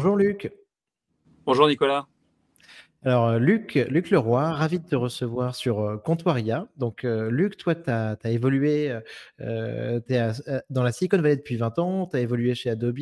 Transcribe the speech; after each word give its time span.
Bonjour 0.00 0.16
Luc. 0.16 0.50
Bonjour 1.44 1.68
Nicolas. 1.68 2.06
Alors, 3.04 3.26
euh, 3.26 3.38
Luc, 3.38 3.74
Luc 3.74 4.08
Leroy, 4.08 4.50
ravi 4.50 4.78
de 4.78 4.88
te 4.88 4.96
recevoir 4.96 5.54
sur 5.54 5.80
euh, 5.80 5.98
Comptoiria. 5.98 6.68
Donc, 6.78 7.04
euh, 7.04 7.30
Luc, 7.30 7.58
toi, 7.58 7.74
tu 7.74 7.90
as, 7.90 8.16
évolué 8.24 8.98
dans 9.38 10.82
la 10.82 10.92
Silicon 10.92 11.18
Valley 11.18 11.36
depuis 11.36 11.56
20 11.56 11.78
ans, 11.80 12.06
tu 12.06 12.16
as 12.16 12.20
évolué 12.20 12.54
chez 12.54 12.70
Adobe, 12.70 12.94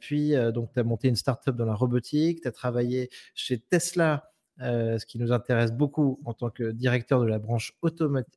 puis 0.00 0.34
donc 0.52 0.72
tu 0.72 0.80
as 0.80 0.82
monté 0.82 1.06
une 1.06 1.14
startup 1.14 1.54
dans 1.54 1.66
la 1.66 1.74
robotique, 1.74 2.40
tu 2.40 2.48
as 2.48 2.52
travaillé 2.52 3.08
chez 3.36 3.60
Tesla 3.60 4.31
euh, 4.60 4.98
ce 4.98 5.06
qui 5.06 5.18
nous 5.18 5.32
intéresse 5.32 5.72
beaucoup 5.72 6.20
en 6.26 6.34
tant 6.34 6.50
que 6.50 6.72
directeur 6.72 7.20
de 7.20 7.26
la 7.26 7.38
branche 7.38 7.74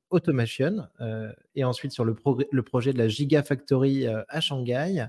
automation, 0.09 0.87
euh, 1.01 1.31
et 1.55 1.65
ensuite 1.65 1.91
sur 1.91 2.05
le, 2.05 2.15
projet 2.63 2.93
de 2.93 2.97
la 2.97 3.09
Gigafactory 3.09 4.07
euh, 4.07 4.23
à 4.29 4.39
Shanghai. 4.39 5.07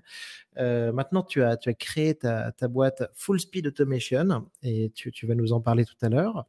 maintenant, 0.57 1.23
tu 1.23 1.43
as, 1.43 1.57
créé 1.79 2.17
ta, 2.17 2.53
boîte 2.69 3.09
Full 3.15 3.39
Speed 3.39 3.69
Automation, 3.69 4.47
et 4.65 4.91
tu, 4.95 5.13
tu, 5.13 5.27
vas 5.27 5.37
nous 5.37 5.53
en 5.53 5.61
parler 5.61 5.85
tout 5.85 5.97
à 6.03 6.09
l'heure. 6.09 6.47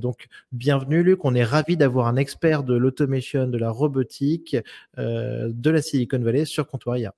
donc, 0.00 0.26
bienvenue 0.50 1.04
Luc, 1.04 1.24
on 1.24 1.34
est 1.34 1.44
ravi 1.44 1.76
d'avoir 1.76 2.08
un 2.08 2.16
expert 2.16 2.64
de 2.64 2.74
l'automation, 2.74 3.46
de 3.46 3.58
la 3.58 3.70
robotique, 3.70 4.56
de 4.96 5.70
la 5.70 5.82
Silicon 5.82 6.18
Valley 6.18 6.44
sur 6.44 6.66
Comptoiria. 6.66 7.14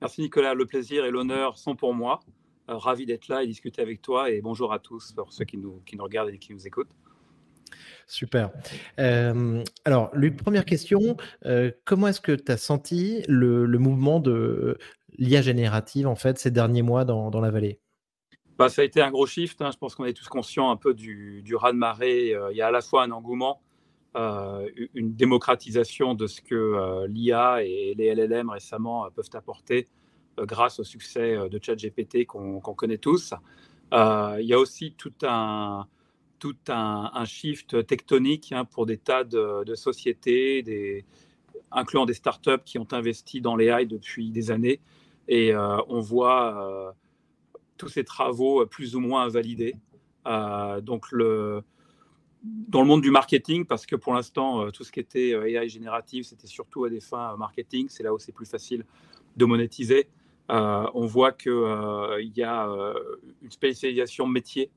Merci 0.00 0.22
Nicolas, 0.22 0.54
le 0.54 0.66
plaisir 0.66 1.04
et 1.04 1.10
l'honneur 1.10 1.58
sont 1.58 1.74
pour 1.74 1.92
moi. 1.92 2.20
Euh, 2.68 2.76
ravi 2.76 3.06
d'être 3.06 3.28
là 3.28 3.42
et 3.42 3.46
discuter 3.46 3.80
avec 3.80 4.02
toi. 4.02 4.30
Et 4.30 4.42
bonjour 4.42 4.72
à 4.72 4.78
tous 4.78 5.12
pour 5.12 5.32
ceux 5.32 5.44
qui 5.44 5.56
nous, 5.56 5.80
qui 5.86 5.96
nous 5.96 6.04
regardent 6.04 6.30
et 6.30 6.38
qui 6.38 6.52
nous 6.52 6.66
écoutent. 6.66 6.90
Super. 8.06 8.50
Euh, 8.98 9.62
alors, 9.84 10.10
Luc, 10.14 10.36
première 10.36 10.64
question. 10.64 11.16
Euh, 11.46 11.70
comment 11.84 12.08
est-ce 12.08 12.20
que 12.20 12.32
tu 12.32 12.52
as 12.52 12.58
senti 12.58 13.22
le, 13.26 13.66
mouvement 13.78 14.20
de 14.20 14.78
l'IA 15.16 15.40
générative 15.40 16.06
en 16.06 16.14
fait 16.14 16.38
ces 16.38 16.50
derniers 16.50 16.82
mois 16.82 17.04
dans, 17.04 17.30
dans 17.30 17.40
la 17.40 17.50
vallée? 17.50 17.80
Bah, 18.58 18.68
Ça 18.68 18.82
a 18.82 18.84
été 18.84 19.00
un 19.00 19.10
gros 19.10 19.26
shift. 19.26 19.62
Hein. 19.62 19.70
Je 19.72 19.78
pense 19.78 19.94
qu'on 19.94 20.04
est 20.04 20.12
tous 20.12 20.28
conscients 20.28 20.70
un 20.70 20.76
peu 20.76 20.92
du, 20.92 21.42
du 21.42 21.56
raz-de-marée. 21.56 22.36
il 22.50 22.56
y 22.56 22.60
a 22.60 22.66
à 22.66 22.70
la 22.70 22.82
fois 22.82 23.02
un 23.02 23.10
engouement, 23.10 23.62
une 24.14 25.14
démocratisation 25.14 26.14
de 26.14 26.26
ce 26.26 26.42
que 26.42 27.06
l'IA 27.06 27.62
et 27.62 27.94
les 27.96 28.14
LLM 28.14 28.50
récemment 28.50 29.08
peuvent 29.14 29.30
apporter 29.32 29.88
grâce 30.44 30.78
au 30.80 30.84
succès 30.84 31.36
euh, 31.36 31.48
de 31.48 31.58
ChatGPT 31.62 32.26
qu'on 32.26 32.60
connaît 32.60 32.98
tous. 32.98 33.34
Euh, 33.92 34.36
il 34.40 34.46
y 34.46 34.52
a 34.52 34.58
aussi 34.58 34.92
tout 34.92 35.14
un, 35.22 35.86
tout 36.38 36.56
un, 36.68 37.24
shift 37.24 37.86
tectonique 37.86 38.52
hein, 38.52 38.64
pour 38.64 38.86
des 38.86 38.98
tas 38.98 39.24
de, 39.24 39.74
sociétés, 39.74 41.04
incluant 41.70 42.06
des 42.06 42.14
startups 42.14 42.62
qui 42.64 42.78
ont 42.78 42.88
investi 42.92 43.40
dans 43.40 43.56
l'AI 43.56 43.86
depuis 43.86 44.30
des 44.30 44.50
années. 44.50 44.80
Et 45.26 45.54
on 45.56 46.00
voit 46.00 46.94
tous 47.76 47.88
ces 47.88 48.04
travaux 48.04 48.64
plus 48.66 48.94
ou 48.94 49.00
moins 49.00 49.24
invalidés. 49.24 49.76
donc, 50.82 51.06
dans 51.14 52.80
le 52.82 52.86
monde 52.86 53.02
du 53.02 53.10
marketing, 53.10 53.64
parce 53.64 53.84
que 53.86 53.96
pour 53.96 54.14
l'instant, 54.14 54.70
tout 54.70 54.84
ce 54.84 54.92
qui 54.92 55.00
était 55.00 55.30
AI 55.30 55.68
générative, 55.68 56.24
c'était 56.24 56.46
surtout 56.46 56.84
à 56.84 56.90
des 56.90 57.00
fins 57.00 57.36
marketing. 57.36 57.88
C'est 57.88 58.02
là 58.02 58.12
où 58.12 58.18
c'est 58.18 58.32
plus 58.32 58.46
facile 58.46 58.84
de 59.38 59.44
monétiser. 59.46 60.08
Euh, 60.50 60.86
on 60.94 61.06
voit 61.06 61.32
qu'il 61.32 61.52
euh, 61.52 62.22
y 62.34 62.42
a 62.42 62.68
euh, 62.68 62.94
une 63.42 63.50
spécialisation 63.50 64.26
métier 64.26 64.70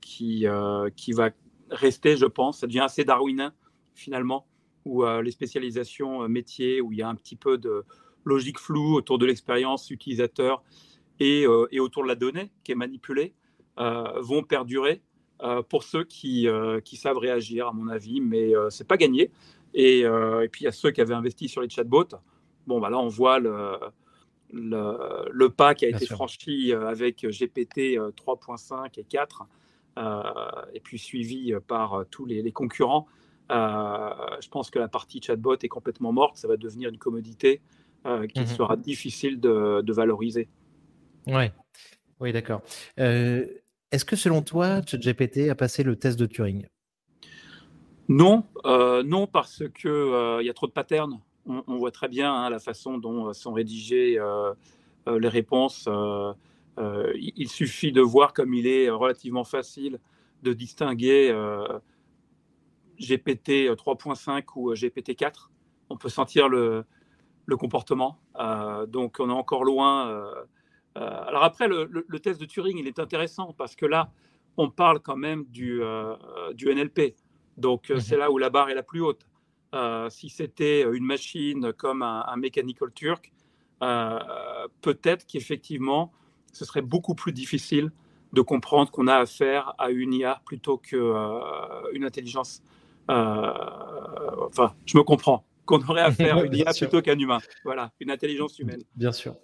qui, 0.00 0.46
qui 0.96 1.12
va 1.12 1.30
rester, 1.70 2.16
je 2.16 2.24
pense. 2.24 2.60
Ça 2.60 2.66
devient 2.66 2.80
assez 2.80 3.04
darwinien, 3.04 3.52
finalement, 3.94 4.46
où 4.86 5.04
les 5.04 5.30
spécialisations 5.30 6.26
métiers, 6.26 6.80
où 6.80 6.90
il 6.90 6.98
y 6.98 7.02
a 7.02 7.08
un 7.08 7.14
petit 7.14 7.36
peu 7.36 7.58
de 7.58 7.84
logique 8.24 8.58
floue 8.58 8.94
autour 8.94 9.18
de 9.18 9.26
l'expérience 9.26 9.90
utilisateur 9.90 10.62
et, 11.20 11.42
et, 11.70 11.80
autour 11.80 12.04
de 12.04 12.08
la 12.08 12.14
donnée 12.14 12.50
qui 12.64 12.72
est 12.72 12.74
manipulée, 12.74 13.34
vont 13.76 14.42
perdurer 14.42 15.02
pour 15.68 15.82
ceux 15.82 16.04
qui, 16.04 16.48
qui, 16.82 16.96
savent 16.96 17.18
réagir, 17.18 17.68
à 17.68 17.74
mon 17.74 17.88
avis, 17.88 18.22
mais 18.22 18.52
ce 18.52 18.70
c'est 18.70 18.88
pas 18.88 18.96
gagné. 18.96 19.30
Et, 19.74 19.98
et, 19.98 20.48
puis 20.50 20.62
il 20.62 20.64
y 20.64 20.68
a 20.68 20.72
ceux 20.72 20.92
qui 20.92 21.02
avaient 21.02 21.12
investi 21.12 21.46
sur 21.46 21.60
les 21.60 21.68
chatbots. 21.68 22.16
Bon, 22.66 22.80
bah 22.80 22.88
là, 22.88 22.98
on 22.98 23.08
voit 23.08 23.38
le, 23.38 23.76
le, 24.52 25.48
pas 25.48 25.74
qui 25.74 25.84
a 25.84 25.88
été 25.88 26.06
franchi 26.06 26.72
euh, 26.72 26.88
avec 26.88 27.26
GPT 27.26 27.96
3.5 27.96 28.74
euh, 28.74 28.86
et 28.96 29.04
4, 29.04 29.46
euh, 29.98 30.22
et 30.74 30.80
puis 30.80 30.98
suivi 30.98 31.52
par 31.66 32.04
tous 32.10 32.24
les, 32.24 32.52
concurrents. 32.52 33.06
je 33.50 34.48
pense 34.48 34.70
que 34.70 34.78
la 34.78 34.88
partie 34.88 35.20
chatbot 35.22 35.56
est 35.62 35.68
complètement 35.68 36.12
morte. 36.12 36.36
Ça 36.36 36.48
va 36.48 36.56
devenir 36.56 36.90
une 36.90 36.98
commodité 36.98 37.60
qu'il 38.04 38.42
mhm. 38.42 38.48
sera 38.48 38.76
difficile 38.76 39.40
de, 39.40 39.92
valoriser. 39.92 40.48
Ouais. 41.26 41.52
Oui, 42.20 42.32
d'accord. 42.32 42.62
Est-ce 42.96 44.04
que 44.04 44.16
selon 44.16 44.42
toi, 44.42 44.80
ChatGPT 44.86 45.50
a 45.50 45.54
passé 45.54 45.82
le 45.82 45.96
test 45.96 46.18
de 46.18 46.26
Turing? 46.26 46.66
Non, 48.08 48.44
non 49.04 49.26
parce 49.26 49.62
qu'il 49.74 49.90
il 50.40 50.46
y 50.46 50.50
a 50.50 50.54
trop 50.54 50.66
de 50.66 50.72
patterns 50.72 51.20
on, 51.46 51.76
voit 51.76 51.90
très 51.90 52.08
bien 52.08 52.32
hein, 52.32 52.50
la 52.50 52.58
façon 52.58 52.98
dont 52.98 53.28
euh, 53.28 53.32
sont 53.32 53.52
rédigées 53.52 54.18
euh, 54.18 54.52
euh, 55.08 55.18
les 55.18 55.28
réponses. 55.28 55.88
il 56.78 57.48
suffit 57.48 57.92
de 57.92 58.00
voir 58.00 58.32
comme 58.32 58.54
il 58.54 58.66
est 58.66 58.90
relativement 58.90 59.44
facile 59.44 59.98
de 60.42 60.52
distinguer 60.52 61.30
GPT 62.98 63.70
3.5 63.70 64.44
ou 64.56 64.72
GPT 64.74 65.16
4. 65.16 65.50
On 65.90 65.96
peut 65.96 66.08
sentir 66.08 66.48
le, 66.48 66.84
comportement. 67.58 68.18
donc 68.88 69.16
on 69.18 69.28
est 69.28 69.32
encore 69.32 69.64
loin. 69.64 70.24
alors 70.94 71.44
après, 71.44 71.68
le, 71.68 72.18
test 72.20 72.40
de 72.40 72.46
Turing, 72.46 72.78
il 72.78 72.86
est 72.86 72.98
intéressant 72.98 73.52
parce 73.52 73.76
que 73.76 73.86
là, 73.86 74.10
on 74.56 74.70
parle 74.70 75.00
quand 75.00 75.16
même 75.16 75.44
du, 75.46 75.82
du 76.54 76.74
NLP. 76.74 77.14
Donc 77.56 77.90
mhm. 77.90 78.00
c'est 78.00 78.16
là 78.16 78.30
où 78.30 78.38
la 78.38 78.50
barre 78.50 78.70
est 78.70 78.74
la 78.74 78.82
plus 78.82 79.02
haute. 79.02 79.26
Euh, 79.74 80.10
si 80.10 80.28
c'était 80.28 80.82
une 80.82 81.04
machine 81.04 81.72
comme 81.72 82.02
un, 82.02 82.36
Mechanical 82.36 82.90
Turk, 82.94 83.32
euh, 83.82 84.18
peut-être 84.82 85.26
qu'effectivement, 85.26 86.12
ce 86.52 86.64
serait 86.64 86.82
beaucoup 86.82 87.14
plus 87.14 87.32
difficile 87.32 87.90
de 88.32 88.42
comprendre 88.42 88.90
qu'on 88.90 89.06
a 89.06 89.16
affaire 89.16 89.74
à 89.78 89.90
une 89.90 90.12
IA 90.12 90.42
plutôt 90.44 90.76
qu'une 90.78 91.00
euh, 91.00 92.06
intelligence. 92.06 92.62
enfin, 93.08 94.74
je 94.86 94.96
me 94.96 95.02
comprends 95.02 95.44
qu'on 95.64 95.80
aurait 95.82 96.02
affaire 96.02 96.36
à 96.36 96.44
une 96.44 96.54
IA 96.54 96.72
plutôt 96.74 97.00
qu'un 97.00 97.18
humain. 97.18 97.38
Voilà, 97.64 97.92
une 98.00 98.10
intelligence 98.10 98.58
humaine. 98.58 98.82
Bien 98.94 99.12
sûr, 99.12 99.36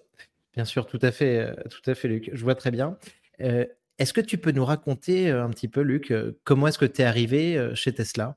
bien 0.54 0.64
sûr, 0.66 0.86
tout 0.86 0.98
à 1.00 1.10
fait, 1.10 1.54
tout 1.70 1.90
à 1.90 1.94
fait, 1.94 2.08
Luc. 2.08 2.30
Je 2.32 2.42
vois 2.42 2.54
très 2.54 2.70
bien. 2.70 2.98
est-ce 3.38 4.12
que 4.12 4.20
tu 4.20 4.36
peux 4.36 4.52
nous 4.52 4.64
raconter 4.64 5.30
un 5.30 5.48
petit 5.48 5.68
peu, 5.68 5.80
Luc, 5.80 6.12
comment 6.44 6.66
est-ce 6.66 6.78
que 6.78 6.84
tu 6.84 7.00
es 7.00 7.04
arrivé 7.04 7.70
chez 7.74 7.94
Tesla? 7.94 8.36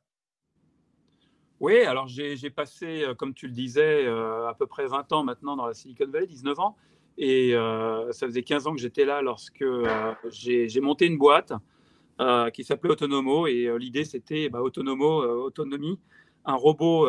Oui, 1.61 1.81
alors 1.81 2.07
j'ai 2.07 2.49
passé, 2.49 3.03
euh, 3.03 3.13
comme 3.13 3.35
tu 3.35 3.45
le 3.45 3.53
disais, 3.53 4.07
euh, 4.07 4.49
à 4.49 4.55
peu 4.55 4.65
près 4.65 4.87
20 4.87 5.13
ans 5.13 5.23
maintenant 5.23 5.55
dans 5.55 5.67
la 5.67 5.75
Silicon 5.75 6.07
Valley, 6.09 6.25
19 6.25 6.59
ans. 6.59 6.75
Et 7.19 7.53
euh, 7.53 8.11
ça 8.11 8.25
faisait 8.25 8.41
15 8.41 8.65
ans 8.65 8.73
que 8.73 8.81
j'étais 8.81 9.05
là 9.05 9.21
lorsque 9.21 9.63
j'ai 10.31 10.81
monté 10.81 11.05
une 11.05 11.19
boîte 11.19 11.53
qui 12.53 12.63
s'appelait 12.63 12.89
Autonomo. 12.89 13.45
Et 13.45 13.71
l'idée, 13.77 14.05
c'était 14.05 14.49
bah, 14.49 14.61
Autonomo, 14.61 15.21
autonomie, 15.21 15.99
un 16.45 16.55
robot 16.55 17.07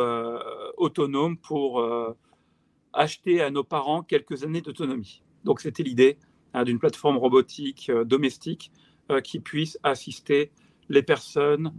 autonome 0.77 1.37
pour 1.37 1.83
acheter 2.93 3.41
à 3.41 3.49
nos 3.49 3.63
parents 3.63 4.03
quelques 4.03 4.43
années 4.43 4.61
d'autonomie. 4.61 5.23
Donc 5.45 5.61
c'était 5.61 5.81
l'idée 5.81 6.19
hein, 6.53 6.63
d'une 6.63 6.77
plateforme 6.77 7.17
robotique 7.17 7.91
domestique 8.05 8.71
qui 9.23 9.39
puisse 9.39 9.79
assister 9.81 10.51
les 10.89 11.01
personnes 11.01 11.73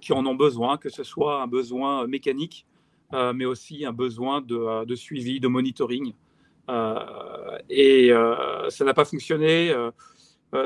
qui 0.00 0.12
en 0.12 0.26
ont 0.26 0.34
besoin, 0.34 0.76
que 0.76 0.88
ce 0.88 1.02
soit 1.02 1.42
un 1.42 1.46
besoin 1.46 2.06
mécanique, 2.06 2.66
euh, 3.12 3.32
mais 3.32 3.44
aussi 3.44 3.84
un 3.84 3.92
besoin 3.92 4.40
de, 4.40 4.56
euh, 4.56 4.96
suivi, 4.96 5.40
de 5.40 5.48
monitoring. 5.48 6.14
et 7.68 8.10
ça 8.68 8.84
n'a 8.84 8.94
pas 8.94 9.04
fonctionné. 9.04 9.74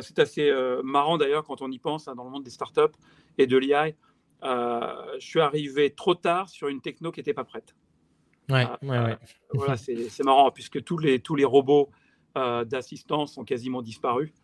c'est 0.01 0.19
assez 0.19 0.53
marrant 0.83 1.17
d'ailleurs 1.17 1.45
quand 1.45 1.63
on 1.63 1.71
y 1.71 1.79
pense 1.79 2.09
hein, 2.09 2.15
dans 2.15 2.25
le 2.25 2.31
monde 2.31 2.45
des 2.45 2.51
startups 2.51 2.97
et 3.39 3.47
de 3.47 3.57
l'IA. 3.57 3.93
je 4.43 5.19
suis 5.21 5.41
arrivé 5.41 5.91
trop 5.91 6.15
tard 6.15 6.49
sur 6.49 6.69
une 6.69 6.81
techno 6.81 7.11
qui 7.11 7.21
n'était 7.21 7.35
pas 7.35 7.45
prête. 7.45 7.75
Ouais, 8.51 8.67
ouais, 8.83 9.17
voilà, 9.55 9.77
c'est 9.79 10.25
marrant 10.25 10.51
puisque 10.51 10.85
tous 10.85 10.99
les, 10.99 11.21
tous 11.21 11.37
les 11.37 11.47
robots 11.47 11.89
d'assistance 12.35 13.39
ont 13.39 13.45
quasiment 13.45 13.81
disparu. 13.81 14.35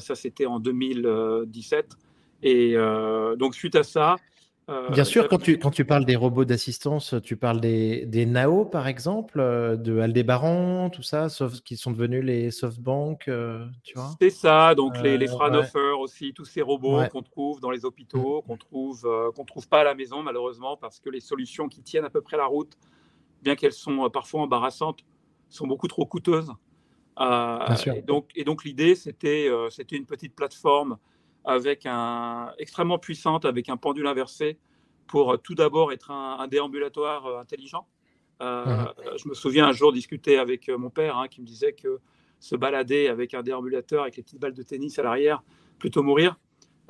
ça, 0.00 0.16
c'était 0.16 0.46
en 0.46 0.58
2017. 0.58 1.96
Et 2.46 2.74
euh, 2.76 3.34
donc, 3.34 3.56
suite 3.56 3.74
à 3.74 3.82
ça, 3.82 4.16
euh, 4.70 4.88
Bien 4.90 5.02
sûr, 5.02 5.28
quand 5.28 5.38
tu, 5.38 5.58
quand 5.58 5.72
tu 5.72 5.84
parles 5.84 6.04
des 6.04 6.14
robots 6.14 6.44
d'assistance, 6.44 7.16
tu 7.24 7.36
parles 7.36 7.60
des, 7.60 8.06
des 8.06 8.24
NAO, 8.24 8.64
par 8.64 8.86
exemple, 8.86 9.40
euh, 9.40 9.74
de 9.74 9.98
Aldébaran, 9.98 10.90
tout 10.90 11.02
ça, 11.02 11.28
sauf, 11.28 11.60
qui 11.62 11.76
sont 11.76 11.90
devenus 11.90 12.22
les 12.22 12.52
SoftBank, 12.52 13.28
tu 13.82 13.94
vois 13.94 14.10
C'est 14.20 14.30
ça, 14.30 14.76
donc 14.76 14.96
les, 15.02 15.18
les 15.18 15.26
Fraunhofer 15.26 15.98
aussi, 15.98 16.32
tous 16.32 16.44
ces 16.44 16.62
robots 16.62 17.00
qu'on 17.10 17.22
trouve 17.22 17.60
dans 17.60 17.70
les 17.70 17.84
hôpitaux, 17.84 18.38
mmh. 18.38 18.46
qu'on 18.46 18.56
trouve, 18.56 19.32
qu'on 19.34 19.44
trouve 19.44 19.68
pas 19.68 19.80
à 19.80 19.84
la 19.84 19.96
maison, 19.96 20.22
malheureusement, 20.22 20.76
parce 20.76 21.00
que 21.00 21.10
les 21.10 21.20
solutions 21.20 21.68
qui 21.68 21.82
tiennent 21.82 22.04
à 22.04 22.10
peu 22.10 22.20
près 22.20 22.36
la 22.36 22.46
route, 22.46 22.78
bien 23.42 23.56
qu'elles 23.56 23.72
sont 23.72 24.08
parfois 24.08 24.42
embarrassantes, 24.42 25.00
sont 25.48 25.66
beaucoup 25.66 25.88
trop 25.88 26.06
coûteuses. 26.06 26.52
et 27.20 28.02
donc, 28.02 28.30
et 28.36 28.44
donc 28.44 28.64
l'idée, 28.64 28.94
c'était 28.94 29.48
c'était 29.70 29.96
une 29.96 30.06
petite 30.06 30.36
plateforme 30.36 30.96
avec 31.46 31.86
un 31.86 32.52
extrêmement 32.58 32.98
puissante, 32.98 33.44
avec 33.44 33.68
un 33.68 33.76
pendule 33.76 34.06
inversé, 34.06 34.58
pour 35.06 35.40
tout 35.40 35.54
d'abord 35.54 35.92
être 35.92 36.10
un, 36.10 36.46
déambulatoire 36.48 37.38
intelligent. 37.38 37.86
Mmh. 38.40 38.44
Je 39.16 39.28
me 39.28 39.34
souviens 39.34 39.66
un 39.66 39.72
jour 39.72 39.92
discuter 39.92 40.36
avec 40.36 40.68
mon 40.68 40.90
père, 40.90 41.16
hein, 41.16 41.28
qui 41.28 41.40
me 41.40 41.46
disait 41.46 41.72
que 41.72 42.00
se 42.40 42.56
balader 42.56 43.08
avec 43.08 43.34
un 43.34 43.42
déambulateur 43.42 44.02
avec 44.02 44.16
les 44.16 44.22
petites 44.22 44.40
balles 44.40 44.54
de 44.54 44.62
tennis 44.62 44.98
à 44.98 45.02
l'arrière, 45.02 45.42
plutôt 45.78 46.02
mourir. 46.02 46.36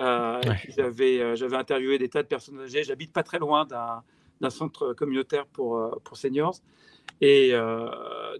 Euh, 0.00 0.40
j'avais, 0.68 1.20
euh, 1.20 1.36
j'avais 1.36 1.56
interviewé 1.56 1.98
des 1.98 2.08
tas 2.08 2.22
de 2.22 2.28
personnes 2.28 2.60
âgées. 2.60 2.84
J'habite 2.84 3.12
pas 3.12 3.22
très 3.22 3.38
loin 3.38 3.64
d'un, 3.64 4.02
d'un 4.40 4.50
centre 4.50 4.92
communautaire 4.92 5.46
pour, 5.46 5.78
euh, 5.78 5.90
pour 6.04 6.16
seniors. 6.16 6.56
Et 7.20 7.52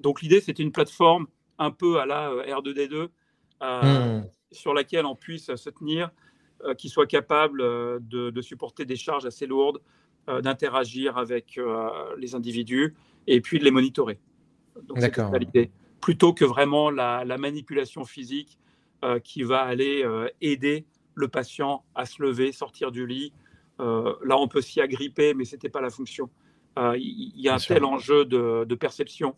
donc 0.01 0.21
l'idée, 0.21 0.41
c'était 0.41 0.63
une 0.63 0.73
plateforme 0.73 1.27
un 1.59 1.71
peu 1.71 1.99
à 1.99 2.05
la 2.05 2.31
R2D2 2.31 3.09
hmm. 3.63 4.27
Sur 4.57 4.75
laquelle 4.75 5.07
on 5.07 5.15
puisse 5.15 5.55
se 5.55 5.71
tenir, 5.71 6.11
qui 6.79 6.89
soit 6.89 7.07
capable 7.07 7.61
de, 7.61 8.31
de, 8.31 8.41
supporter 8.41 8.87
des 8.87 8.97
charges 8.97 9.27
assez 9.27 9.47
lourdes, 9.47 9.81
d'interagir 10.27 11.19
avec 11.19 11.61
les 12.17 12.35
individus 12.35 12.95
et 13.27 13.43
puis 13.43 13.59
de 13.59 13.65
les 13.65 13.71
monitorer. 13.71 14.19
Donc, 14.83 14.99
D'accord. 14.99 15.31
C'est 15.33 15.39
l'idée. 15.39 15.71
Plutôt 16.01 16.33
que 16.33 16.47
vraiment 16.47 16.91
la, 16.91 17.25
la 17.27 17.37
manipulation 17.37 18.05
physique 18.05 18.59
qui 19.23 19.43
va 19.43 19.61
aller 19.61 20.03
aider 20.41 20.87
le 21.17 21.29
patient 21.29 21.83
à 21.97 22.07
se 22.07 22.23
lever, 22.23 22.53
sortir 22.53 22.93
du 22.93 23.07
lit. 23.07 23.33
Euh, 23.81 24.15
là, 24.25 24.39
on 24.39 24.47
peut 24.47 24.61
s'y 24.61 24.81
agripper, 24.81 25.35
mais 25.35 25.45
ce 25.45 25.57
n'était 25.57 25.71
pas 25.71 25.81
la 25.81 25.91
fonction. 25.91 26.31
Euh, 26.79 26.97
il 26.99 27.41
y, 27.41 27.49
a 27.49 27.55
un 27.55 27.59
tel 27.59 27.85
enjeu 27.85 28.27
de, 28.27 28.75
perception 28.75 29.35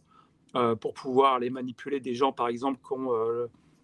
euh, 0.57 0.75
pour 0.75 0.93
pouvoir 0.93 1.35
aller 1.35 1.51
manipuler 1.51 2.01
des 2.01 2.15
gens, 2.15 2.33
par 2.33 2.49
exemple, 2.49 2.81
qui 2.87 2.93
ont 2.93 3.11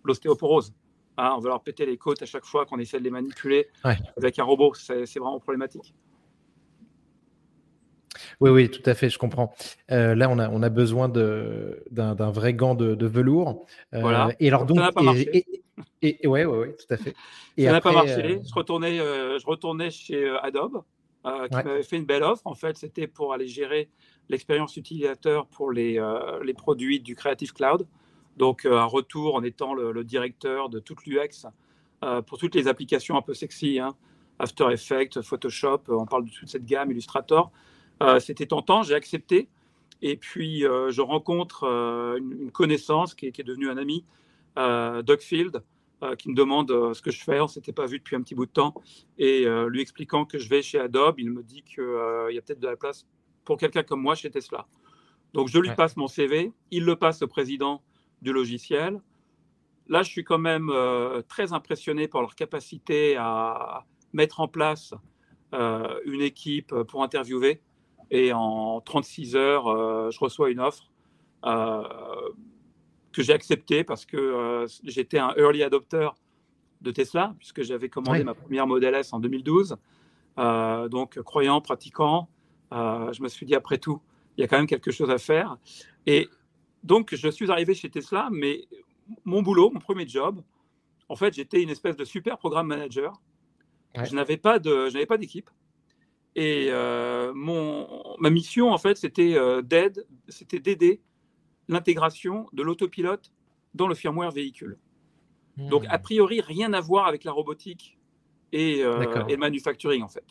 l'ostéoporose. 0.03 0.75
Hein, 1.17 1.35
on 1.37 1.41
va 1.41 1.51
leur 1.51 1.63
péter 1.63 1.87
les 1.87 1.97
côtes 1.97 2.23
à 2.23 2.27
chaque 2.27 2.45
fois 2.45 2.67
qu'on 2.67 2.79
essaie 2.79 2.99
de 2.99 3.05
les 3.05 3.11
manipuler 3.11 3.69
avec 4.17 4.39
un 4.39 4.45
robot. 4.45 4.75
C'est 4.75 5.19
vraiment 5.19 5.41
problématique. 5.41 5.95
Oui, 8.41 8.51
oui, 8.51 8.71
tout 8.71 8.83
à 8.89 8.95
fait, 8.95 9.11
je 9.11 9.19
comprends. 9.19 9.55
là, 9.89 10.29
on 10.31 10.39
a, 10.39 10.49
on 10.51 10.63
a 10.63 10.69
besoin 10.71 11.09
d'un 11.09 12.31
vrai 12.31 12.55
gant 12.55 12.75
de, 12.75 13.07
velours. 13.07 13.67
voilà. 13.93 14.31
Et 14.41 14.49
alors, 14.49 14.67
donc, 14.67 14.79
et, 16.03 16.27
ouais, 16.27 16.45
ouais, 16.45 16.59
ouais, 16.59 16.77
tout 16.77 16.93
à 16.93 16.97
fait. 16.97 17.15
Et 17.57 17.65
ça 17.65 17.73
n'a 17.73 17.81
pas 17.81 17.93
marché. 17.93 18.25
Euh, 18.25 18.41
je, 18.45 18.55
retournais, 18.55 19.01
euh, 19.01 19.39
je 19.39 19.47
retournais 19.47 19.91
chez 19.91 20.25
euh, 20.25 20.41
Adobe, 20.41 20.83
qui 21.25 21.57
m'avait 21.57 21.83
fait 21.83 21.97
une 21.97 22.05
belle 22.05 22.23
offre. 22.23 22.43
En 22.45 22.55
fait, 22.55 22.77
c'était 22.77 23.07
pour 23.07 23.33
aller 23.33 23.49
gérer 23.49 23.89
l'expérience 24.29 24.77
utilisateur 24.77 25.47
pour 25.47 25.73
les, 25.73 26.01
les 26.43 26.55
produits 26.55 27.01
du 27.01 27.15
Creative 27.15 27.53
Cloud. 27.53 27.87
Donc, 28.37 28.67
un 28.67 28.85
retour 28.85 29.35
en 29.35 29.43
étant 29.43 29.75
le, 29.75 30.05
directeur 30.05 30.69
de 30.69 30.81
toute 30.81 31.07
l'UX 31.07 31.47
pour 32.27 32.39
toutes 32.39 32.55
les 32.55 32.69
applications 32.69 33.17
un 33.17 33.23
peu 33.23 33.35
sexy, 33.35 33.79
hein. 33.79 33.95
After 34.41 34.67
Effects, 34.73 35.23
Photoshop, 35.23 35.83
on 35.89 36.07
parle 36.07 36.25
de 36.25 36.31
toute 36.31 36.49
cette 36.49 36.65
gamme, 36.65 36.91
Illustrator. 36.91 37.53
c'était 38.19 38.47
tentant, 38.47 38.83
j'ai 38.83 38.95
accepté. 38.95 39.49
Et 40.03 40.17
puis, 40.17 40.61
je 40.63 41.01
rencontre 41.01 41.65
une, 42.19 42.51
connaissance 42.51 43.15
qui 43.15 43.27
est, 43.27 43.33
qui 43.33 43.41
est, 43.41 43.45
devenue 43.45 43.71
un 43.71 43.77
ami, 43.77 44.05
euh, 44.59 45.03
Doug 45.03 45.21
Field, 45.21 45.63
euh, 46.03 46.15
qui 46.15 46.29
me 46.29 46.35
demande 46.35 46.71
euh, 46.71 46.95
ce 46.95 47.03
que 47.03 47.11
je 47.11 47.23
fais. 47.23 47.41
On 47.41 47.45
ne 47.45 47.49
s'était 47.49 47.73
pas 47.73 47.87
vu 47.87 47.99
depuis 47.99 48.17
un 48.17 48.23
petit 48.23 48.35
bout 48.35 48.47
de 48.47 48.53
temps. 48.53 48.75
Et 49.19 49.47
lui 49.69 49.81
expliquant 49.81 50.25
que 50.25 50.39
je 50.39 50.49
vais 50.49 50.63
chez 50.63 50.79
Adobe, 50.79 51.19
il 51.19 51.31
me 51.31 51.43
dit 51.43 51.63
qu'il 51.63 51.85
y 52.31 52.39
a 52.39 52.43
peut-être 52.43 52.61
de 52.61 52.69
la 52.69 52.77
place 52.77 53.07
pour 53.45 53.59
quelqu'un 53.59 53.83
comme 53.83 54.01
moi 54.01 54.15
chez 54.15 54.31
Tesla. 54.31 54.67
Donc 55.33 55.49
je 55.49 55.59
lui 55.59 55.71
passe 55.75 55.97
mon 55.97 56.07
CV, 56.07 56.53
il 56.71 56.85
le 56.85 56.97
passe 56.97 57.23
au 57.23 57.27
président 57.27 57.83
du 58.25 58.33
logiciel. 58.33 59.01
Là, 59.87 60.03
je 60.03 60.11
suis 60.11 60.25
quand 60.25 60.39
même 60.39 60.73
très 61.29 61.53
impressionné 61.53 62.09
par 62.09 62.23
leur 62.23 62.35
capacité 62.35 63.17
à 63.17 63.85
mettre 64.13 64.41
en 64.41 64.49
place 64.49 64.95
une 65.53 66.23
équipe 66.23 66.75
pour 66.89 67.03
interviewer. 67.03 67.61
Et 68.11 68.33
en 68.33 68.81
36 68.81 69.37
heures, 69.37 70.11
je 70.11 70.19
reçois 70.19 70.51
une 70.51 70.61
offre 70.61 70.91
que 73.15 73.23
j'ai 73.23 73.33
accepté 73.33 73.85
parce 73.85 74.05
que 74.05 74.17
euh, 74.17 74.67
j'étais 74.83 75.19
un 75.19 75.33
early 75.37 75.63
adopter 75.63 76.09
de 76.83 76.91
Tesla, 76.91 77.35
puisque 77.39 77.63
j'avais 77.63 77.89
commandé 77.89 78.25
ma 78.25 78.35
première 78.35 78.67
Model 78.67 78.95
S 78.95 79.13
en 79.15 79.21
2012. 79.21 79.77
Euh, 80.37 80.89
donc, 80.89 81.19
croyant, 81.23 81.61
pratiquant, 81.63 82.29
euh, 82.73 83.11
je 83.13 83.23
me 83.23 83.29
suis 83.29 83.47
dit, 83.47 83.55
après 83.55 83.79
tout, 83.79 84.03
il 84.37 84.43
y 84.43 84.45
a 84.45 84.49
quand 84.49 84.59
même 84.59 84.67
quelque 84.67 84.91
chose 84.91 85.11
à 85.11 85.17
faire. 85.17 85.57
Et 86.07 86.29
donc, 86.85 87.15
je 87.15 87.29
suis 87.29 87.51
arrivé 87.51 87.75
chez 87.75 87.91
Tesla, 87.91 88.29
mais 88.31 88.69
mon 89.25 89.43
boulot, 89.43 89.71
mon 89.71 89.81
premier 89.81 90.07
job, 90.07 90.43
en 91.09 91.17
fait, 91.17 91.35
j'étais 91.35 91.63
une 91.63 91.71
espèce 91.71 91.97
de 91.97 92.05
super 92.05 92.39
programme 92.39 92.69
manager. 92.69 93.21
Je 93.95 94.15
n'avais 94.15 94.37
pas 94.37 94.59
de, 94.59 94.89
je 94.89 94.95
n'avais 94.95 95.07
pas 95.07 95.19
d'équipe. 95.19 95.51
Et 96.37 96.71
mon, 97.35 98.17
ma 98.19 98.31
mission, 98.31 98.73
en 98.73 98.79
fait, 98.79 98.97
c'était 98.97 99.37
d'aide, 99.63 100.07
c'était 100.29 100.61
d'aider 100.61 101.01
l'intégration 101.69 102.49
de 102.53 102.63
l'autopilote 102.63 103.33
dans 103.75 103.89
le 103.89 103.95
firmware 103.95 104.31
véhicule. 104.31 104.79
Donc, 105.57 105.85
a 105.89 105.99
hmm. 105.99 106.03
priori, 106.03 106.41
rien 106.41 106.73
à 106.73 106.81
voir 106.81 107.07
avec 107.07 107.25
la 107.25 107.33
robotique 107.33 107.97
et, 108.53 108.83
euh, 108.83 109.25
le 109.29 109.37
manufacturing, 109.37 110.03
en 110.03 110.09
fait. 110.09 110.25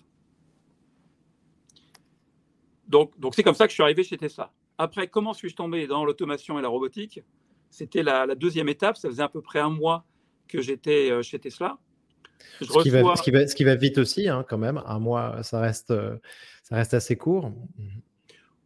Donc, 2.88 3.18
donc 3.20 3.34
c'est 3.34 3.44
comme 3.44 3.56
ça 3.56 3.66
que 3.66 3.72
je 3.72 3.76
suis 3.76 3.84
arrivé 3.84 4.04
chez 4.04 4.18
Tesla. 4.18 4.52
Après, 4.78 5.08
comment 5.08 5.34
suis-je 5.34 5.56
tombé 5.56 5.88
dans 5.88 6.06
l'automation 6.06 6.60
et 6.60 6.62
la 6.62 6.68
robotique? 6.68 7.22
C'était 7.70 8.04
la, 8.04 8.36
deuxième 8.36 8.70
étape. 8.70 8.98
Ça 8.98 9.10
faisait 9.10 9.24
à 9.24 9.30
peu 9.30 9.42
près 9.42 9.60
un 9.60 9.70
mois 9.70 10.06
que 10.48 10.62
j'étais 10.62 11.12
euh, 11.12 11.22
chez 11.22 11.40
Tesla. 11.40 11.78
ce, 12.62 12.82
qui 12.82 12.90
va, 12.90 13.16
ce, 13.16 13.56
qui 13.56 13.64
va, 13.64 13.76
vite 13.76 13.98
aussi, 13.98 14.28
hein, 14.30 14.46
quand 14.48 14.58
même. 14.58 14.82
Un 14.86 15.00
mois, 15.00 15.42
ça 15.44 15.60
reste, 15.60 15.92
euh, 15.92 16.18
ça 16.64 16.76
reste 16.76 16.94
assez 16.94 17.16
court. 17.16 17.52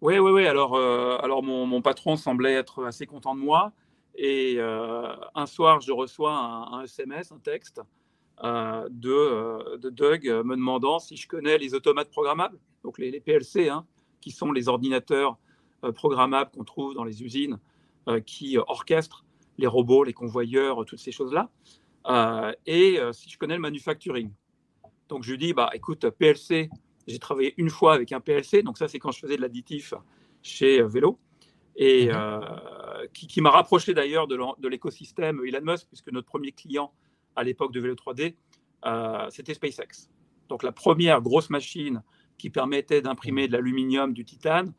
Oui, 0.01 0.19
oui, 0.19 0.31
oui. 0.31 0.45
Alors, 0.45 0.75
euh, 0.75 1.17
alors 1.23 1.41
mon, 1.41 1.81
patron 1.81 2.17
semblait 2.17 2.53
être 2.53 2.85
assez 2.85 3.05
content 3.05 3.35
de 3.35 3.39
moi. 3.39 3.73
Et 4.15 4.55
euh, 4.57 5.13
un 5.35 5.45
soir, 5.45 5.81
je 5.81 5.91
reçois 5.91 6.33
un, 6.33 6.83
SMS, 6.83 7.31
un 7.31 7.39
texte 7.39 7.81
euh, 8.43 8.87
de, 8.89 9.77
de, 9.77 9.89
Doug 9.89 10.25
me 10.25 10.55
demandant 10.55 10.99
si 10.99 11.15
je 11.15 11.27
connais 11.27 11.57
les 11.57 11.73
automates 11.73 12.09
programmables, 12.09 12.57
donc 12.83 12.97
les, 12.99 13.19
PLC, 13.19 13.69
hein, 13.69 13.85
qui 14.21 14.31
sont 14.31 14.51
les 14.51 14.69
ordinateurs 14.69 15.37
programmables 15.95 16.51
qu'on 16.51 16.63
trouve 16.63 16.93
dans 16.93 17.03
les 17.03 17.23
usines, 17.23 17.59
qui 18.25 18.57
orchestrent 18.57 19.25
les 19.57 19.67
robots, 19.67 20.03
les 20.03 20.13
convoyeurs, 20.13 20.85
toutes 20.85 20.99
ces 20.99 21.11
choses-là. 21.11 21.49
et 22.65 22.99
si 23.11 23.29
je 23.29 23.37
connais 23.37 23.55
le 23.55 23.61
manufacturing. 23.61 24.31
Donc 25.09 25.23
je 25.23 25.31
lui 25.31 25.37
dis, 25.37 25.53
bah, 25.53 25.69
écoute, 25.73 26.09
PLC, 26.09 26.69
j'ai 27.07 27.19
travaillé 27.19 27.53
une 27.57 27.69
fois 27.69 27.93
avec 27.93 28.11
un 28.11 28.19
PLC, 28.19 28.61
donc 28.61 28.77
ça 28.77 28.87
c'est 28.87 28.99
quand 28.99 29.11
je 29.11 29.19
faisais 29.19 29.37
de 29.37 29.41
l'additif 29.41 29.93
chez 30.43 30.81
euh, 30.81 30.87
Vélo, 30.87 31.19
et 31.75 32.07
mhm. 32.07 32.13
euh, 32.15 33.07
qui, 33.13 33.41
m'a 33.41 33.51
rapproché 33.51 33.93
d'ailleurs 33.93 34.27
de 34.27 34.67
l'écosystème 34.67 35.41
Elon 35.45 35.61
Musk, 35.63 35.87
puisque 35.87 36.11
notre 36.11 36.27
premier 36.27 36.51
client 36.51 36.91
à 37.35 37.43
l'époque 37.43 37.71
de 37.71 37.79
Vélo 37.79 37.95
3D, 37.95 38.35
euh, 38.85 39.27
c'était 39.29 39.53
SpaceX. 39.53 40.09
Donc 40.49 40.63
la 40.63 40.71
première 40.71 41.21
grosse 41.21 41.49
machine 41.49 42.03
qui 42.37 42.49
permettait 42.49 43.01
d'imprimer 43.01 43.43
mhm. 43.43 43.47
de 43.47 43.53
l'aluminium, 43.53 44.13
du 44.13 44.25
titane, 44.25 44.73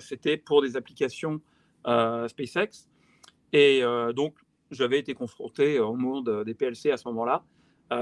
c'était 0.00 0.36
pour 0.36 0.62
des 0.62 0.76
applications 0.76 1.40
SpaceX. 1.84 2.88
Et 3.52 3.82
donc 4.14 4.34
j'avais 4.70 4.98
été 4.98 5.14
confronté 5.14 5.78
au 5.78 5.94
monde 5.94 6.44
des 6.44 6.54
PLC 6.54 6.90
à 6.90 6.96
ce 6.96 7.06
moment-là. 7.08 7.44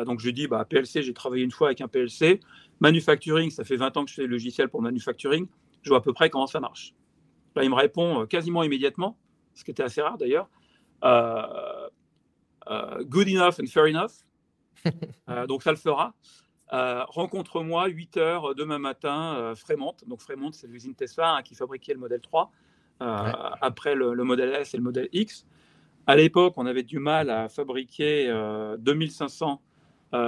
donc 0.04 0.20
je 0.20 0.30
dis, 0.30 0.46
bah, 0.46 0.64
PLC, 0.64 1.02
j'ai 1.02 1.14
travaillé 1.14 1.44
une 1.44 1.50
fois 1.50 1.68
avec 1.68 1.80
un 1.80 1.88
PLC. 1.88 2.40
Manufacturing, 2.80 3.50
ça 3.50 3.64
fait 3.64 3.76
20 3.76 3.96
ans 3.96 4.04
que 4.04 4.10
je 4.10 4.16
fais 4.16 4.22
le 4.22 4.28
logiciel 4.28 4.68
pour 4.68 4.82
manufacturing. 4.82 5.46
Je 5.82 5.90
vois 5.90 5.98
à 5.98 6.00
peu 6.00 6.12
près 6.12 6.30
comment 6.30 6.46
ça 6.46 6.60
marche. 6.60 6.94
Là, 7.56 7.62
il 7.62 7.70
me 7.70 7.74
répond 7.74 8.22
euh, 8.22 8.26
quasiment 8.26 8.62
immédiatement, 8.62 9.16
ce 9.54 9.64
qui 9.64 9.70
était 9.70 9.82
assez 9.82 10.02
rare 10.02 10.18
d'ailleurs. 10.18 10.48
Euh, 11.04 11.88
euh, 12.68 13.04
good 13.04 13.28
enough 13.28 13.60
and 13.60 13.66
fair 13.66 13.84
enough. 13.84 14.24
donc, 15.48 15.62
ça 15.62 15.70
le 15.70 15.76
fera. 15.76 16.14
Rencontre-moi 16.70 17.86
8 17.86 18.16
heures 18.16 18.54
demain 18.54 18.78
matin, 18.78 19.52
Fremont. 19.54 19.94
Donc, 20.06 20.20
Fremont, 20.20 20.50
c'est 20.50 20.66
l'usine 20.66 20.94
Tesla 20.94 21.36
hein, 21.36 21.42
qui 21.42 21.54
fabriquait 21.54 21.94
le 21.94 22.00
modèle 22.00 22.20
3. 22.20 22.50
Après 23.00 23.94
le, 23.94 24.14
le, 24.14 24.24
modèle 24.24 24.52
S 24.54 24.74
et 24.74 24.76
le 24.76 24.82
modèle 24.82 25.08
X. 25.12 25.46
À 26.06 26.16
l'époque, 26.16 26.54
on 26.56 26.66
avait 26.66 26.82
du 26.82 26.98
mal 26.98 27.30
à 27.30 27.48
fabriquer 27.48 28.26
2500 28.78 29.60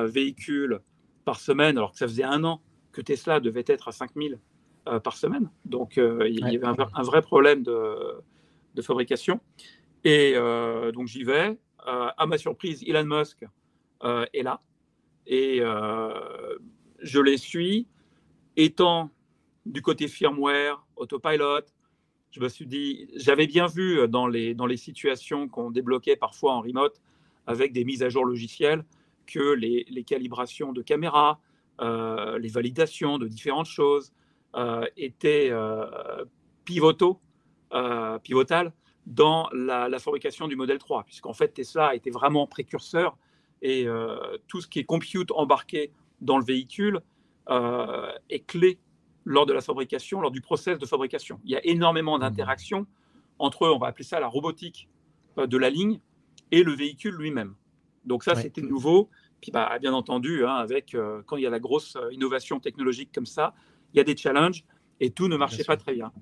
véhicules 0.04 0.80
par 1.24 1.40
semaine, 1.40 1.76
alors 1.76 1.92
que 1.92 1.98
ça 1.98 2.06
faisait 2.06 2.24
un 2.24 2.44
an 2.44 2.62
que 2.92 3.02
Tesla 3.02 3.40
devait 3.40 3.64
être 3.66 3.88
à 3.88 3.92
5000 3.92 4.38
euh, 4.88 5.00
par 5.00 5.16
semaine. 5.16 5.50
Donc, 5.64 5.98
euh, 5.98 6.26
il 6.28 6.38
y 6.38 6.56
avait 6.56 6.66
un, 6.66 7.02
vrai 7.02 7.20
problème 7.20 7.62
de, 7.62 8.22
fabrication. 8.80 9.40
Et 10.04 10.32
euh, 10.36 10.92
donc, 10.92 11.08
j'y 11.08 11.24
vais. 11.24 11.58
à 11.84 12.26
ma 12.26 12.38
surprise, 12.38 12.82
Elon 12.86 13.04
Musk 13.04 13.44
est 14.32 14.42
là. 14.42 14.60
Et 15.26 15.60
je 17.00 17.20
les 17.20 17.36
suis, 17.36 17.86
étant 18.56 19.10
du 19.64 19.82
côté 19.82 20.08
firmware, 20.08 20.84
autopilot, 20.96 21.62
je 22.30 22.40
me 22.40 22.48
suis 22.48 22.66
dit, 22.66 23.08
j'avais 23.16 23.46
bien 23.46 23.66
vu 23.66 24.06
dans 24.08 24.26
les, 24.26 24.54
dans 24.54 24.66
les 24.66 24.76
situations 24.76 25.48
qu'on 25.48 25.70
débloquait 25.70 26.16
parfois 26.16 26.52
en 26.52 26.60
remote 26.60 27.00
avec 27.46 27.72
des 27.72 27.84
mises 27.84 28.02
à 28.02 28.08
jour 28.08 28.24
logicielles 28.24 28.84
que 29.26 29.54
les, 29.54 29.86
les 29.88 30.04
calibrations 30.04 30.72
de 30.72 30.82
caméras, 30.82 31.40
euh, 31.80 32.38
les 32.38 32.48
validations 32.48 33.18
de 33.18 33.26
différentes 33.26 33.66
choses 33.66 34.12
euh, 34.54 34.86
étaient 34.96 35.48
euh, 35.50 36.24
pivotaux, 36.64 37.20
pivotales 38.22 38.72
dans 39.06 39.48
la, 39.52 39.88
la, 39.88 39.98
fabrication 39.98 40.48
du 40.48 40.56
modèle 40.56 40.78
3, 40.78 41.04
puisqu'en 41.04 41.34
fait 41.34 41.48
Tesla 41.48 41.94
était 41.94 42.10
vraiment 42.10 42.46
précurseur 42.46 43.18
et 43.68 43.86
tout 44.46 44.60
ce 44.60 44.68
qui 44.68 44.78
est 44.78 44.84
compute 44.84 45.30
embarqué 45.32 45.90
dans 46.20 46.38
le 46.38 46.44
véhicule 46.44 47.00
est 47.48 48.46
clé 48.46 48.78
lors 49.24 49.46
de 49.46 49.52
la 49.52 49.60
fabrication, 49.60 50.20
lors 50.20 50.30
du 50.30 50.40
process 50.40 50.78
de 50.78 50.86
fabrication. 50.86 51.40
Il 51.44 51.50
y 51.50 51.56
a 51.56 51.64
énormément 51.66 52.16
mmh. 52.16 52.20
d'interactions 52.20 52.86
entre, 53.38 53.68
on 53.68 53.78
va 53.78 53.88
appeler 53.88 54.04
ça 54.04 54.20
la 54.20 54.28
robotique 54.28 54.88
de 55.36 55.56
la 55.56 55.68
ligne 55.68 56.00
et 56.50 56.62
le 56.62 56.72
véhicule 56.72 57.14
lui-même. 57.14 57.54
Donc 58.04 58.24
ça, 58.24 58.34
c'était 58.34 58.62
nouveau. 58.62 59.10
Puis 59.40 59.50
bah, 59.50 59.78
bien 59.80 59.92
entendu, 59.92 60.46
hein, 60.46 60.54
avec, 60.54 60.94
euh, 60.94 61.22
quand 61.26 61.36
il 61.36 61.42
y 61.42 61.46
a 61.46 61.50
la 61.50 61.60
grosse 61.60 61.96
euh, 61.96 62.12
innovation 62.12 62.58
technologique 62.58 63.10
comme 63.14 63.26
ça, 63.26 63.54
il 63.92 63.98
y 63.98 64.00
a 64.00 64.04
des 64.04 64.16
challenges 64.16 64.64
et 65.00 65.10
tout 65.10 65.28
ne 65.28 65.36
marchait 65.36 65.64
pas 65.64 65.76
très 65.76 65.92
bien. 65.92 66.12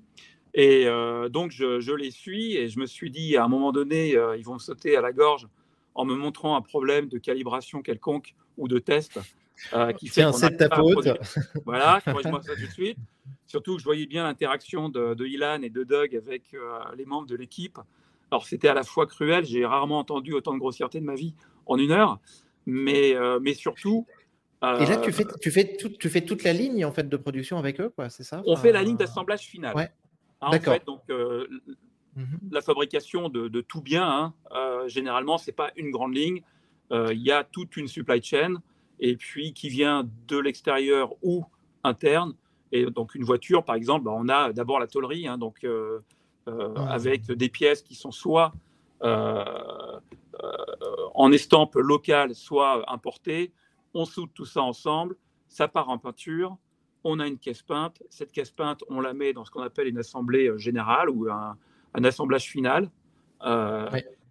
Et 0.54 0.86
euh, 0.86 1.28
donc, 1.28 1.50
je, 1.50 1.92
les 1.92 2.10
suis 2.10 2.56
et 2.56 2.68
je 2.68 2.78
me 2.78 2.86
suis 2.86 3.10
dit, 3.10 3.36
à 3.36 3.44
un 3.44 3.48
moment 3.48 3.72
donné, 3.72 4.16
ils 4.36 4.44
vont 4.44 4.54
me 4.54 4.58
sauter 4.58 4.96
à 4.96 5.00
la 5.00 5.12
gorge 5.12 5.46
en 5.94 6.04
me 6.04 6.14
montrant 6.14 6.56
un 6.56 6.62
problème 6.62 7.08
de 7.08 7.18
calibration 7.18 7.82
quelconque 7.82 8.34
ou 8.58 8.68
de 8.68 8.78
test 8.78 9.20
qui 9.98 10.08
fait 10.08 10.30
c'est 10.32 10.56
ta 10.56 10.68
faute. 10.74 11.08
Voilà, 11.64 12.00
corrige-moi 12.04 12.42
ça 12.42 12.54
tout 12.54 12.66
de 12.66 12.72
suite. 12.72 12.98
Surtout 13.46 13.74
que 13.74 13.80
je 13.80 13.84
voyais 13.84 14.06
bien 14.06 14.24
l'interaction 14.24 14.88
de, 14.88 15.14
de, 15.14 15.26
Ilan 15.26 15.62
et 15.62 15.70
de 15.70 15.84
Doug 15.84 16.16
avec 16.16 16.56
les 16.96 17.04
membres 17.04 17.28
de 17.28 17.36
l'équipe. 17.36 17.78
Alors, 18.34 18.46
c'était 18.46 18.66
à 18.66 18.74
la 18.74 18.82
fois 18.82 19.06
cruel, 19.06 19.44
j'ai 19.44 19.64
rarement 19.64 19.98
entendu 19.98 20.32
autant 20.32 20.54
de 20.54 20.58
grossièreté 20.58 20.98
de 20.98 21.04
ma 21.04 21.14
vie 21.14 21.34
en 21.66 21.78
une 21.78 21.92
heure, 21.92 22.18
mais, 22.66 23.14
euh, 23.14 23.38
mais 23.40 23.54
surtout. 23.54 24.06
et 24.60 24.86
là, 24.86 24.96
tu 24.96 25.10
euh, 25.10 25.12
fais, 25.12 25.24
tu, 25.40 25.50
fais 25.50 25.76
tout, 25.76 25.90
tu 25.90 26.08
fais 26.08 26.22
toute 26.22 26.42
la 26.42 26.52
ligne 26.52 26.84
en 26.84 26.90
fait, 26.92 27.08
de 27.08 27.16
production 27.16 27.58
avec 27.58 27.80
eux, 27.80 27.90
quoi, 27.90 28.10
c'est 28.10 28.24
ça? 28.24 28.42
On 28.44 28.56
fait 28.56 28.72
la 28.72 28.82
ligne 28.82 28.96
d'assemblage 28.96 29.42
final. 29.42 29.76
Ouais. 29.76 29.88
Hein, 30.40 30.50
donc, 30.84 31.02
euh, 32.16 32.21
mhm. 32.21 32.38
la 32.50 32.61
fabrication 32.61 33.28
de, 33.28 33.49
de 33.49 33.61
tout 33.61 33.80
bien, 33.80 34.33
hein, 34.52 34.85
généralement, 34.87 35.38
c'est 35.38 35.52
pas 35.52 35.71
une 35.76 35.90
grande 35.90 36.14
ligne. 36.14 36.42
Il 36.90 37.21
y 37.21 37.33
a 37.33 37.42
toute 37.44 37.76
une 37.76 37.88
supply 37.88 38.23
chain, 38.23 38.62
et 39.00 39.16
puis 39.16 39.52
qui 39.52 39.68
vient 39.68 40.09
de 40.28 40.38
l'extérieur 40.38 41.14
ou 41.23 41.44
interne. 41.83 42.35
Et 42.71 42.87
donc, 42.87 43.14
une 43.16 43.25
voiture, 43.25 43.64
par 43.64 43.75
exemple, 43.75 44.04
bah, 44.04 44.12
on 44.14 44.28
a 44.28 44.52
d'abord 44.52 44.78
la 44.78 44.87
tôlerie, 44.87 45.26
hein, 45.26 45.38
donc, 45.38 45.66
ah. 46.47 46.50
avec 46.88 47.26
des 47.26 47.49
pièces 47.49 47.83
qui 47.83 47.97
sont 47.97 48.12
soit 48.12 48.52
en 51.14 51.33
estampe 51.33 51.75
locale, 51.75 52.35
soit 52.35 52.90
importée. 52.92 53.52
On 53.92 54.04
soude 54.04 54.30
tout 54.35 54.44
ça 54.44 54.62
ensemble, 54.62 55.16
ça 55.49 55.66
part 55.68 55.88
en 55.88 55.99
peinture, 55.99 56.56
on 57.04 57.21
a 57.21 57.26
une 57.26 57.38
caisse 57.38 57.62
peinte. 57.62 58.02
Cette 58.09 58.33
caisse 58.33 58.50
peinte, 58.50 58.83
on 58.88 59.00
la 59.00 59.12
met 59.12 59.33
dans 59.33 59.44
ce 59.44 59.50
qu'on 59.50 59.62
appelle 59.62 59.87
une 59.87 59.99
assemblée 59.99 60.49
euh, 60.49 60.59
générale 60.59 61.11
ou 61.11 61.30
un, 61.30 61.56
assemblage 62.02 62.46
final. 62.46 62.90
Euh, 63.42 63.88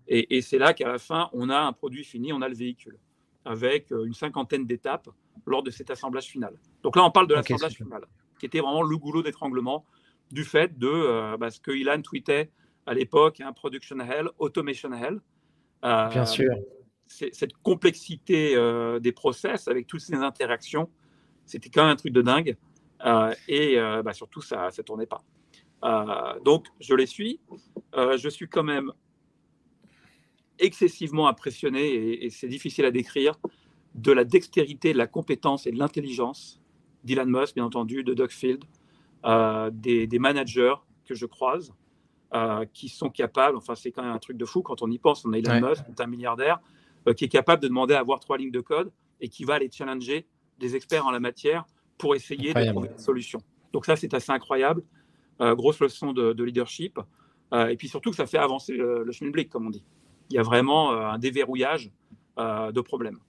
et, 0.08 0.42
c'est 0.42 0.58
là 0.58 0.74
qu'à 0.74 0.88
la 0.88 0.98
fin, 0.98 1.30
on 1.32 1.50
a 1.50 1.58
un 1.58 1.72
produit 1.72 2.04
fini, 2.04 2.34
on 2.34 2.42
a 2.42 2.50
le 2.50 2.56
véhicule, 2.56 2.98
avec 3.46 3.92
euh, 3.92 4.04
une 4.04 4.14
cinquantaine 4.14 4.66
d'étapes 4.66 5.10
lors 5.46 5.64
de 5.64 5.72
cet 5.72 5.90
assemblage 5.90 6.26
final. 6.26 6.60
Donc 6.82 6.96
là, 6.98 7.06
on 7.06 7.12
parle 7.12 7.28
de 7.28 7.36
l'assemblage 7.36 7.76
final, 7.76 8.06
qui 8.40 8.46
était 8.46 8.60
vraiment 8.60 8.84
le 8.84 8.98
goulot 8.98 9.24
d'étranglement 9.24 9.86
du 10.32 10.44
fait 10.44 10.78
de 10.78 11.38
bah, 11.38 11.52
ce 11.52 11.60
que 11.60 11.72
Ilan 11.72 12.02
tweetait 12.02 12.50
à 12.86 12.94
l'époque, 12.94 13.40
un 13.40 13.48
hein, 13.48 13.54
production 13.54 14.00
hell, 14.00 14.30
automation 14.40 14.92
hell. 14.94 15.22
Bien 15.82 16.22
euh, 16.22 16.26
sûr. 16.26 16.54
Cette 17.06 17.54
complexité 17.62 18.56
euh, 18.56 19.00
des 19.00 19.12
process 19.12 19.68
avec 19.68 19.88
toutes 19.88 20.02
ces 20.02 20.16
interactions, 20.16 20.90
c'était 21.46 21.70
quand 21.70 21.84
même 21.84 21.92
un 21.92 21.96
truc 21.96 22.14
de 22.14 22.22
dingue. 22.22 22.58
Euh, 23.06 23.34
et 23.48 23.78
bah, 24.04 24.14
surtout, 24.14 24.42
ça 24.42 24.70
ne 24.76 24.84
tournait 24.84 25.06
pas. 25.06 25.22
Donc, 26.44 26.68
je 26.80 26.96
les 26.96 27.06
suis. 27.06 27.40
je 27.94 28.30
suis 28.30 28.48
quand 28.48 28.64
même 28.64 28.92
excessivement 30.60 31.28
impressionné, 31.28 32.24
et, 32.24 32.30
c'est 32.30 32.48
difficile 32.48 32.86
à 32.86 32.92
décrire, 32.92 33.36
de 33.96 34.12
la 34.12 34.24
dextérité, 34.24 34.94
de 34.94 34.98
la 34.98 35.08
compétence 35.08 35.68
et 35.68 35.72
de 35.72 35.78
l'intelligence 35.78 36.62
d'Elon 37.04 37.26
Musk, 37.26 37.56
bien 37.56 37.66
entendu, 37.66 38.04
de 38.04 38.14
Doug 38.14 38.32
Field, 38.32 38.64
des, 39.74 40.08
des, 40.08 40.20
managers 40.20 40.76
que 41.06 41.16
je 41.16 41.26
croise, 41.26 41.74
euh, 42.36 42.66
qui 42.74 42.90
sont 42.90 43.12
capables, 43.12 43.56
enfin 43.56 43.76
c'est 43.76 43.92
quand 43.92 44.02
même 44.02 44.12
un 44.12 44.18
truc 44.18 44.38
de 44.38 44.46
fou 44.46 44.64
quand 44.64 44.82
on 44.82 44.90
y 44.90 44.98
pense, 44.98 45.24
on 45.24 45.34
a 45.34 45.38
Elon 45.38 45.70
Musk, 45.70 45.84
un 46.00 46.08
milliardaire, 46.08 46.60
euh, 47.08 47.14
qui 47.14 47.26
est 47.26 47.30
capable 47.30 47.62
de 47.62 47.68
demander 47.68 47.94
à 47.94 48.00
avoir 48.00 48.20
trois 48.20 48.40
lignes 48.40 48.50
de 48.50 48.60
code 48.60 48.92
et 49.22 49.30
qui 49.30 49.44
va 49.44 49.54
aller 49.54 49.70
challenger 49.72 50.26
des 50.58 50.76
experts 50.76 51.06
en 51.06 51.12
la 51.12 51.20
matière 51.20 51.64
pour 51.96 52.16
essayer 52.16 52.52
de 52.52 52.72
trouver 52.72 52.90
une 52.90 52.98
solution. 52.98 53.40
Donc 53.72 53.86
ça 53.86 53.96
c'est 53.96 54.16
assez 54.16 54.32
incroyable, 54.32 54.82
euh, 54.82 54.86
grosse 55.56 55.80
leçon 55.80 56.14
de, 56.14 56.44
leadership, 56.44 57.00
et 57.54 57.76
puis 57.78 57.88
surtout 57.88 58.10
que 58.10 58.16
ça 58.16 58.26
fait 58.26 58.38
avancer 58.38 58.74
le, 58.74 59.12
chemin 59.12 59.32
de 59.32 59.42
comme 59.44 59.68
on 59.68 59.70
dit. 59.70 59.84
Il 60.30 60.36
y 60.36 60.40
a 60.40 60.44
vraiment 60.44 60.92
un 60.92 61.18
déverrouillage 61.18 61.92
de 62.38 62.82
problèmes. 62.82 63.20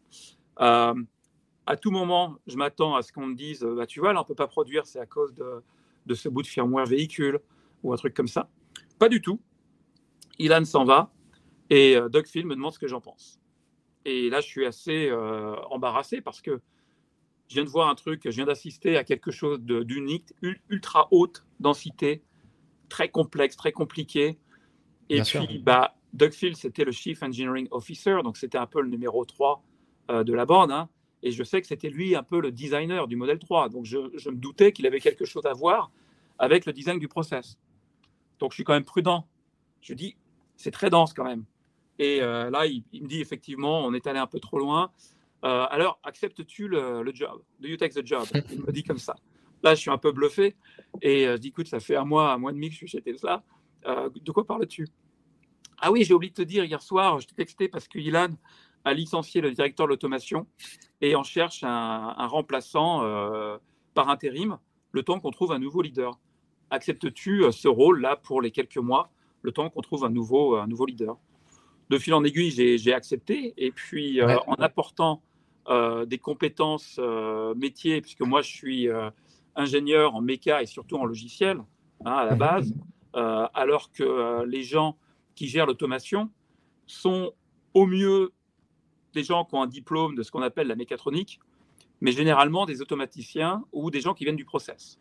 à 0.57 1.77
tout 1.81 1.91
moment, 1.91 2.37
je 2.47 2.57
m'attends 2.57 2.95
à 2.95 3.03
ce 3.03 3.13
qu'on 3.13 3.27
me 3.27 3.35
dise, 3.35 3.63
bah, 3.63 3.87
tu 3.87 4.01
vois, 4.01 4.13
là, 4.13 4.21
on 4.21 4.23
ne 4.23 4.29
peut 4.29 4.35
pas 4.35 4.47
produire, 4.47 4.87
c'est 4.87 5.01
à 5.01 5.07
cause 5.07 5.35
de, 5.35 6.15
ce 6.15 6.29
bout 6.29 6.43
de 6.43 6.47
firmware 6.47 6.87
véhicule 6.87 7.41
ou 7.83 7.93
un 7.93 7.97
truc 7.97 8.15
comme 8.15 8.29
ça. 8.29 8.49
Pas 8.99 9.09
du 9.09 9.21
tout. 9.21 9.41
Ilan 10.39 10.65
s'en 10.65 10.85
va 10.85 11.13
et 11.71 11.97
euh, 11.97 12.09
Doug 12.09 12.27
Phil 12.27 12.47
me 12.47 12.55
demande 12.55 12.73
ce 12.73 12.79
que 12.79 12.89
j'en 12.89 13.01
pense. 13.01 13.41
Et 14.05 14.29
là, 14.31 14.41
je 14.41 14.47
suis 14.47 14.67
assez 14.67 15.09
euh, 15.11 15.57
embarrassé 15.71 16.21
parce 16.21 16.43
que 16.43 16.61
je 17.49 17.55
viens 17.55 17.65
de 17.65 17.69
voir 17.69 17.89
un 17.89 17.95
truc, 17.95 18.23
je 18.25 18.31
viens 18.31 18.47
d'assister 18.47 18.97
à 18.97 19.05
quelque 19.05 19.31
chose 19.31 19.61
d'unique, 19.61 20.33
ultra 20.69 21.09
haute 21.11 21.45
densité, 21.61 22.23
très 22.89 23.09
complexe, 23.09 23.57
très 23.57 23.73
compliqué. 23.73 24.39
Et 25.11 25.23
puis, 25.23 25.59
bah, 25.59 25.95
Doug 26.13 26.33
Phil, 26.33 26.57
c'était 26.57 26.85
le 26.85 26.93
Chief 26.93 27.23
Engineering 27.23 27.69
Officer, 27.71 28.19
donc 28.25 28.37
c'était 28.37 28.59
un 28.59 28.67
peu 28.67 28.81
le 28.81 28.89
numéro 28.89 29.25
3 29.25 29.63
euh, 30.11 30.25
de 30.25 30.33
la 30.33 30.47
bande. 30.47 30.73
Hein. 30.73 30.89
et 31.23 31.31
je 31.31 31.43
sais 31.43 31.61
que 31.61 31.67
c'était 31.67 31.91
lui 31.91 32.17
un 32.17 32.23
peu 32.23 32.41
le 32.41 32.51
designer 32.51 33.07
du 33.07 33.17
modèle 33.17 33.39
3. 33.39 33.69
Donc 33.69 33.85
je, 33.85 33.99
je 34.15 34.31
me 34.31 34.37
doutais 34.37 34.73
qu'il 34.73 34.87
avait 34.87 35.01
quelque 35.01 35.25
chose 35.25 35.45
à 35.47 35.53
voir 35.53 35.91
avec 36.39 36.67
le 36.67 36.73
design 36.73 36.99
du 36.99 37.09
process. 37.09 37.59
Donc, 38.39 38.53
je 38.53 38.57
suis 38.57 38.65
quand 38.65 38.73
même 38.73 38.85
prudent. 38.85 39.27
Je 39.81 39.95
dis, 39.95 40.17
c'est 40.57 40.71
très 40.71 40.91
dense 40.91 41.13
quand 41.13 41.25
même. 41.25 41.45
Et 41.99 42.21
euh, 42.23 42.51
là, 42.51 42.67
il, 42.67 42.85
me 43.03 43.07
dit 43.07 43.21
effectivement, 43.21 43.85
on 43.85 43.93
est 43.95 44.07
allé 44.07 44.19
un 44.19 44.27
peu 44.27 44.41
trop 44.41 44.59
loin. 44.59 44.91
Euh, 45.45 45.67
alors, 45.71 45.99
acceptes-tu 46.03 46.69
le, 46.69 47.11
job? 47.15 47.43
Do 47.61 47.69
you 47.69 47.77
take 47.77 47.95
the 47.95 48.07
job? 48.07 48.27
Il 48.51 48.63
me 48.63 48.73
dit 48.73 48.83
comme 48.83 48.99
ça. 48.99 49.15
Là, 49.63 49.75
je 49.75 49.81
suis 49.81 49.91
un 49.91 49.99
peu 49.99 50.13
bluffé. 50.13 50.57
Et 51.03 51.27
euh, 51.27 51.33
je 51.33 51.37
dis, 51.39 51.49
écoute, 51.49 51.67
ça 51.67 51.81
fait 51.81 51.97
un 51.97 52.05
mois, 52.05 52.33
un 52.33 52.39
mois 52.39 52.51
et 52.51 52.55
demi 52.55 52.69
que 52.69 52.73
je 52.73 52.79
suis 52.79 52.89
chez 52.89 53.03
Tesla. 53.03 53.43
de 53.87 54.33
quoi 54.33 54.47
parles-tu? 54.47 54.89
Ah 55.79 55.91
oui, 55.93 56.05
j'ai 56.05 56.15
oublié 56.15 56.31
de 56.31 56.37
te 56.37 56.43
dire, 56.43 56.65
hier 56.65 56.81
soir, 56.81 57.21
je 57.21 57.27
t'ai 57.27 57.35
texté 57.35 57.69
parce 57.69 57.89
que 57.89 57.99
Ilan 57.99 58.29
a 58.85 58.95
licencié 58.95 59.41
le 59.41 59.51
directeur 59.51 59.87
de 59.87 59.91
l'automation 59.91 60.47
et 61.01 61.17
on 61.17 61.23
cherche 61.23 61.65
un, 61.65 62.15
un 62.17 62.27
remplaçant 62.27 63.01
par 63.93 64.09
intérim 64.09 64.59
le 64.93 65.03
temps 65.03 65.19
qu'on 65.19 65.31
trouve 65.31 65.53
un 65.53 65.59
nouveau 65.59 65.83
leader 65.83 66.19
acceptes-tu 66.75 67.45
euh, 67.45 67.53
ce 67.53 67.69
rôle-là 67.69 68.17
pour 68.17 68.43
les 68.43 68.51
quelques 68.51 68.79
mois, 68.79 69.11
le 69.43 69.53
temps 69.53 69.71
qu'on 69.71 69.81
trouve 69.81 70.05
un 70.05 70.11
nouveau, 70.11 70.57
un 70.57 70.67
nouveau 70.67 70.87
leader? 70.87 71.17
De 71.91 71.99
fil 71.99 72.15
en 72.15 72.25
aiguille, 72.25 72.51
j'ai 72.51 72.95
accepté. 72.95 73.53
Et 73.59 73.71
puis, 73.71 74.21
euh, 74.21 74.39
en 74.47 74.55
apportant 74.55 75.21
euh, 75.21 75.34
des 75.69 76.19
compétences 76.19 77.01
métiers, 77.57 78.01
puisque 78.01 78.21
moi, 78.21 78.43
je 78.43 78.51
suis 78.51 78.89
ingénieur 79.57 80.15
en 80.15 80.21
méca 80.21 80.63
et 80.63 80.67
surtout 80.67 80.97
en 80.97 81.05
logiciel, 81.05 81.59
hein, 82.05 82.13
à 82.13 82.25
la 82.25 82.33
mhm. 82.33 82.39
base, 82.39 82.75
alors 83.13 83.93
que 83.93 84.45
les 84.45 84.63
gens 84.63 84.97
qui 85.35 85.49
gèrent 85.49 85.67
l'automation 85.67 86.31
sont 86.87 87.33
au 87.73 87.87
mieux 87.87 88.33
des 89.15 89.25
gens 89.25 89.45
qui 89.45 89.55
ont 89.55 89.63
un 89.63 89.67
diplôme 89.67 90.15
de 90.15 90.23
ce 90.23 90.31
qu'on 90.31 90.43
appelle 90.43 90.67
la 90.67 90.77
mécatronique, 90.77 91.41
mais 92.01 92.13
généralement 92.13 92.67
des 92.67 92.83
automaticiens 92.83 93.65
ou 93.73 93.91
des 93.91 94.01
gens 94.01 94.15
qui 94.15 94.25
viennent 94.25 94.37
du 94.37 94.45
process. 94.45 94.99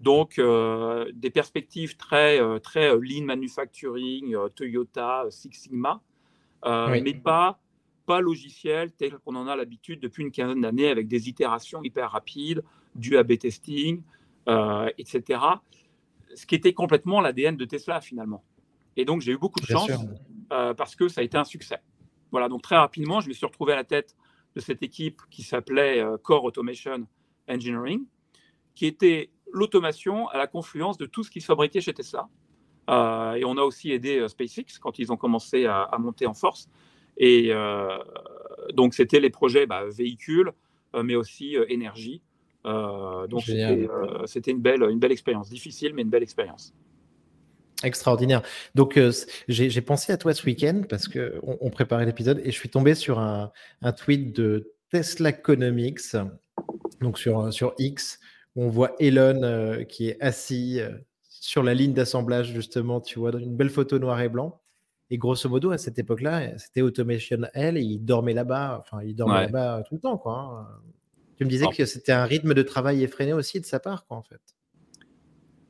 Donc, 0.00 0.38
euh, 0.38 1.10
des 1.14 1.30
perspectives 1.30 1.96
très, 1.96 2.40
euh, 2.40 2.58
très 2.58 2.90
euh, 2.90 3.00
lean 3.00 3.24
manufacturing, 3.24 4.36
Toyota, 4.54 5.24
Six 5.30 5.52
Sigma, 5.52 6.02
mais 6.64 7.14
pas, 7.14 7.58
pas 8.06 8.20
logiciel 8.20 8.92
tel 8.92 9.18
qu'on 9.18 9.36
en 9.36 9.46
a 9.48 9.56
l'habitude 9.56 10.00
depuis 10.00 10.22
une 10.22 10.30
quinzaine 10.30 10.60
d'années 10.60 10.88
avec 10.88 11.08
des 11.08 11.28
itérations 11.28 11.82
hyper 11.82 12.12
rapides, 12.12 12.62
du 12.94 13.16
A-B 13.16 13.38
testing, 13.38 14.02
etc. 14.96 15.40
Ce 16.34 16.46
qui 16.46 16.54
était 16.54 16.72
complètement 16.72 17.20
l'ADN 17.20 17.56
de 17.56 17.64
Tesla 17.64 18.00
finalement. 18.00 18.44
Et 18.96 19.04
donc, 19.04 19.20
j'ai 19.20 19.32
eu 19.32 19.38
beaucoup 19.38 19.60
de 19.60 19.66
chance 19.66 19.90
parce 20.48 20.96
que 20.96 21.08
ça 21.08 21.20
a 21.20 21.24
été 21.24 21.36
un 21.36 21.44
succès. 21.44 21.80
Voilà, 22.30 22.48
donc 22.48 22.62
très 22.62 22.76
rapidement, 22.76 23.20
je 23.20 23.28
me 23.28 23.34
suis 23.34 23.46
retrouvé 23.46 23.72
à 23.72 23.76
la 23.76 23.84
tête 23.84 24.16
de 24.54 24.60
cette 24.60 24.82
équipe 24.82 25.20
qui 25.30 25.42
s'appelait 25.42 26.02
Core 26.22 26.44
Automation 26.44 27.06
Engineering, 27.48 28.04
qui 28.74 28.86
était 28.86 29.30
l'automation 29.52 30.28
à 30.28 30.38
la 30.38 30.46
confluence 30.46 30.98
de 30.98 31.06
tout 31.06 31.22
ce 31.22 31.30
qui 31.30 31.40
se 31.40 31.46
fabriquait 31.46 31.80
chez 31.80 31.94
Tesla. 31.94 32.28
et 32.88 33.44
on 33.44 33.56
a 33.56 33.62
aussi 33.62 33.92
aidé 33.92 34.26
SpaceX 34.28 34.78
quand 34.80 34.98
ils 34.98 35.12
ont 35.12 35.16
commencé 35.16 35.66
à, 35.66 35.96
monter 35.98 36.26
en 36.26 36.34
force. 36.34 36.68
Et 37.16 37.52
donc, 38.74 38.94
c'était 38.94 39.20
les 39.20 39.30
projets 39.30 39.66
bah, 39.66 39.84
véhicules, 39.88 40.52
mais 41.02 41.14
aussi 41.14 41.56
énergie. 41.68 42.22
donc, 42.64 43.42
c'était 44.26 44.50
une 44.50 44.60
belle, 44.60 44.82
une 44.82 44.98
belle 44.98 45.12
expérience. 45.12 45.48
Difficile, 45.48 45.92
mais 45.94 46.02
une 46.02 46.10
belle 46.10 46.22
expérience. 46.22 46.74
Extraordinaire. 47.82 48.42
Donc, 48.74 48.98
j'ai 49.48 49.80
pensé 49.82 50.12
à 50.12 50.16
toi 50.16 50.34
ce 50.34 50.44
week-end 50.46 50.82
parce 50.88 51.08
qu'on 51.08 51.58
on 51.60 51.70
préparait 51.70 52.06
l'épisode 52.06 52.40
et 52.44 52.50
je 52.50 52.56
suis 52.56 52.70
tombé 52.70 52.94
sur 52.94 53.18
un, 53.18 53.52
un 53.82 53.92
tweet 53.92 54.34
de 54.34 54.72
Tesla 54.90 55.30
Economics, 55.30 56.16
donc 57.00 57.18
sur, 57.18 57.52
sur 57.52 57.74
X, 57.78 58.18
où 58.54 58.64
on 58.64 58.68
voit 58.68 58.94
Elon 58.98 59.84
qui 59.88 60.08
est 60.08 60.20
assis 60.22 60.80
sur 61.46 61.62
la 61.62 61.74
ligne 61.74 61.92
d'assemblage, 61.92 62.52
justement, 62.52 63.00
tu 63.00 63.18
vois, 63.18 63.30
dans 63.30 63.38
une 63.38 63.56
belle 63.56 63.70
photo 63.70 63.98
noir 63.98 64.20
et 64.20 64.28
blanc. 64.28 64.60
Et 65.10 65.18
grosso 65.18 65.48
modo, 65.48 65.70
à 65.70 65.78
cette 65.78 65.98
époque-là, 65.98 66.58
c'était 66.58 66.82
Automation 66.82 67.38
L 67.54 67.76
et 67.76 67.82
il 67.82 68.04
dormait 68.04 68.34
là-bas, 68.34 68.78
enfin, 68.80 69.02
il 69.04 69.14
dormait 69.14 69.42
là-bas 69.42 69.84
tout 69.88 69.94
le 69.94 70.00
temps, 70.00 70.18
quoi. 70.18 70.34
Hein. 70.34 70.66
Tu 71.36 71.44
me 71.44 71.50
disais 71.50 71.66
que 71.66 71.84
c'était 71.84 72.12
un 72.12 72.24
rythme 72.24 72.54
de 72.54 72.62
travail 72.62 73.02
effréné 73.04 73.32
aussi 73.32 73.60
de 73.60 73.66
sa 73.66 73.78
part, 73.78 74.06
quoi, 74.06 74.16
en 74.16 74.22
fait. 74.22 74.40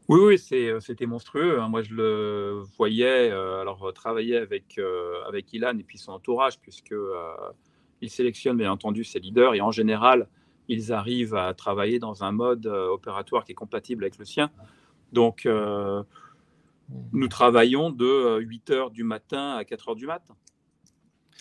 Oui, 0.09 0.21
oui, 0.21 0.39
c'était 0.39 1.07
monstrueux. 1.07 1.61
Hein. 1.61 1.69
Moi, 1.69 1.83
je 1.83 1.93
le 1.93 2.63
voyais, 2.79 3.31
alors 3.31 3.93
travailler 3.93 4.37
avec, 4.37 4.81
avec 5.27 5.53
Ilan 5.53 5.77
et 5.79 5.83
puis 5.83 5.99
son 5.99 6.13
entourage, 6.13 6.61
puisque 6.61 6.95
il 8.01 8.11
sélectionne 8.11 8.57
bien 8.57 8.71
entendu 8.71 9.05
ses 9.05 9.19
leaders 9.19 9.55
et 9.55 9.61
en 9.61 9.71
général, 9.71 10.29
ils 10.69 10.93
arrivent 10.93 11.35
à 11.35 11.53
travailler 11.55 11.99
dans 11.99 12.25
un 12.25 12.33
mode 12.33 12.67
opératoire 12.67 13.45
qui 13.45 13.53
est 13.53 13.57
compatible 13.57 14.05
avec 14.05 14.19
le 14.19 14.25
sien. 14.25 14.51
Donc, 15.13 15.47
euh, 15.47 16.03
nous 17.13 17.29
travaillons 17.29 17.91
de 17.91 18.39
8 18.41 18.71
euh, 18.71 18.75
heures 18.75 18.91
du 18.91 19.05
matin 19.05 19.57
à 19.57 19.65
4 19.65 19.91
heures 19.91 19.97
du 19.97 20.07
matin. 20.07 20.35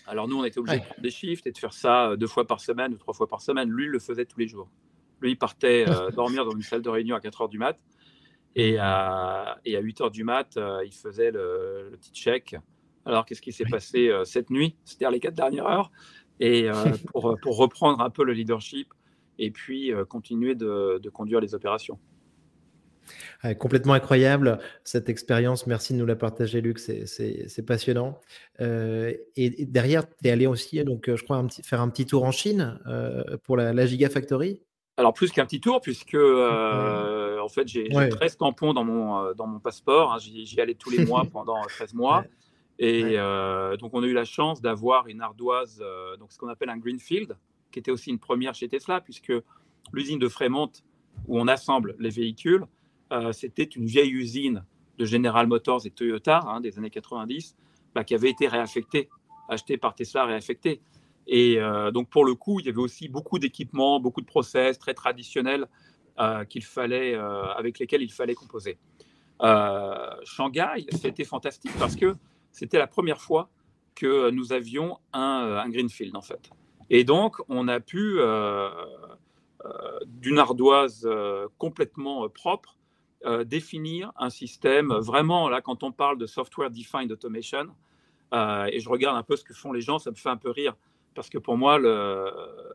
Alors, 0.07 0.27
nous, 0.27 0.39
on 0.39 0.43
était 0.43 0.59
obligés 0.59 0.79
de 0.79 0.85
prendre 0.85 1.01
des 1.01 1.09
shifts 1.09 1.47
et 1.47 1.51
de 1.51 1.57
faire 1.57 1.73
ça 1.73 2.09
euh, 2.09 2.15
deux 2.15 2.27
fois 2.27 2.45
par 2.45 2.59
semaine 2.59 2.93
ou 2.93 2.97
trois 2.97 3.13
fois 3.13 3.27
par 3.27 3.41
semaine. 3.41 3.69
Lui, 3.69 3.85
il 3.85 3.91
le 3.91 3.99
faisait 3.99 4.25
tous 4.25 4.39
les 4.39 4.47
jours. 4.47 4.69
Lui, 5.21 5.31
il 5.31 5.37
partait 5.37 5.85
dormir 6.15 6.45
dans 6.45 6.51
une 6.51 6.61
salle 6.61 6.81
de 6.81 6.89
réunion 6.89 7.15
à 7.15 7.19
4 7.19 7.41
heures 7.41 7.49
du 7.49 7.57
mat. 7.57 7.77
Et 8.55 8.77
à, 8.79 9.59
et 9.65 9.75
à 9.75 9.81
8 9.81 10.01
heures 10.01 10.11
du 10.11 10.23
mat, 10.23 10.57
il 10.85 10.93
faisait 10.93 11.31
le, 11.31 11.91
petit 11.99 12.11
check. 12.11 12.55
Alors, 13.05 13.25
qu'est-ce 13.25 13.41
qui 13.41 13.51
s'est 13.51 13.65
passé 13.65 14.09
cette 14.23 14.49
nuit, 14.49 14.75
c'est-à-dire 14.85 15.11
les 15.11 15.19
quatre 15.19 15.35
dernières 15.35 15.67
heures, 15.67 15.91
et 16.39 16.69
pour, 17.11 17.37
pour, 17.41 17.57
reprendre 17.57 18.01
un 18.01 18.09
peu 18.09 18.23
le 18.23 18.31
leadership 18.31 18.93
et 19.37 19.51
puis 19.51 19.91
continuer 20.07 20.55
de, 20.55 20.99
de 21.03 21.09
conduire 21.09 21.41
les 21.41 21.53
opérations 21.53 21.99
complètement 23.59 23.93
incroyable 23.93 24.59
cette 24.83 25.09
expérience. 25.09 25.67
Merci 25.67 25.93
de 25.93 25.99
nous 25.99 26.05
la 26.05 26.15
partager, 26.15 26.61
Luc. 26.61 26.79
C'est 26.79 27.65
passionnant. 27.65 28.19
Euh, 28.61 29.13
et, 29.35 29.65
derrière, 29.65 30.07
tu 30.07 30.27
es 30.27 30.31
allé 30.31 30.47
aussi, 30.47 30.83
donc, 30.83 31.09
euh, 31.09 31.15
je 31.15 31.23
crois, 31.23 31.45
faire 31.63 31.81
un 31.81 31.89
petit 31.89 32.05
tour 32.05 32.23
en 32.23 32.31
Chine 32.31 32.79
euh, 32.87 33.37
pour 33.43 33.57
la, 33.57 33.73
la, 33.73 33.85
Gigafactory? 33.85 34.61
Alors, 34.97 35.13
plus 35.13 35.31
qu'un 35.31 35.45
petit 35.45 35.59
tour, 35.59 35.81
puisque 35.81 36.15
en 36.15 37.49
fait, 37.49 37.67
j'ai 37.67 37.89
13 37.89 38.37
tampons 38.37 38.73
dans 38.73 38.83
mon, 38.83 39.33
dans 39.33 39.47
mon 39.47 39.59
passeport. 39.59 40.13
Hein. 40.13 40.17
J'y 40.19 40.59
allais 40.61 40.75
tous 40.75 40.89
les 40.89 41.05
mois 41.05 41.25
pendant 41.31 41.61
13 41.61 41.93
mois. 41.93 42.23
Et 42.79 43.17
donc, 43.79 43.93
on 43.93 44.03
a 44.03 44.05
eu 44.05 44.13
la 44.13 44.25
chance 44.25 44.61
d'avoir 44.61 45.07
une 45.07 45.21
ardoise, 45.21 45.83
donc 46.19 46.31
ce 46.31 46.37
qu'on 46.37 46.49
appelle 46.49 46.69
un 46.69 46.77
greenfield, 46.77 47.35
qui 47.71 47.79
était 47.79 47.91
aussi 47.91 48.09
une 48.09 48.19
première 48.19 48.55
chez 48.55 48.69
Tesla, 48.69 49.01
puisque 49.01 49.33
l'usine 49.91 50.19
de 50.19 50.29
Fremont, 50.29 50.71
où 51.27 51.39
on 51.39 51.47
assemble 51.47 51.95
les 51.99 52.09
véhicules, 52.09 52.65
euh, 53.11 53.31
c'était 53.31 53.63
une 53.63 53.85
vieille 53.85 54.11
usine 54.11 54.63
de 54.97 55.05
General 55.05 55.45
Motors 55.47 55.85
et 55.85 55.91
Toyota 55.91 56.41
hein, 56.47 56.61
des 56.61 56.77
années 56.77 56.89
90 56.89 57.55
bah, 57.93 58.03
qui 58.03 58.15
avait 58.15 58.29
été 58.29 58.47
réaffectée, 58.47 59.09
achetée 59.49 59.77
par 59.77 59.93
Tesla, 59.93 60.25
réaffectée. 60.25 60.81
Et 61.27 61.59
euh, 61.59 61.91
donc 61.91 62.09
pour 62.09 62.25
le 62.25 62.35
coup, 62.35 62.59
il 62.59 62.65
y 62.65 62.69
avait 62.69 62.79
aussi 62.79 63.07
beaucoup 63.07 63.39
d'équipements, 63.39 63.99
beaucoup 63.99 64.21
de 64.21 64.25
process 64.25 64.79
très 64.79 64.93
traditionnels 64.93 65.67
euh, 66.19 66.45
qu'il 66.45 66.63
fallait, 66.63 67.15
avec 67.15 67.79
lesquels 67.79 68.01
il 68.01 68.11
fallait 68.11 68.35
composer. 68.35 68.77
Shanghai, 70.23 70.85
c'était 70.91 71.25
fantastique 71.25 71.73
parce 71.77 71.95
que 71.95 72.15
c'était 72.51 72.77
la 72.77 72.87
première 72.87 73.19
fois 73.19 73.49
que 73.93 74.29
nous 74.29 74.53
avions 74.53 74.97
un, 75.13 75.61
un, 75.63 75.69
greenfield 75.69 76.15
en 76.15 76.21
fait. 76.21 76.49
Et 76.89 77.03
donc 77.03 77.41
on 77.49 77.67
a 77.67 77.79
pu 77.79 78.17
d'une 80.07 80.39
ardoise 80.39 81.09
complètement 81.57 82.29
propre 82.29 82.77
euh, 83.25 83.43
définir 83.43 84.11
un 84.17 84.29
système 84.29 84.93
vraiment, 84.93 85.49
là, 85.49 85.61
quand 85.61 85.83
on 85.83 85.91
parle 85.91 86.17
de 86.17 86.25
software 86.25 86.69
defined 86.69 87.11
automation, 87.11 87.67
euh, 88.33 88.65
et 88.71 88.79
je 88.79 88.89
regarde 88.89 89.17
un 89.17 89.23
peu 89.23 89.35
ce 89.35 89.43
que 89.43 89.53
font 89.53 89.71
les 89.71 89.81
gens, 89.81 89.99
ça 89.99 90.11
me 90.11 90.15
fait 90.15 90.29
un 90.29 90.37
peu 90.37 90.51
rire, 90.51 90.75
parce 91.15 91.29
que 91.29 91.37
pour 91.37 91.57
moi, 91.57 91.79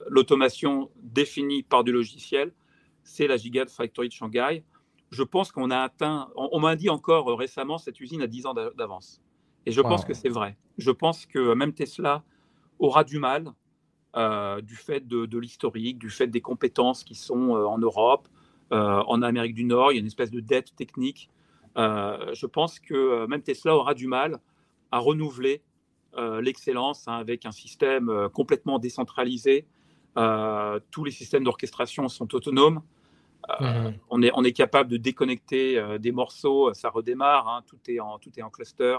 l'automation 0.08 0.90
définie 1.02 1.62
par 1.62 1.84
du 1.84 1.92
logiciel, 1.92 2.52
c'est 3.02 3.26
la 3.26 3.36
Gigafactory 3.36 4.08
de 4.08 4.12
Shanghai. 4.12 4.64
Je 5.10 5.22
pense 5.22 5.52
qu'on 5.52 5.70
a 5.70 5.78
atteint, 5.78 6.30
on, 6.36 6.58
m'a 6.58 6.74
dit 6.74 6.88
encore 6.88 7.26
récemment, 7.38 7.78
cette 7.78 8.00
usine 8.00 8.22
a 8.22 8.26
10 8.26 8.46
ans 8.46 8.54
d'avance. 8.54 9.20
Et 9.66 9.72
je 9.72 9.80
pense 9.80 10.04
que 10.04 10.14
c'est 10.14 10.28
vrai. 10.30 10.56
Je 10.78 10.90
pense 10.90 11.26
que 11.26 11.52
même 11.54 11.74
Tesla 11.74 12.24
aura 12.78 13.04
du 13.04 13.18
mal, 13.18 13.52
euh, 14.16 14.60
du 14.62 14.74
fait 14.74 15.06
de, 15.06 15.26
de 15.26 15.38
l'historique, 15.38 15.98
du 15.98 16.10
fait 16.10 16.26
des 16.26 16.40
compétences 16.40 17.04
qui 17.04 17.14
sont 17.14 17.50
en 17.50 17.78
Europe, 17.78 18.26
euh, 18.26 18.39
en 18.70 19.22
Amérique 19.22 19.54
du 19.54 19.64
Nord, 19.64 19.92
il 19.92 19.96
y 19.96 19.98
a 19.98 20.00
une 20.00 20.06
espèce 20.06 20.30
de 20.30 20.40
dette 20.40 20.74
technique. 20.76 21.30
Euh, 21.76 22.34
je 22.34 22.46
pense 22.46 22.80
que 22.80 22.94
euh, 22.94 23.26
même 23.26 23.42
Tesla 23.42 23.76
aura 23.76 23.94
du 23.94 24.06
mal 24.06 24.38
à 24.90 24.98
renouveler 24.98 25.62
l'excellence 26.42 27.06
hein, 27.06 27.12
avec 27.12 27.46
un 27.46 27.52
système 27.52 28.28
complètement 28.34 28.80
décentralisé. 28.80 29.64
tous 30.90 31.04
les 31.04 31.12
systèmes 31.12 31.44
d'orchestration 31.44 32.08
sont 32.08 32.34
autonomes. 32.34 32.82
Mhm. 33.60 33.94
on, 34.10 34.20
est, 34.20 34.32
on 34.34 34.42
est 34.42 34.52
capable 34.52 34.90
de 34.90 34.96
déconnecter 34.96 35.80
des 36.00 36.10
morceaux, 36.10 36.74
ça 36.74 36.90
redémarre, 36.90 37.46
hein, 37.48 37.62
tout, 37.68 37.78
est 37.86 38.00
en, 38.00 38.18
tout 38.18 38.30
est 38.36 38.42
en 38.42 38.50
cluster. 38.50 38.98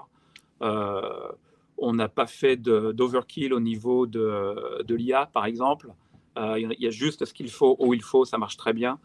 on 0.62 1.94
n'a 1.94 2.08
pas 2.08 2.28
fait 2.28 2.56
d'overkill 2.56 3.54
au 3.54 3.60
niveau 3.60 4.08
de, 4.08 4.82
de 4.82 4.96
l'IA, 4.96 5.26
par 5.26 5.46
exemple. 5.46 5.94
Il 6.38 6.74
y 6.80 6.88
a 6.88 6.92
juste 6.92 7.26
ce 7.26 7.34
qu'il 7.34 7.52
faut, 7.52 7.76
où 7.78 7.94
il 7.94 8.02
faut, 8.02 8.24
ça 8.24 8.38
marche 8.38 8.56
très 8.56 8.72
bien. 8.72 9.00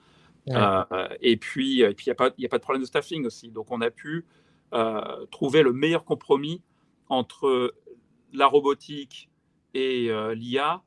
Euh, 0.51 1.09
et 1.21 1.37
puis, 1.37 1.79
il 1.81 1.95
n'y 2.07 2.11
a, 2.11 2.15
pas, 2.15 2.27
a 2.27 2.49
pas 2.49 2.59
de 2.59 2.63
problème 2.63 2.83
de 2.83 2.87
staffing 2.87 3.27
aussi. 3.27 3.51
Donc, 3.51 3.71
on 3.71 3.81
a 3.81 3.91
pu 3.91 4.25
euh, 4.75 5.27
trouver 5.31 5.63
le 5.63 5.73
meilleur 5.73 6.05
compromis 6.05 6.63
entre 7.09 7.75
la 8.33 8.47
robotique 8.47 9.31
et 9.75 10.11
euh, 10.11 10.35
l'IA 10.35 10.83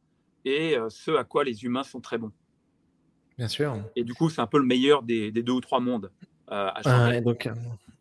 et 0.45 0.78
ce 0.89 1.12
à 1.12 1.24
quoi 1.24 1.43
les 1.43 1.63
humains 1.63 1.84
sont 1.84 2.00
très 2.00 2.17
bons. 2.17 2.32
Bien 3.38 3.48
sûr. 3.48 3.78
Et 3.95 4.04
du 4.04 4.13
coup, 4.13 4.30
c'est 4.30 4.41
un 4.41 4.48
peu 4.48 4.58
le 4.58 4.65
meilleur 4.65 5.04
des, 5.04 5.32
deux 5.32 5.54
ou 5.54 5.62
trois 5.62 5.80
mondes. 5.80 6.12
à 6.48 7.22
donc, 7.22 7.50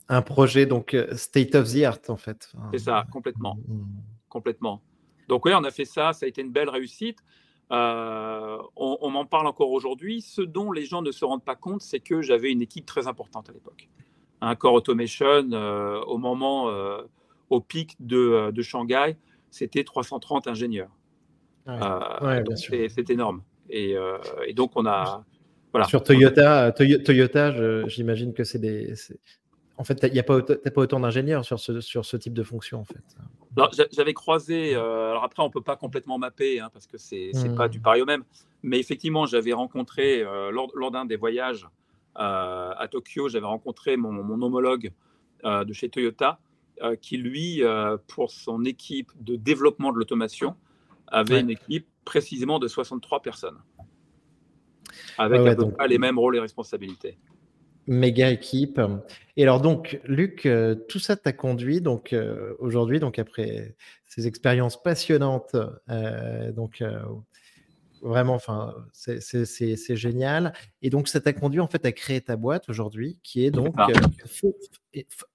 un 0.08 0.22
projet 0.22 0.66
donc 0.66 0.96
state 1.14 1.54
of 1.54 1.72
the 1.72 1.82
art 1.82 1.98
en 2.08 2.16
fait. 2.16 2.52
C'est 2.72 2.78
ça, 2.78 3.04
complètement, 3.12 3.56
mm. 3.66 3.84
complètement. 4.28 4.82
Donc 5.28 5.44
oui, 5.44 5.52
on 5.54 5.64
a 5.64 5.70
fait 5.70 5.84
ça, 5.84 6.12
ça 6.12 6.26
a 6.26 6.28
été 6.28 6.40
une 6.40 6.52
belle 6.52 6.70
réussite. 6.70 7.18
Euh, 7.70 8.58
on, 8.76 9.10
m'en 9.10 9.26
parle 9.26 9.46
encore 9.46 9.70
aujourd'hui. 9.70 10.22
Ce 10.22 10.40
dont 10.40 10.72
les 10.72 10.84
gens 10.84 11.02
ne 11.02 11.12
se 11.12 11.24
rendent 11.24 11.44
pas 11.44 11.56
compte, 11.56 11.82
c'est 11.82 12.00
que 12.00 12.22
j'avais 12.22 12.50
une 12.50 12.62
équipe 12.62 12.86
très 12.86 13.06
importante 13.06 13.50
à 13.50 13.52
l'époque. 13.52 13.88
Un 14.40 14.54
Core 14.54 14.74
Automation, 14.74 15.50
euh, 15.52 16.00
au 16.02 16.18
moment, 16.18 16.70
euh, 16.70 17.02
au 17.50 17.60
pic 17.60 17.96
de, 18.00 18.52
Shanghai, 18.62 19.16
c'était 19.50 19.84
330 19.84 20.46
ingénieurs. 20.46 20.90
c'est 21.66 23.10
énorme. 23.10 23.42
Et, 23.68 23.96
donc, 24.54 24.72
on 24.76 24.86
a. 24.86 25.24
Voilà. 25.72 25.86
Sur 25.86 26.02
Toyota, 26.02 26.72
Toyota 26.72 27.86
j'imagine 27.88 28.32
que 28.32 28.42
c'est 28.42 28.58
des, 28.58 28.94
en 29.76 29.84
fait, 29.84 30.00
il 30.02 30.12
n'y 30.12 30.18
a 30.18 30.22
pas, 30.22 30.40
pas 30.40 30.80
autant 30.80 31.00
d'ingénieurs 31.00 31.44
sur 31.44 31.60
ce, 31.60 31.80
sur 31.80 32.06
ce 32.06 32.16
type 32.16 32.32
de 32.32 32.42
fonction, 32.42 32.80
en 32.80 32.84
fait. 32.84 33.04
J'avais 33.92 34.14
croisé, 34.14 34.74
euh, 34.74 35.10
alors 35.10 35.24
après, 35.24 35.42
on 35.42 35.46
ne 35.46 35.52
peut 35.52 35.62
pas 35.62 35.76
complètement 35.76 36.18
mapper, 36.18 36.60
hein, 36.60 36.70
parce 36.72 36.86
que 36.86 36.98
ce 36.98 37.14
n'est 37.14 37.54
pas 37.54 37.66
hmm. 37.66 37.70
du 37.70 37.80
pareil 37.80 38.02
au 38.02 38.06
même, 38.06 38.24
mais 38.62 38.78
effectivement, 38.78 39.26
j'avais 39.26 39.52
rencontré, 39.52 40.22
euh, 40.22 40.50
lors, 40.50 40.70
lors 40.74 40.90
d'un 40.90 41.04
des 41.04 41.16
voyages 41.16 41.66
euh, 42.18 42.72
à 42.76 42.88
Tokyo, 42.88 43.28
j'avais 43.28 43.46
rencontré 43.46 43.96
mon, 43.96 44.12
mon 44.12 44.40
homologue 44.42 44.92
de 45.44 45.72
chez 45.72 45.88
Toyota, 45.88 46.40
qui, 47.00 47.16
lui, 47.16 47.62
pour 48.08 48.32
son 48.32 48.64
équipe 48.64 49.12
de 49.20 49.36
développement 49.36 49.92
de 49.92 49.98
l'automation, 49.98 50.56
avait 51.06 51.40
une 51.40 51.50
équipe 51.50 51.86
précisément 52.04 52.58
de 52.58 52.66
63 52.66 53.22
personnes, 53.22 53.58
avec 55.16 55.46
à 55.46 55.54
peu 55.54 55.70
près 55.70 55.86
les 55.86 55.98
mêmes 55.98 56.18
rôles 56.18 56.36
et 56.36 56.40
responsabilités 56.40 57.18
méga 57.88 58.30
équipe. 58.30 58.80
Et 59.36 59.42
alors 59.42 59.60
donc, 59.60 60.00
Luc, 60.04 60.46
euh, 60.46 60.74
tout 60.74 60.98
ça 60.98 61.16
t'a 61.16 61.32
conduit 61.32 61.80
donc 61.80 62.12
euh, 62.12 62.54
aujourd'hui, 62.60 63.00
donc 63.00 63.18
après 63.18 63.74
ces 64.06 64.26
expériences 64.26 64.80
passionnantes, 64.80 65.56
euh, 65.90 66.52
donc 66.52 66.82
Vraiment, 68.00 68.34
enfin, 68.34 68.76
c'est 68.92 69.96
génial. 69.96 70.52
Et 70.82 70.88
donc, 70.88 71.08
ça 71.08 71.20
t'a 71.20 71.32
conduit 71.32 71.58
en 71.58 71.66
fait 71.66 71.84
à 71.84 71.90
créer 71.90 72.20
ta 72.20 72.36
boîte 72.36 72.68
aujourd'hui, 72.68 73.18
qui 73.24 73.44
est 73.44 73.50
donc 73.50 73.74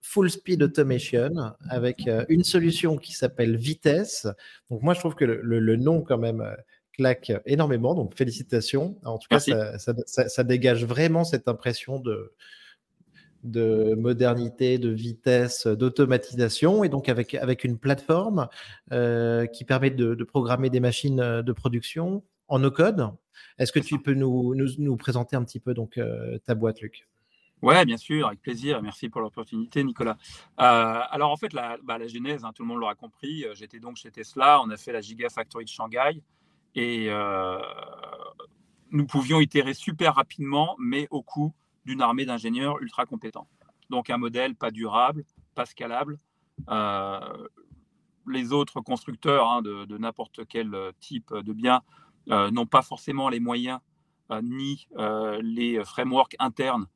full, 0.01 0.29
Speed 0.29 0.63
Automation, 0.63 1.33
avec 1.67 2.09
une 2.29 2.45
solution 2.45 2.95
qui 2.95 3.11
s'appelle 3.11 3.57
Vitesse. 3.57 4.29
Donc, 4.69 4.81
moi, 4.81 4.93
je 4.93 5.01
trouve 5.01 5.15
que 5.15 5.25
le, 5.25 5.75
nom 5.75 6.03
quand 6.03 6.17
même 6.17 6.55
claque 6.93 7.31
énormément. 7.45 7.95
Donc, 7.95 8.15
félicitations. 8.15 8.97
En 9.03 9.17
tout 9.17 9.27
cas, 9.29 9.39
ça, 9.77 10.43
dégage 10.43 10.85
vraiment 10.85 11.23
cette 11.23 11.47
impression 11.47 11.99
de, 11.99 12.33
de 13.43 13.95
modernité, 13.95 14.77
de 14.77 14.89
vitesse, 14.89 15.67
d'automatisation, 15.67 16.83
et 16.83 16.89
donc 16.89 17.09
avec, 17.09 17.35
avec 17.35 17.63
une 17.63 17.77
plateforme 17.77 18.47
qui 18.89 19.65
permet 19.65 19.89
de, 19.89 20.15
de, 20.15 20.23
programmer 20.23 20.69
des 20.69 20.79
machines 20.79 21.41
de 21.41 21.51
production, 21.51 22.23
en 22.47 22.59
no-code. 22.59 23.09
Est-ce 23.57 23.71
que 23.71 23.79
tu 23.79 23.99
peux 23.99 24.13
nous, 24.13 24.55
nous, 24.55 24.97
présenter 24.97 25.35
un 25.35 25.43
petit 25.43 25.59
peu 25.59 25.73
donc, 25.73 25.97
euh, 25.97 26.37
ta 26.45 26.55
boîte, 26.55 26.81
Luc? 26.81 27.07
Oui, 27.61 27.73
bien 27.85 27.97
sûr, 27.97 28.27
avec 28.27 28.41
plaisir. 28.41 28.81
Merci 28.81 29.09
pour 29.09 29.21
l'opportunité, 29.21 29.83
Nicolas. 29.83 30.17
Euh, 30.59 31.01
alors, 31.09 31.31
en 31.31 31.37
fait, 31.37 31.53
la, 31.53 31.77
bah, 31.81 31.97
la 31.97 32.07
genèse, 32.07 32.43
hein, 32.43 32.51
tout 32.53 32.63
le 32.63 32.67
monde 32.67 32.79
l'aura 32.79 32.95
compris, 32.95 33.45
euh, 33.45 33.53
j'étais 33.55 33.79
donc 33.79 33.95
chez 33.95 34.11
Tesla, 34.11 34.61
on 34.61 34.69
a 34.69 34.77
fait 34.77 34.91
la 34.91 35.01
Gigafactory 35.01 35.63
de 35.63 35.69
Shanghai 35.69 36.21
et 36.75 37.09
nous 38.91 39.05
pouvions 39.05 39.39
itérer 39.39 39.73
super 39.73 40.15
rapidement, 40.15 40.75
mais 40.79 41.07
au 41.09 41.21
coût 41.21 41.53
d'une 41.85 42.01
armée 42.01 42.25
d'ingénieurs 42.25 42.81
ultra 42.81 43.05
compétents. 43.05 43.47
Donc, 43.89 44.09
un 44.09 44.17
modèle 44.17 44.55
pas 44.55 44.71
durable, 44.71 45.25
pas 45.55 45.65
scalable. 45.65 46.17
les 48.27 48.53
autres 48.53 48.81
constructeurs 48.81 49.49
hein, 49.49 49.61
de, 49.61 49.97
n'importe 49.97 50.47
quel 50.47 50.75
type 50.99 51.33
de 51.33 51.53
bien 51.53 51.81
euh, 52.29 52.51
n'ont 52.51 52.65
pas 52.65 52.81
forcément 52.81 53.27
les 53.27 53.41
moyens 53.41 53.79
euh, 54.31 54.41
ni 54.41 54.87
euh, 54.97 55.41
les 55.41 55.83
frameworks 55.83 56.35
internes 56.39 56.87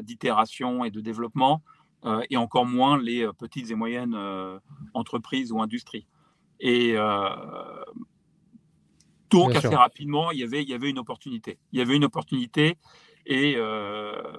d'itération 0.00 0.82
et 0.82 0.90
de 0.90 1.02
développement, 1.02 1.62
et 2.30 2.38
encore 2.38 2.64
moins 2.64 2.96
les 2.96 3.28
petites 3.34 3.70
et 3.70 3.74
moyennes 3.74 4.16
entreprises 4.94 5.52
ou 5.52 5.60
industries. 5.60 6.06
Et 6.58 6.96
donc, 9.30 9.54
assez 9.54 9.74
rapidement, 9.74 10.30
il 10.30 10.38
y, 10.38 10.42
avait, 10.42 10.62
il 10.62 10.68
y 10.68 10.74
avait 10.74 10.90
une 10.90 10.98
opportunité. 10.98 11.58
Il 11.72 11.78
y 11.78 11.82
avait 11.82 11.96
une 11.96 12.04
opportunité. 12.04 12.78
Et 13.26 13.56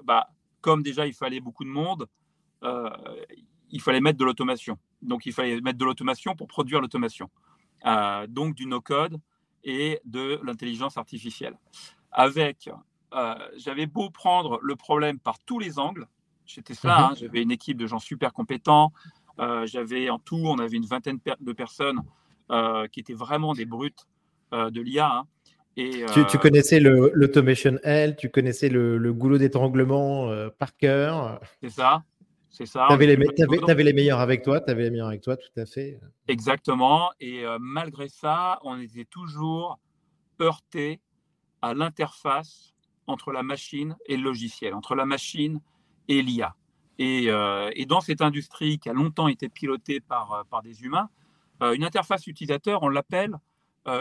bah, 0.04 0.30
comme 0.62 0.84
déjà, 0.84 1.06
il 1.06 1.14
fallait 1.14 1.40
beaucoup 1.40 1.64
de 1.64 1.70
monde, 1.70 2.08
il 3.72 3.82
fallait 3.82 4.02
mettre 4.02 4.18
de 4.18 4.26
l'automation. 4.26 4.78
Donc, 5.02 5.26
il 5.26 5.34
fallait 5.34 5.62
mettre 5.62 5.78
de 5.78 5.86
l'automation 5.86 6.36
pour 6.36 6.48
produire 6.48 6.82
l'automation. 6.82 7.30
donc, 8.30 8.56
du 8.56 8.66
no-code 8.66 9.20
et 9.64 10.00
de 10.06 10.40
l'intelligence 10.44 10.98
artificielle. 10.98 11.58
Avec, 12.12 12.70
euh, 13.14 13.36
j'avais 13.58 13.86
beau 13.86 14.10
prendre 14.10 14.60
le 14.62 14.76
problème 14.76 15.20
par 15.20 15.40
tous 15.40 15.60
les 15.60 15.80
angles, 15.80 16.08
j'étais 16.46 16.74
ça, 16.74 16.88
mhm. 16.88 17.04
hein, 17.04 17.14
j'avais 17.16 17.42
une 17.42 17.52
équipe 17.52 17.78
de 17.78 17.88
gens 17.88 18.00
super 18.00 18.34
compétents, 18.34 18.92
euh, 19.40 19.66
j'avais 19.66 20.10
en 20.10 20.20
tout, 20.20 20.42
on 20.44 20.60
avait 20.60 20.78
une 20.78 20.86
vingtaine 20.86 21.20
de 21.40 21.54
personnes 21.54 22.02
euh, 22.52 22.88
qui 22.88 23.00
étaient 23.00 23.14
vraiment 23.14 23.54
des 23.54 23.66
brutes 23.66 24.08
de 24.52 24.82
l'IA. 24.82 25.10
Hein. 25.12 25.24
Et, 25.78 26.06
tu, 26.30 26.38
connaissais 26.38 26.80
l'automation 26.80 27.78
L, 27.84 28.16
tu 28.18 28.30
connaissais 28.30 28.68
le, 28.68 28.98
le 28.98 29.14
goulot 29.14 29.38
d'étranglement 29.38 30.30
par 30.58 30.76
cœur. 30.76 31.40
C'est 31.62 31.70
ça. 31.70 32.04
C'est 32.50 32.66
ça. 32.66 32.88
Tu 32.90 32.94
avais, 32.94 33.06
les 33.06 33.94
meilleurs 33.94 34.20
avec 34.20 34.44
toi, 34.44 34.60
tu 34.60 34.72
avais 34.72 34.84
les 34.84 34.90
meilleurs 34.90 35.08
avec 35.08 35.22
toi, 35.22 35.38
tout 35.38 35.60
à 35.60 35.66
fait. 35.66 36.00
Exactement. 36.28 37.12
Et 37.20 37.46
euh, 37.46 37.58
malgré 37.60 38.10
ça, 38.10 38.60
on 38.64 38.80
était 38.80 39.06
toujours 39.06 39.80
heurté 40.42 41.00
à 41.62 41.74
l'interface 41.74 42.74
entre 43.08 43.32
la 43.32 43.44
machine 43.44 43.96
et 44.08 44.18
le 44.18 44.24
logiciel, 44.24 44.74
entre 44.74 44.96
la 44.96 45.06
machine 45.06 45.62
et 46.08 46.22
l'IA. 46.22 46.56
Euh, 47.00 47.72
et, 47.76 47.86
dans 47.86 48.02
cette 48.02 48.22
industrie 48.22 48.78
qui 48.78 48.90
a 48.90 48.94
longtemps 48.94 49.30
été 49.30 49.48
pilotée 49.48 50.02
par, 50.02 50.34
euh, 50.34 50.44
par 50.50 50.62
des 50.62 50.84
humains, 50.84 51.10
une 51.62 51.84
interface 51.84 52.26
utilisateur, 52.26 52.84
on 52.84 52.90
l'appelle 52.90 53.38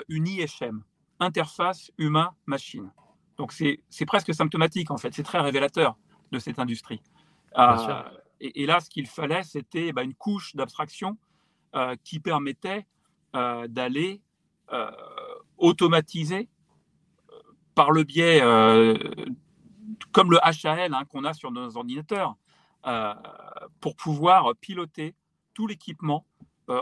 une 0.09 0.27
IHM, 0.27 0.83
interface 1.21 1.91
humain-machine. 1.99 2.91
Donc 3.37 3.53
c'est 3.53 4.07
presque 4.07 4.35
symptomatique 4.35 4.91
en 4.91 4.99
fait, 4.99 5.15
c'est 5.15 5.23
très 5.23 5.41
révélateur 5.41 5.97
de 6.33 6.39
cette 6.39 6.59
industrie. 6.59 7.01
Et, 8.41 8.67
là, 8.67 8.81
ce 8.81 8.89
qu'il 8.89 9.07
fallait, 9.07 9.43
c'était 9.43 9.93
bah, 9.93 10.03
une 10.03 10.15
couche 10.15 10.55
d'abstraction 10.55 11.19
euh, 11.75 11.97
qui 12.05 12.21
permettait 12.21 12.87
euh, 13.35 13.67
d'aller 13.67 14.23
euh, 14.73 14.91
automatiser 15.57 16.49
par 17.75 17.91
le 17.91 18.03
biais, 18.03 18.41
comme 20.11 20.33
le 20.33 20.39
HAL 20.43 20.95
hein, 20.95 21.05
qu'on 21.09 21.25
a 21.25 21.33
sur 21.33 21.53
nos 21.53 21.77
ordinateurs, 21.77 22.37
pour 23.81 23.95
pouvoir 23.95 24.55
piloter 24.61 25.15
tout 25.55 25.69
l'équipement 25.69 26.27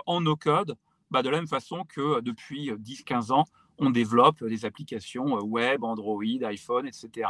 en 0.07 0.23
no-code, 0.23 0.77
bah, 1.11 1.23
de 1.23 1.31
la 1.31 1.39
même 1.39 1.49
façon 1.49 1.85
que 1.85 2.21
depuis 2.21 2.71
10-15 2.71 3.33
ans, 3.33 3.45
on 3.79 3.91
développe 3.91 4.43
des 4.45 4.65
applications 4.65 5.35
web, 5.41 5.85
Android, 5.85 6.23
iPhone, 6.43 6.87
etc., 6.87 7.29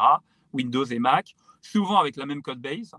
Windows 0.52 0.84
et 0.84 0.98
Mac, 0.98 1.34
souvent 1.60 1.98
avec 1.98 2.16
la 2.16 2.26
même 2.26 2.42
code 2.42 2.60
base, 2.60 2.94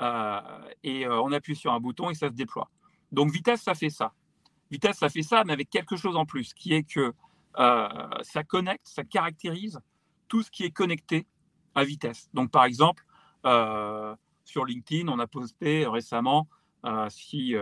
euh, 0.00 0.40
et 0.82 1.06
euh, 1.06 1.20
on 1.20 1.32
appuie 1.32 1.56
sur 1.56 1.72
un 1.72 1.80
bouton 1.80 2.10
et 2.10 2.14
ça 2.14 2.28
se 2.28 2.34
déploie. 2.34 2.70
Donc 3.10 3.30
vitesse, 3.30 3.62
ça 3.62 3.74
fait 3.74 3.90
ça. 3.90 4.12
Vitesse, 4.70 4.98
ça 4.98 5.08
fait 5.08 5.22
ça, 5.22 5.44
mais 5.44 5.52
avec 5.52 5.68
quelque 5.70 5.96
chose 5.96 6.16
en 6.16 6.24
plus, 6.24 6.54
qui 6.54 6.72
est 6.72 6.82
que 6.82 7.12
euh, 7.58 8.08
ça 8.22 8.42
connecte, 8.42 8.86
ça 8.86 9.04
caractérise 9.04 9.80
tout 10.28 10.42
ce 10.42 10.50
qui 10.50 10.64
est 10.64 10.70
connecté 10.70 11.26
à 11.74 11.84
vitesse. 11.84 12.30
Donc 12.32 12.50
par 12.50 12.64
exemple, 12.64 13.04
sur 14.44 14.64
LinkedIn, 14.64 15.08
on 15.08 15.18
a 15.18 15.26
posté 15.26 15.86
récemment, 15.86 16.48
si 17.08 17.54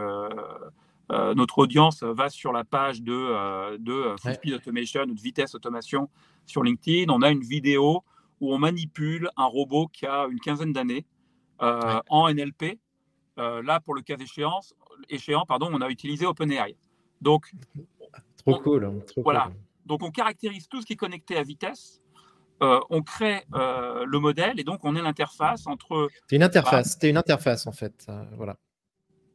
notre 1.11 1.59
audience 1.59 2.03
va 2.03 2.31
sur 2.31 2.53
la 2.53 2.65
page 2.65 3.03
de, 3.03 3.77
de 3.79 4.15
Full 4.21 4.35
Speed 4.35 4.55
Automation 4.55 5.03
ou 5.03 5.15
de 5.15 5.21
Vitesse 5.21 5.55
Automation 5.55 6.09
sur 6.47 6.63
LinkedIn, 6.63 7.13
on 7.13 7.23
a 7.23 7.31
une 7.31 7.43
vidéo 7.43 8.05
où 8.41 8.53
on 8.53 8.59
manipule 8.59 9.31
un 9.37 9.45
robot 9.45 9.87
qui 9.89 10.07
a 10.07 10.27
une 10.31 10.41
quinzaine 10.41 10.73
d'années 10.73 11.07
euh, 11.63 12.01
en 12.09 12.33
NLP. 12.33 12.79
Euh, 13.39 13.63
là, 13.63 13.81
pour 13.81 13.95
le 13.95 14.03
cas 14.03 14.17
échéant, 14.17 14.61
échéant 15.09 15.47
pardon, 15.47 15.71
on 15.73 15.81
a 15.81 15.89
utilisé 15.89 16.27
OpenAI. 16.27 16.77
Donc, 17.21 17.53
trop 18.39 18.59
cool. 18.59 18.85
Hein, 18.85 18.95
voilà. 19.19 19.51
Donc, 19.87 20.03
on 20.03 20.11
caractérise 20.11 20.69
tout 20.69 20.81
ce 20.81 20.87
qui 20.87 20.95
est 20.95 20.97
connecté 20.97 21.37
à 21.37 21.43
vitesse. 21.43 22.01
Euh, 22.63 22.81
on 22.91 23.03
crée 23.03 23.45
le 23.53 24.19
modèle 24.19 24.61
et 24.61 24.65
donc 24.65 24.85
on 24.85 24.95
est 24.95 25.01
l'interface 25.01 25.67
entre. 25.67 26.11
C'est 26.29 26.37
une 26.37 26.43
interface. 26.43 26.93
C'était 26.93 27.09
une 27.09 27.17
interface 27.17 27.67
en 27.67 27.73
fait. 27.73 28.07
voilà. 28.37 28.57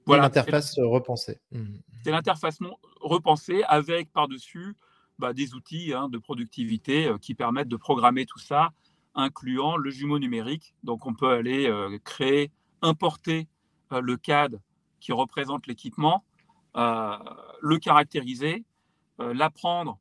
Voilà. 0.05 0.23
Une 0.23 0.27
interface 0.27 0.77
repensée. 0.79 1.39
Mmh. 1.51 1.77
C'est 2.03 2.11
l'interface 2.11 2.59
repensée 3.01 3.63
avec 3.67 4.11
par-dessus 4.13 4.75
bah, 5.17 5.33
des 5.33 5.53
outils 5.53 5.93
hein, 5.93 6.09
de 6.09 6.17
productivité 6.17 7.11
qui 7.21 7.33
permettent 7.33 7.69
de 7.69 7.77
programmer 7.77 8.25
tout 8.25 8.39
ça 8.39 8.71
incluant 9.15 9.77
le 9.77 9.89
jumeau 9.89 10.19
numérique. 10.19 10.75
Donc 10.83 11.05
on 11.05 11.13
peut 11.13 11.29
aller 11.29 11.67
euh, 11.67 11.97
créer, 12.03 12.51
importer 12.81 13.47
euh, 13.91 14.01
le 14.01 14.17
CAD 14.17 14.61
qui 14.99 15.11
représente 15.11 15.67
l'équipement, 15.67 16.23
euh, 16.75 17.17
le 17.61 17.79
caractériser, 17.79 18.65
l'apprendre, 19.17 19.97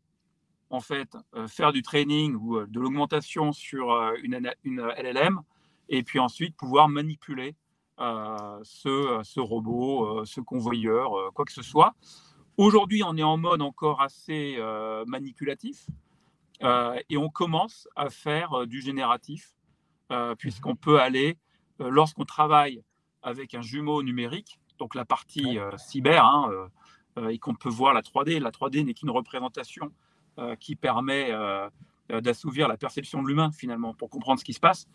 en 0.70 0.80
fait, 0.80 1.16
faire 1.46 1.72
du 1.72 1.82
training 1.82 2.34
ou 2.34 2.66
de 2.66 2.80
l'augmentation 2.80 3.52
sur 3.52 3.92
une, 4.24 4.50
une, 4.64 4.80
LLM, 4.80 5.40
et 5.88 6.02
puis 6.02 6.18
ensuite 6.18 6.56
pouvoir 6.56 6.88
manipuler 6.88 7.54
ce, 7.98 9.20
ce, 9.22 9.40
robot, 9.40 10.24
ce 10.24 10.40
convoyeur, 10.40 11.32
quoi 11.34 11.44
que 11.44 11.52
ce 11.52 11.62
soit. 11.62 11.94
Aujourd'hui, 12.56 13.02
on 13.04 13.16
est 13.16 13.22
en 13.22 13.36
mode 13.36 13.62
encore 13.62 14.00
assez 14.00 14.58
manipulatif. 15.06 15.86
Euh, 16.62 16.98
et 17.10 17.16
on 17.16 17.28
commence 17.28 17.88
à 17.96 18.10
faire 18.10 18.52
euh, 18.52 18.66
du 18.66 18.80
génératif, 18.80 19.54
euh, 20.12 20.34
puisqu'on 20.34 20.76
peut 20.76 21.00
aller, 21.00 21.36
lorsqu'on 21.78 22.24
travaille 22.24 22.82
avec 23.22 23.54
un 23.54 23.62
jumeau 23.62 24.02
numérique, 24.02 24.60
donc 24.78 24.94
la 24.94 25.04
partie 25.04 25.58
cyber, 25.76 26.24
hein, 26.24 26.50
et 27.30 27.38
qu'on 27.38 27.54
peut 27.54 27.68
voir 27.68 27.94
la 27.94 28.02
3D, 28.02 28.38
la 28.38 28.50
3D 28.50 28.84
n'est 28.84 28.94
qu'une 28.94 29.10
représentation 29.10 29.90
qui 30.60 30.76
permet 30.76 31.32
d'assouvir 32.10 32.68
la 32.68 32.76
perception 32.76 33.22
de 33.22 33.28
l'humain 33.28 33.50
finalement 33.50 33.92
pour 33.94 34.08
comprendre 34.08 34.38
ce 34.38 34.44
qui 34.44 34.52
se 34.52 34.60
passe. 34.60 34.86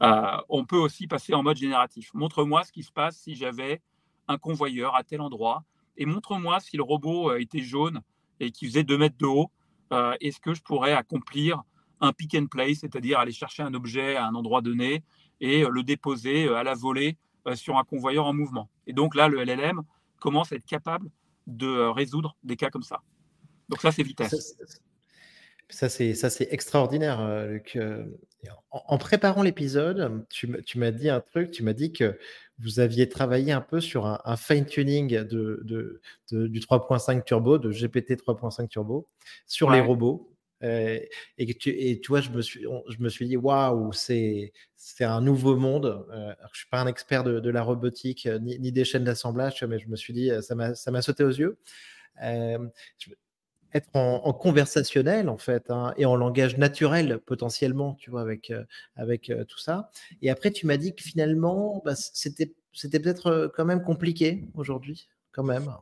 On 0.00 0.64
peut 0.64 0.78
aussi 0.78 1.06
passer 1.06 1.34
en 1.34 1.42
mode 1.42 1.56
génératif. 1.56 2.12
Montre-moi 2.14 2.64
ce 2.64 2.72
qui 2.72 2.82
se 2.82 2.92
passe 2.92 3.18
si 3.18 3.34
j'avais 3.34 3.80
un 4.28 4.38
convoyeur 4.38 4.96
à 4.96 5.04
tel 5.04 5.20
endroit 5.20 5.64
et 5.96 6.06
montre-moi 6.06 6.60
si 6.60 6.76
le 6.76 6.82
robot 6.82 7.36
était 7.36 7.60
jaune 7.60 8.00
et 8.38 8.50
qui 8.50 8.66
faisait 8.66 8.84
2 8.84 8.96
mètres 8.96 9.18
de 9.18 9.26
haut 9.26 9.50
euh, 9.92 10.14
est-ce 10.20 10.40
que 10.40 10.54
je 10.54 10.62
pourrais 10.62 10.92
accomplir 10.92 11.62
un 12.00 12.12
pick 12.12 12.34
and 12.34 12.46
place, 12.46 12.78
c'est-à-dire 12.78 13.18
aller 13.18 13.32
chercher 13.32 13.62
un 13.62 13.74
objet 13.74 14.16
à 14.16 14.26
un 14.26 14.34
endroit 14.34 14.62
donné 14.62 15.02
et 15.40 15.64
euh, 15.64 15.68
le 15.68 15.82
déposer 15.82 16.46
euh, 16.46 16.56
à 16.56 16.62
la 16.62 16.74
volée 16.74 17.16
sur 17.54 17.76
un 17.78 17.84
convoyeur 17.84 18.26
en 18.26 18.32
mouvement? 18.32 18.70
Et 18.86 18.92
donc 18.92 19.14
là, 19.14 19.28
le 19.28 19.42
LLM 19.42 19.82
commence 20.20 20.52
à 20.52 20.56
être 20.56 20.66
capable 20.66 21.10
de 21.46 21.88
résoudre 21.88 22.36
des 22.44 22.56
cas 22.56 22.70
comme 22.70 22.82
ça. 22.82 23.02
Donc 23.68 23.80
ça, 23.80 23.90
c'est 23.90 24.02
vitesse. 24.02 24.56
Ça, 25.68 25.88
c'est 25.88 26.48
extraordinaire, 26.50 27.20
euh, 27.20 27.58
euh, 28.46 28.50
En, 28.70 28.98
préparant 28.98 29.42
l'épisode, 29.42 30.24
tu, 30.30 30.50
tu 30.64 30.78
m'as 30.78 30.90
dit 30.90 31.08
un 31.08 31.20
truc, 31.20 31.50
tu 31.50 31.62
m'as 31.62 31.72
dit 31.72 31.92
que 31.92 32.18
vous 32.58 32.80
aviez 32.80 33.08
travaillé 33.08 33.52
un 33.52 33.60
peu 33.60 33.80
sur 33.80 34.06
un, 34.06 34.36
fine-tuning 34.36 35.24
de, 35.24 35.62
de, 35.64 36.00
du 36.46 36.60
3.5 36.60 37.24
turbo, 37.24 37.58
de 37.58 37.70
GPT 37.70 38.12
3.5 38.12 38.68
turbo, 38.68 39.06
sur 39.46 39.70
les 39.70 39.80
robots. 39.80 40.26
Euh, 40.62 40.98
et, 41.38 41.54
tu, 41.54 41.70
et 41.70 42.00
tu 42.00 42.08
vois, 42.08 42.20
je 42.20 42.28
me 42.28 42.42
suis, 42.42 42.66
je 42.88 43.02
me 43.02 43.08
suis 43.08 43.26
dit, 43.26 43.38
waouh, 43.38 43.92
c'est, 43.92 44.52
un 45.00 45.22
nouveau 45.22 45.56
monde. 45.56 46.06
je 46.10 46.16
ne 46.16 46.54
suis 46.54 46.68
pas 46.68 46.80
un 46.80 46.86
expert 46.86 47.24
de, 47.24 47.40
de 47.40 47.50
la 47.50 47.62
robotique 47.62 48.28
ni, 48.42 48.58
ni, 48.58 48.72
des 48.72 48.84
chaînes 48.84 49.04
d'assemblage, 49.04 49.64
mais 49.64 49.78
je 49.78 49.88
me 49.88 49.96
suis 49.96 50.12
dit, 50.12 50.30
ça 50.42 50.54
m'a, 50.54 50.74
ça 50.74 50.90
m'a 50.90 51.00
sauté 51.00 51.24
aux 51.24 51.30
yeux 51.30 51.58
être 53.72 53.88
en, 53.94 54.32
conversationnel 54.32 55.28
en 55.28 55.38
fait 55.38 55.70
hein, 55.70 55.92
et 55.96 56.06
en 56.06 56.16
langage 56.16 56.56
naturel 56.58 57.20
potentiellement, 57.24 57.94
tu 57.94 58.10
vois, 58.10 58.22
avec 58.22 58.50
euh, 58.50 58.64
avec 58.96 59.30
euh, 59.30 59.44
tout 59.44 59.58
ça. 59.58 59.90
Et 60.22 60.30
après, 60.30 60.50
tu 60.50 60.66
m'as 60.66 60.76
dit 60.76 60.94
que 60.94 61.02
finalement, 61.02 61.80
bah, 61.84 61.94
c'était 61.94 62.52
c'était 62.72 63.00
peut-être 63.00 63.26
euh, 63.26 63.48
quand 63.54 63.64
même 63.64 63.82
compliqué 63.82 64.44
aujourd'hui, 64.54 65.08
quand 65.32 65.44
même. 65.44 65.72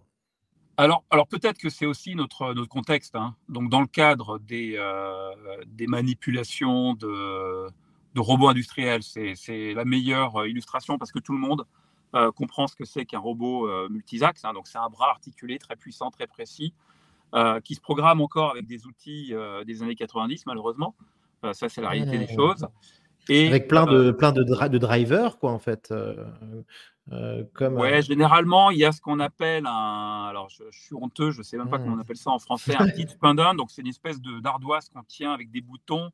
Alors, 0.77 1.05
alors 1.11 1.27
peut-être 1.27 1.59
que 1.59 1.70
c'est 1.70 1.87
aussi 1.87 2.14
notre, 2.14 2.55
notre 2.55 2.68
contexte. 2.68 3.16
Hein. 3.16 3.35
Donc, 3.48 3.68
dans 3.68 3.81
le 3.81 3.87
cadre 3.88 4.38
des, 4.38 4.79
des 5.66 5.88
manipulations 5.88 6.94
de, 6.94 7.68
de 8.14 8.20
robots 8.20 8.46
industriels, 8.46 9.03
c'est 9.03 9.74
la 9.74 9.85
meilleure 9.85 10.46
illustration 10.46 10.96
parce 10.96 11.11
que 11.11 11.18
tout 11.18 11.33
le 11.33 11.40
monde 11.40 11.66
comprend 12.37 12.68
ce 12.68 12.77
que 12.77 12.85
c'est 12.85 13.07
qu'un 13.07 13.18
robot 13.18 13.88
multisaxe. 13.88 14.44
Hein. 14.44 14.53
Donc, 14.53 14.68
c'est 14.68 14.79
un 14.79 14.88
bras 14.88 15.11
articulé 15.11 15.59
très 15.59 15.74
puissant, 15.74 16.12
très 16.12 16.29
précis, 16.29 16.72
euh, 17.35 17.61
qui 17.61 17.75
se 17.75 17.81
programme 17.83 18.23
encore 18.23 18.53
avec 18.53 18.67
des 18.67 18.87
outils 18.87 19.35
euh, 19.35 19.62
des 19.62 19.83
années 19.83 19.95
90, 19.95 20.47
malheureusement. 20.47 20.95
Euh, 21.45 21.53
ça, 21.53 21.69
c'est 21.69 21.83
la 21.83 21.91
réalité 21.91 22.17
des 22.17 22.27
choses. 22.27 22.67
Et, 23.29 23.49
avec 23.49 23.69
plein 23.69 23.85
de, 23.85 24.12
plein 24.12 24.33
de, 24.33 24.43
de 24.43 24.79
drivers, 24.79 25.38
quoi, 25.38 25.53
en 25.53 25.59
fait. 25.59 25.93
comme, 27.53 27.75
ouais, 27.75 28.01
généralement, 28.01 28.71
il 28.71 28.79
y 28.79 28.87
a 28.87 28.93
ce 28.93 29.03
qu'on 29.03 29.21
appelle 29.21 29.67
un. 29.67 30.25
Alors, 30.27 30.49
je, 30.49 30.64
suis 30.71 30.95
honteux, 30.95 31.31
je 31.31 31.38
ne 31.38 31.43
sais 31.43 31.59
même 31.59 31.69
pas 31.69 31.77
comment 31.77 31.93
on 31.93 31.97
hmm. 31.97 32.01
appelle 32.01 32.17
ça 32.17 32.31
en 32.31 32.38
français, 32.38 32.75
un 32.79 32.88
petit 32.88 33.05
pendant. 33.21 33.55
Donc, 33.55 33.71
c'est 33.71 33.83
une 33.83 33.88
espèce 33.88 34.23
d'ardoise 34.23 34.88
qu'on 34.88 35.03
tient 35.03 35.33
avec 35.33 35.51
des 35.51 35.61
boutons. 35.61 36.11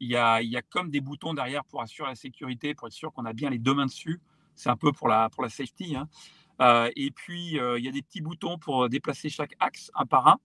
Il 0.00 0.10
y, 0.10 0.16
a, 0.16 0.42
il 0.42 0.50
y 0.50 0.56
a 0.56 0.62
comme 0.62 0.90
des 0.90 1.00
boutons 1.00 1.32
derrière 1.32 1.64
pour 1.64 1.80
assurer 1.80 2.08
la 2.08 2.16
sécurité, 2.16 2.74
pour 2.74 2.88
être 2.88 2.92
sûr 2.92 3.12
qu'on 3.12 3.24
a 3.24 3.32
bien 3.32 3.50
les 3.50 3.58
deux 3.58 3.72
mains 3.72 3.86
dessus. 3.86 4.20
C'est 4.56 4.68
un 4.68 4.76
peu 4.76 4.90
pour 4.90 5.06
la, 5.06 5.30
pour 5.30 5.44
la 5.44 5.48
safety. 5.48 5.94
Hein. 5.94 6.08
et 6.96 7.12
puis, 7.12 7.52
il 7.52 7.84
y 7.84 7.88
a 7.88 7.92
des 7.92 8.02
petits 8.02 8.20
boutons 8.20 8.58
pour 8.58 8.88
déplacer 8.88 9.28
chaque 9.28 9.54
axe 9.60 9.92
un 9.94 10.06
par 10.06 10.26
un. 10.26 10.38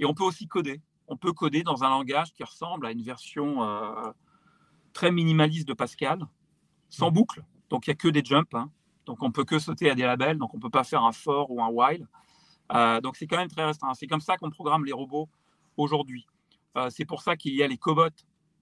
Et 0.00 0.06
on 0.06 0.14
peut 0.14 0.24
aussi 0.24 0.48
coder. 0.48 0.80
On 1.06 1.16
peut 1.16 1.32
coder 1.32 1.62
dans 1.62 1.84
un 1.84 1.90
langage 1.90 2.32
qui 2.32 2.42
ressemble 2.42 2.86
à 2.86 2.90
une 2.90 3.02
version 3.02 3.62
euh, 3.62 4.10
très 4.92 5.12
minimaliste 5.12 5.68
de 5.68 5.74
Pascal, 5.74 6.26
sans 6.88 7.10
mmh. 7.10 7.14
boucle. 7.14 7.44
Donc 7.68 7.86
il 7.86 7.90
n'y 7.90 7.92
a 7.92 7.96
que 7.96 8.08
des 8.08 8.24
jumps. 8.24 8.54
Hein. 8.54 8.70
Donc 9.04 9.22
on 9.22 9.30
peut 9.30 9.44
que 9.44 9.58
sauter 9.58 9.90
à 9.90 9.94
des 9.94 10.02
labels. 10.02 10.38
Donc 10.38 10.54
on 10.54 10.56
ne 10.56 10.62
peut 10.62 10.70
pas 10.70 10.84
faire 10.84 11.04
un 11.04 11.12
for 11.12 11.50
ou 11.50 11.62
un 11.62 11.68
while. 11.68 12.08
Euh, 12.72 13.00
donc 13.02 13.16
c'est 13.16 13.26
quand 13.26 13.36
même 13.36 13.50
très 13.50 13.64
restreint. 13.64 13.92
C'est 13.94 14.06
comme 14.06 14.22
ça 14.22 14.38
qu'on 14.38 14.50
programme 14.50 14.86
les 14.86 14.92
robots 14.92 15.28
aujourd'hui. 15.76 16.26
Euh, 16.76 16.88
c'est 16.88 17.04
pour 17.04 17.20
ça 17.20 17.36
qu'il 17.36 17.54
y 17.54 17.62
a 17.62 17.68
les 17.68 17.76
cobots 17.76 18.08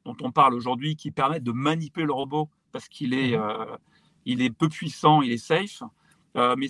dont 0.05 0.17
on 0.23 0.33
parle 0.33 0.55
aujourd'hui 0.55 0.97
qui 0.97 1.13
permettent 1.13 1.45
de 1.45 1.53
manipuler 1.53 2.07
le 2.07 2.13
robot 2.13 2.49
parce 2.73 2.89
qu'il 2.89 3.15
est, 3.15 3.39
mmh. 3.39 3.79
il 4.25 4.43
est 4.43 4.51
peu 4.51 4.69
puissant, 4.69 5.23
il 5.23 5.31
est 5.31 5.39
safe. 5.39 5.83
mais 6.35 6.69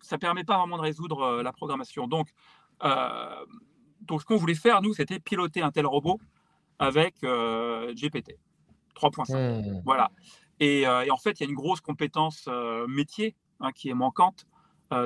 ça 0.00 0.16
ne 0.16 0.20
permet 0.20 0.44
pas 0.44 0.58
vraiment 0.58 0.76
de 0.76 0.82
résoudre 0.82 1.42
la 1.42 1.52
programmation. 1.52 2.06
Donc, 2.06 2.34
donc, 4.06 4.20
ce 4.20 4.26
qu'on 4.26 4.36
voulait 4.36 4.54
faire, 4.54 4.82
nous, 4.82 4.94
c'était 4.94 5.18
piloter 5.18 5.62
un 5.62 5.70
tel 5.70 5.86
robot 5.86 6.20
avec 6.78 7.14
euh, 7.24 7.92
GPT 7.94 8.36
3.5. 8.96 9.32
Hmm. 9.34 9.82
Voilà. 9.84 10.10
Euh, 10.62 11.02
et, 11.02 11.10
en 11.10 11.16
fait, 11.16 11.40
il 11.40 11.44
y 11.44 11.46
a 11.46 11.50
une 11.50 11.56
grosse 11.56 11.80
compétence 11.80 12.46
euh, 12.48 12.86
métier 12.86 13.34
hein, 13.60 13.72
qui 13.72 13.88
est 13.88 13.94
manquante 13.94 14.46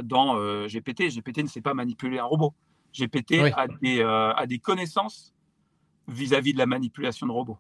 dans 0.03 0.37
GPT. 0.67 1.09
GPT 1.09 1.39
ne 1.39 1.49
sait 1.49 1.63
pas 1.63 1.73
manipuler 1.73 2.19
un 2.19 2.25
robot. 2.25 2.53
GPT 2.93 3.41
a, 3.57 3.69
des, 3.81 4.03
a, 4.03 4.45
des, 4.47 4.59
connaissances 4.59 5.33
vis-à-vis 6.09 6.53
de 6.53 6.59
la 6.59 6.67
manipulation 6.67 7.27
de 7.27 7.33
robots. 7.33 7.57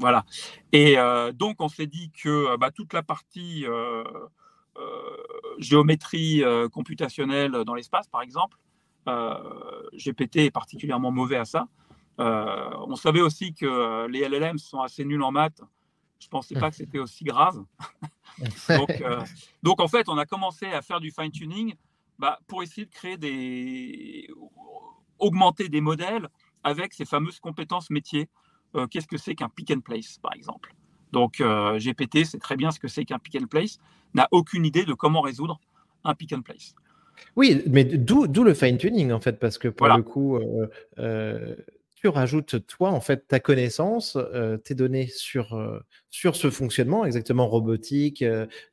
Voilà. 0.00 0.24
Et 0.72 0.96
donc, 1.34 1.60
on 1.60 1.68
s'est 1.68 1.86
dit 1.86 2.10
que 2.10 2.56
bah, 2.56 2.72
toute 2.72 2.92
la 2.92 3.04
partie 3.04 3.64
géométrie 5.58 6.42
computationnelle 6.72 7.52
dans 7.64 7.74
l'espace, 7.74 8.08
par 8.08 8.22
exemple, 8.22 8.56
GPT 9.06 10.36
est 10.36 10.50
particulièrement 10.50 11.10
mauvais 11.10 11.36
à 11.36 11.44
ça. 11.44 11.68
Euh, 12.20 12.70
on 12.86 12.96
savait 12.96 13.22
aussi 13.22 13.54
que 13.54 14.06
les 14.08 14.28
LLM 14.28 14.58
sont 14.58 14.80
assez 14.80 15.04
nuls 15.04 15.22
en 15.22 15.32
maths. 15.32 15.62
Je 16.18 16.26
ne 16.26 16.30
pensais 16.30 16.54
pas 16.54 16.70
que 16.70 16.76
c'était 16.76 16.98
aussi 16.98 17.24
grave. 17.24 17.64
Euh, 18.70 19.22
donc, 19.62 19.80
en 19.80 19.88
fait, 19.88 20.08
on 20.08 20.16
a 20.16 20.24
commencé 20.24 20.64
à 20.64 20.80
faire 20.80 20.98
du 20.98 21.10
fine-tuning 21.10 21.74
bah, 22.18 22.38
pour 22.46 22.62
essayer 22.62 22.86
de 22.86 22.90
créer 22.90 23.18
des. 23.18 24.28
augmenter 25.18 25.68
des 25.68 25.82
modèles 25.82 26.26
avec 26.62 26.94
ces 26.94 27.04
fameuses 27.04 27.38
compétences 27.38 27.90
métiers. 27.90 28.30
Qu'est-ce 28.90 29.08
que 29.08 29.18
c'est 29.18 29.34
qu'un 29.34 29.50
pick 29.50 29.70
and 29.72 29.80
place, 29.80 30.16
par 30.22 30.32
exemple? 30.32 30.74
Donc, 31.12 31.42
GPT 31.42 32.24
sait 32.24 32.38
très 32.38 32.56
bien 32.56 32.70
ce 32.70 32.78
que 32.78 32.88
c'est 32.88 33.04
qu'un 33.04 33.18
pick 33.18 33.36
and 33.42 33.46
place, 33.46 33.78
n'a 34.14 34.26
aucune 34.30 34.64
idée 34.64 34.84
de 34.84 34.94
comment 34.94 35.20
résoudre 35.20 35.60
un 36.04 36.14
pick 36.14 36.32
and 36.32 36.42
place. 36.42 36.74
Oui, 37.36 37.62
mais 37.66 37.84
d'où 37.84 38.44
le 38.44 38.54
fine-tuning, 38.54 39.12
en 39.12 39.20
fait, 39.20 39.38
parce 39.38 39.58
que 39.58 39.68
pour 39.68 39.88
le 39.88 40.02
coup, 40.02 40.36
euh, 40.36 40.68
euh, 40.98 41.56
tu 41.94 42.08
rajoutes, 42.08 42.66
toi, 42.66 42.90
en 42.90 43.00
fait, 43.00 43.28
ta 43.28 43.40
connaissance, 43.40 44.16
euh, 44.16 44.56
tes 44.56 44.74
données 44.74 45.06
sur, 45.08 45.82
sur 46.08 46.34
ce 46.36 46.50
fonctionnement, 46.50 47.04
exactement 47.04 47.46
robotique, 47.46 48.24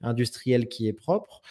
industriel 0.02 0.68
qui 0.68 0.88
est 0.88 0.94
propre. 0.94 1.42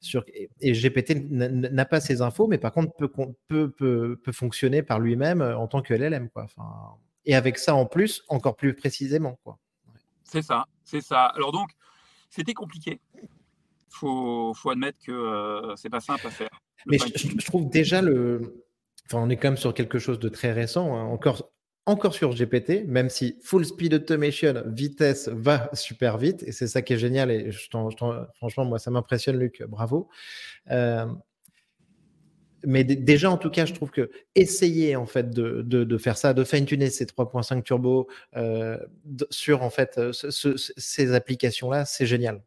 sur, 0.00 0.24
et, 0.60 0.72
GPT 0.72 1.30
n'a 1.30 1.84
pas 1.84 2.00
ces 2.00 2.22
infos, 2.22 2.46
mais 2.46 2.58
par 2.58 2.72
contre, 2.72 2.94
peut, 2.96 3.08
peut, 3.48 3.70
peut, 3.70 4.20
peut 4.22 4.32
fonctionner 4.32 4.82
par 4.82 5.00
lui-même 5.00 5.42
en 5.42 5.66
tant 5.66 5.82
que 5.82 5.94
LLM. 5.94 6.28
Quoi. 6.28 6.44
Enfin, 6.44 6.98
et 7.24 7.34
avec 7.34 7.58
ça, 7.58 7.74
en 7.74 7.86
plus, 7.86 8.22
encore 8.28 8.56
plus 8.56 8.74
précisément. 8.74 9.38
Quoi. 9.44 9.58
C'est 10.24 10.42
ça, 10.42 10.64
c'est 10.84 11.00
ça. 11.00 11.26
Alors 11.26 11.52
donc, 11.52 11.70
c'était 12.30 12.54
compliqué 12.54 13.00
faut, 13.90 14.54
faut 14.54 14.70
admettre 14.70 14.98
que 15.04 15.12
euh, 15.12 15.76
c'est 15.76 15.90
pas 15.90 16.00
simple 16.00 16.26
à 16.26 16.30
faire. 16.30 16.62
Mais 16.86 16.98
je, 16.98 17.44
trouve 17.44 17.68
déjà 17.68 18.00
le. 18.00 18.64
Enfin, 19.06 19.18
on 19.22 19.28
est 19.28 19.36
quand 19.36 19.48
même 19.48 19.58
sur 19.58 19.74
quelque 19.74 19.98
chose 19.98 20.18
de 20.18 20.28
très 20.28 20.52
récent, 20.52 20.96
hein. 20.96 21.02
encore, 21.04 21.50
encore 21.84 22.14
sur 22.14 22.34
GPT, 22.34 22.86
même 22.86 23.10
si 23.10 23.36
full 23.42 23.66
speed 23.66 23.94
automation, 23.94 24.62
vitesse 24.66 25.28
va 25.28 25.68
super 25.74 26.16
vite, 26.16 26.42
et 26.44 26.52
c'est 26.52 26.68
ça 26.68 26.80
qui 26.80 26.94
est 26.94 26.98
génial. 26.98 27.30
Et 27.30 27.50
je 27.50 27.68
franchement, 27.68 28.64
moi, 28.64 28.78
ça 28.78 28.90
m'impressionne, 28.90 29.38
Luc. 29.38 29.62
Bravo. 29.68 30.08
Euh, 30.70 31.06
mais 32.64 32.84
déjà, 32.84 33.30
en 33.30 33.38
tout 33.38 33.50
cas, 33.50 33.64
je 33.64 33.72
trouve 33.72 33.90
que 33.90 34.10
essayer 34.34 34.94
en 34.94 35.06
fait 35.06 35.30
de, 35.30 35.62
de, 35.62 35.98
faire 35.98 36.16
ça, 36.18 36.34
de 36.34 36.44
fine-tuner 36.44 36.90
ces 36.90 37.06
3.5 37.06 37.62
turbo 37.62 38.06
euh, 38.36 38.78
sur 39.30 39.62
en 39.62 39.70
fait 39.70 39.98
ces 40.12 41.14
applications-là, 41.14 41.84
c'est 41.86 42.06
génial. 42.06 42.42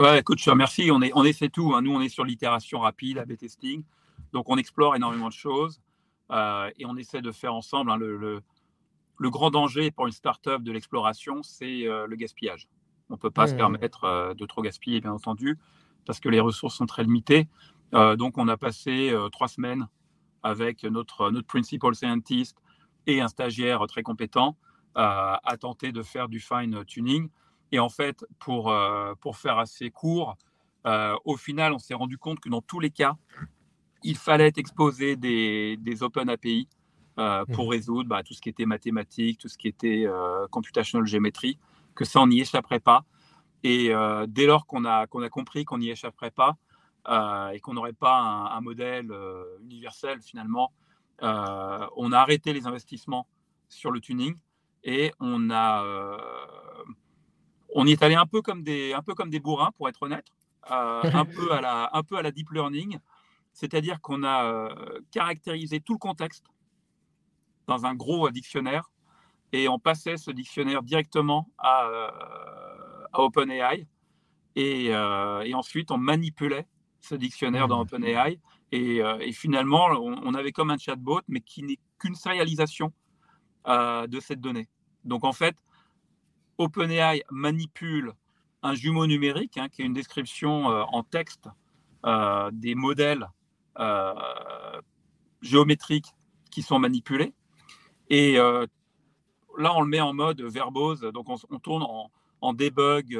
Ouais, 0.00 0.22
te 0.22 0.48
remercie. 0.48 0.90
On, 0.90 1.02
est, 1.02 1.12
on 1.14 1.24
essaie 1.24 1.50
tout. 1.50 1.74
Hein. 1.74 1.82
Nous, 1.82 1.92
on 1.92 2.00
est 2.00 2.08
sur 2.08 2.24
l'itération 2.24 2.80
rapide, 2.80 3.18
A-B 3.18 3.36
testing. 3.36 3.84
Donc, 4.32 4.48
on 4.48 4.56
explore 4.56 4.96
énormément 4.96 5.28
de 5.28 5.34
choses 5.34 5.82
euh, 6.30 6.70
et 6.78 6.86
on 6.86 6.96
essaie 6.96 7.20
de 7.20 7.30
faire 7.30 7.52
ensemble. 7.52 7.90
Hein, 7.90 7.98
le, 7.98 8.16
le, 8.16 9.30
grand 9.30 9.50
danger 9.50 9.90
pour 9.90 10.06
une 10.06 10.14
startup 10.14 10.62
de 10.62 10.72
l'exploration, 10.72 11.42
c'est 11.42 11.86
euh, 11.86 12.06
le 12.06 12.16
gaspillage. 12.16 12.66
On 13.10 13.14
ne 13.14 13.18
peut 13.18 13.30
pas 13.30 13.46
se 13.46 13.52
mmh. 13.52 13.58
permettre 13.58 14.04
euh, 14.04 14.32
de 14.32 14.46
trop 14.46 14.62
gaspiller, 14.62 15.02
bien 15.02 15.12
entendu, 15.12 15.58
parce 16.06 16.18
que 16.18 16.30
les 16.30 16.40
ressources 16.40 16.76
sont 16.76 16.86
très 16.86 17.04
limitées. 17.04 17.46
donc, 17.92 18.38
on 18.38 18.48
a 18.48 18.56
passé 18.56 19.14
trois 19.32 19.48
semaines 19.48 19.86
avec 20.42 20.84
notre, 20.84 21.30
notre 21.30 21.46
principal 21.46 21.94
scientist 21.94 22.56
et 23.06 23.20
un 23.20 23.28
stagiaire 23.28 23.86
très 23.86 24.02
compétent 24.02 24.56
à 24.94 25.56
tenter 25.60 25.92
de 25.92 26.02
faire 26.02 26.30
du 26.30 26.40
fine 26.40 26.84
tuning. 26.86 27.28
Et 27.72 27.78
en 27.78 27.88
fait, 27.88 28.24
pour, 28.38 28.70
euh, 28.70 29.14
pour 29.20 29.36
faire 29.36 29.58
assez 29.58 29.90
court, 29.90 30.36
euh, 30.86 31.16
au 31.24 31.36
final, 31.36 31.72
on 31.72 31.78
s'est 31.78 31.94
rendu 31.94 32.18
compte 32.18 32.40
que 32.40 32.48
dans 32.48 32.62
tous 32.62 32.80
les 32.80 32.90
cas, 32.90 33.16
il 34.02 34.16
fallait 34.16 34.52
exposer 34.56 35.16
des, 35.16 35.76
des 35.76 36.02
Open 36.02 36.28
API 36.28 36.68
euh, 37.18 37.44
pour 37.52 37.66
mmh. 37.66 37.70
résoudre 37.70 38.08
bah, 38.08 38.22
tout 38.22 38.34
ce 38.34 38.40
qui 38.40 38.48
était 38.48 38.64
mathématiques, 38.64 39.38
tout 39.38 39.48
ce 39.48 39.58
qui 39.58 39.68
était 39.68 40.06
computational 40.50 41.06
geometry, 41.06 41.58
que 41.94 42.04
ça, 42.04 42.20
on 42.20 42.26
n'y 42.26 42.40
échapperait 42.40 42.80
pas. 42.80 43.04
Et 43.62 43.92
dès 44.28 44.46
lors 44.46 44.66
qu'on 44.66 44.86
a, 44.86 45.06
qu'on 45.06 45.22
a 45.22 45.28
compris 45.28 45.66
qu'on 45.66 45.78
n'y 45.78 45.90
échapperait 45.90 46.30
pas 46.30 46.56
et 47.52 47.60
qu'on 47.60 47.74
n'aurait 47.74 47.92
pas 47.92 48.18
un, 48.18 48.60
modèle 48.62 49.12
universel 49.60 50.22
finalement, 50.22 50.72
on 51.20 52.12
a 52.12 52.18
arrêté 52.18 52.54
les 52.54 52.66
investissements 52.66 53.26
sur 53.68 53.90
le 53.90 54.00
tuning 54.00 54.34
et 54.82 55.12
on 55.20 55.50
a 55.50 55.84
on 57.74 57.86
y 57.86 57.92
est 57.92 58.02
allé 58.02 58.14
un 58.14 58.26
peu 58.26 58.42
comme 58.42 58.62
des, 58.62 58.92
un 58.92 59.02
peu 59.02 59.14
comme 59.14 59.30
des 59.30 59.40
bourrins, 59.40 59.70
pour 59.76 59.88
être 59.88 60.02
honnête, 60.02 60.26
euh, 60.70 61.02
un, 61.02 61.24
peu 61.24 61.52
à 61.52 61.60
la, 61.60 61.90
un 61.92 62.02
peu 62.02 62.16
à 62.16 62.22
la 62.22 62.30
deep 62.30 62.50
learning, 62.50 62.98
c'est-à-dire 63.52 64.00
qu'on 64.00 64.22
a 64.22 64.44
euh, 64.44 65.00
caractérisé 65.10 65.80
tout 65.80 65.94
le 65.94 65.98
contexte 65.98 66.46
dans 67.66 67.86
un 67.86 67.94
gros 67.94 68.28
dictionnaire 68.30 68.90
et 69.52 69.68
on 69.68 69.78
passait 69.78 70.16
ce 70.16 70.30
dictionnaire 70.30 70.82
directement 70.82 71.48
à, 71.58 71.88
à 73.12 73.20
OpenAI 73.20 73.86
et, 74.56 74.86
et, 74.86 75.54
ensuite 75.54 75.90
on 75.90 75.98
manipulait 75.98 76.66
ce 77.00 77.14
dictionnaire 77.14 77.68
dans 77.68 77.78
mmh. 77.78 77.82
OpenAI 77.82 78.40
et, 78.72 78.96
et 78.98 79.32
finalement 79.32 79.86
on, 79.86 80.34
avait 80.34 80.52
comme 80.52 80.70
un 80.70 80.78
chatbot 80.78 81.20
mais 81.28 81.40
qui 81.40 81.62
n'est 81.62 81.78
qu'une 81.98 82.14
sérialisation 82.14 82.92
de 83.66 84.20
cette 84.20 84.40
donnée. 84.40 84.68
Donc 85.04 85.24
en 85.24 85.32
fait, 85.32 85.56
OpenAI 86.60 87.22
manipule 87.30 88.12
un 88.62 88.74
jumeau 88.74 89.06
numérique, 89.06 89.56
hein, 89.56 89.68
qui 89.70 89.82
est 89.82 89.86
une 89.86 89.94
description 89.94 90.70
euh, 90.70 90.82
en 90.92 91.02
texte 91.02 91.48
euh, 92.04 92.50
des 92.52 92.74
modèles 92.74 93.26
euh, 93.78 94.12
géométriques 95.40 96.12
qui 96.50 96.60
sont 96.62 96.78
manipulés. 96.78 97.32
Et 98.10 98.34
là, 98.34 98.66
on 99.76 99.82
le 99.82 99.86
met 99.86 100.00
en 100.00 100.12
mode 100.12 100.42
verbose, 100.42 101.00
donc 101.00 101.28
on, 101.28 101.58
tourne 101.60 101.86
en, 102.40 102.52
debug, 102.54 103.16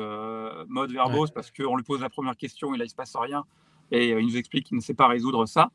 mode 0.66 0.90
verbose, 0.90 1.30
parce 1.30 1.52
qu'on 1.52 1.76
lui 1.76 1.84
pose 1.84 2.00
la 2.00 2.10
première 2.10 2.36
question 2.36 2.74
et 2.74 2.76
là, 2.76 2.84
il 2.84 2.88
ne 2.88 2.90
se 2.90 2.96
passe 2.96 3.14
rien. 3.14 3.44
Et 3.92 4.08
il 4.08 4.26
nous 4.26 4.36
explique 4.36 4.66
qu'il 4.66 4.76
ne 4.76 4.82
sait 4.82 4.94
pas 4.94 5.06
résoudre 5.06 5.46
ça. 5.46 5.70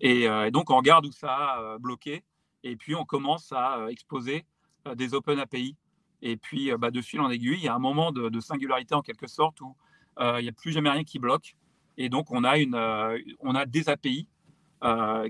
Et, 0.00 0.28
donc, 0.52 0.70
on 0.70 0.76
regarde 0.76 1.04
où 1.04 1.10
ça 1.10 1.34
a 1.34 1.78
bloqué. 1.78 2.22
Et 2.62 2.76
puis, 2.76 2.94
on 2.94 3.04
commence 3.04 3.50
à 3.50 3.88
exposer 3.90 4.46
des 4.94 5.12
Open 5.12 5.40
API 5.40 5.76
et 6.22 6.36
puis, 6.36 6.70
euh, 6.70 6.76
bah, 6.76 6.90
de 6.90 7.00
fil 7.00 7.20
en 7.20 7.30
aiguille, 7.30 7.58
il 7.58 7.64
y 7.64 7.68
a 7.68 7.74
un 7.74 7.78
moment 7.78 8.12
de, 8.12 8.40
singularité 8.40 8.94
en 8.94 9.02
quelque 9.02 9.26
sorte 9.26 9.60
où 9.60 9.74
euh, 10.18 10.36
il 10.40 10.42
n'y 10.42 10.48
a 10.48 10.52
plus 10.52 10.72
jamais 10.72 10.90
rien 10.90 11.04
qui 11.04 11.18
bloque. 11.18 11.56
Et 11.96 12.08
donc, 12.08 12.30
on 12.30 12.44
a, 12.44 12.58
une, 12.58 12.74
euh, 12.74 13.18
on 13.40 13.54
a 13.54 13.66
des 13.66 13.88
API 13.88 14.28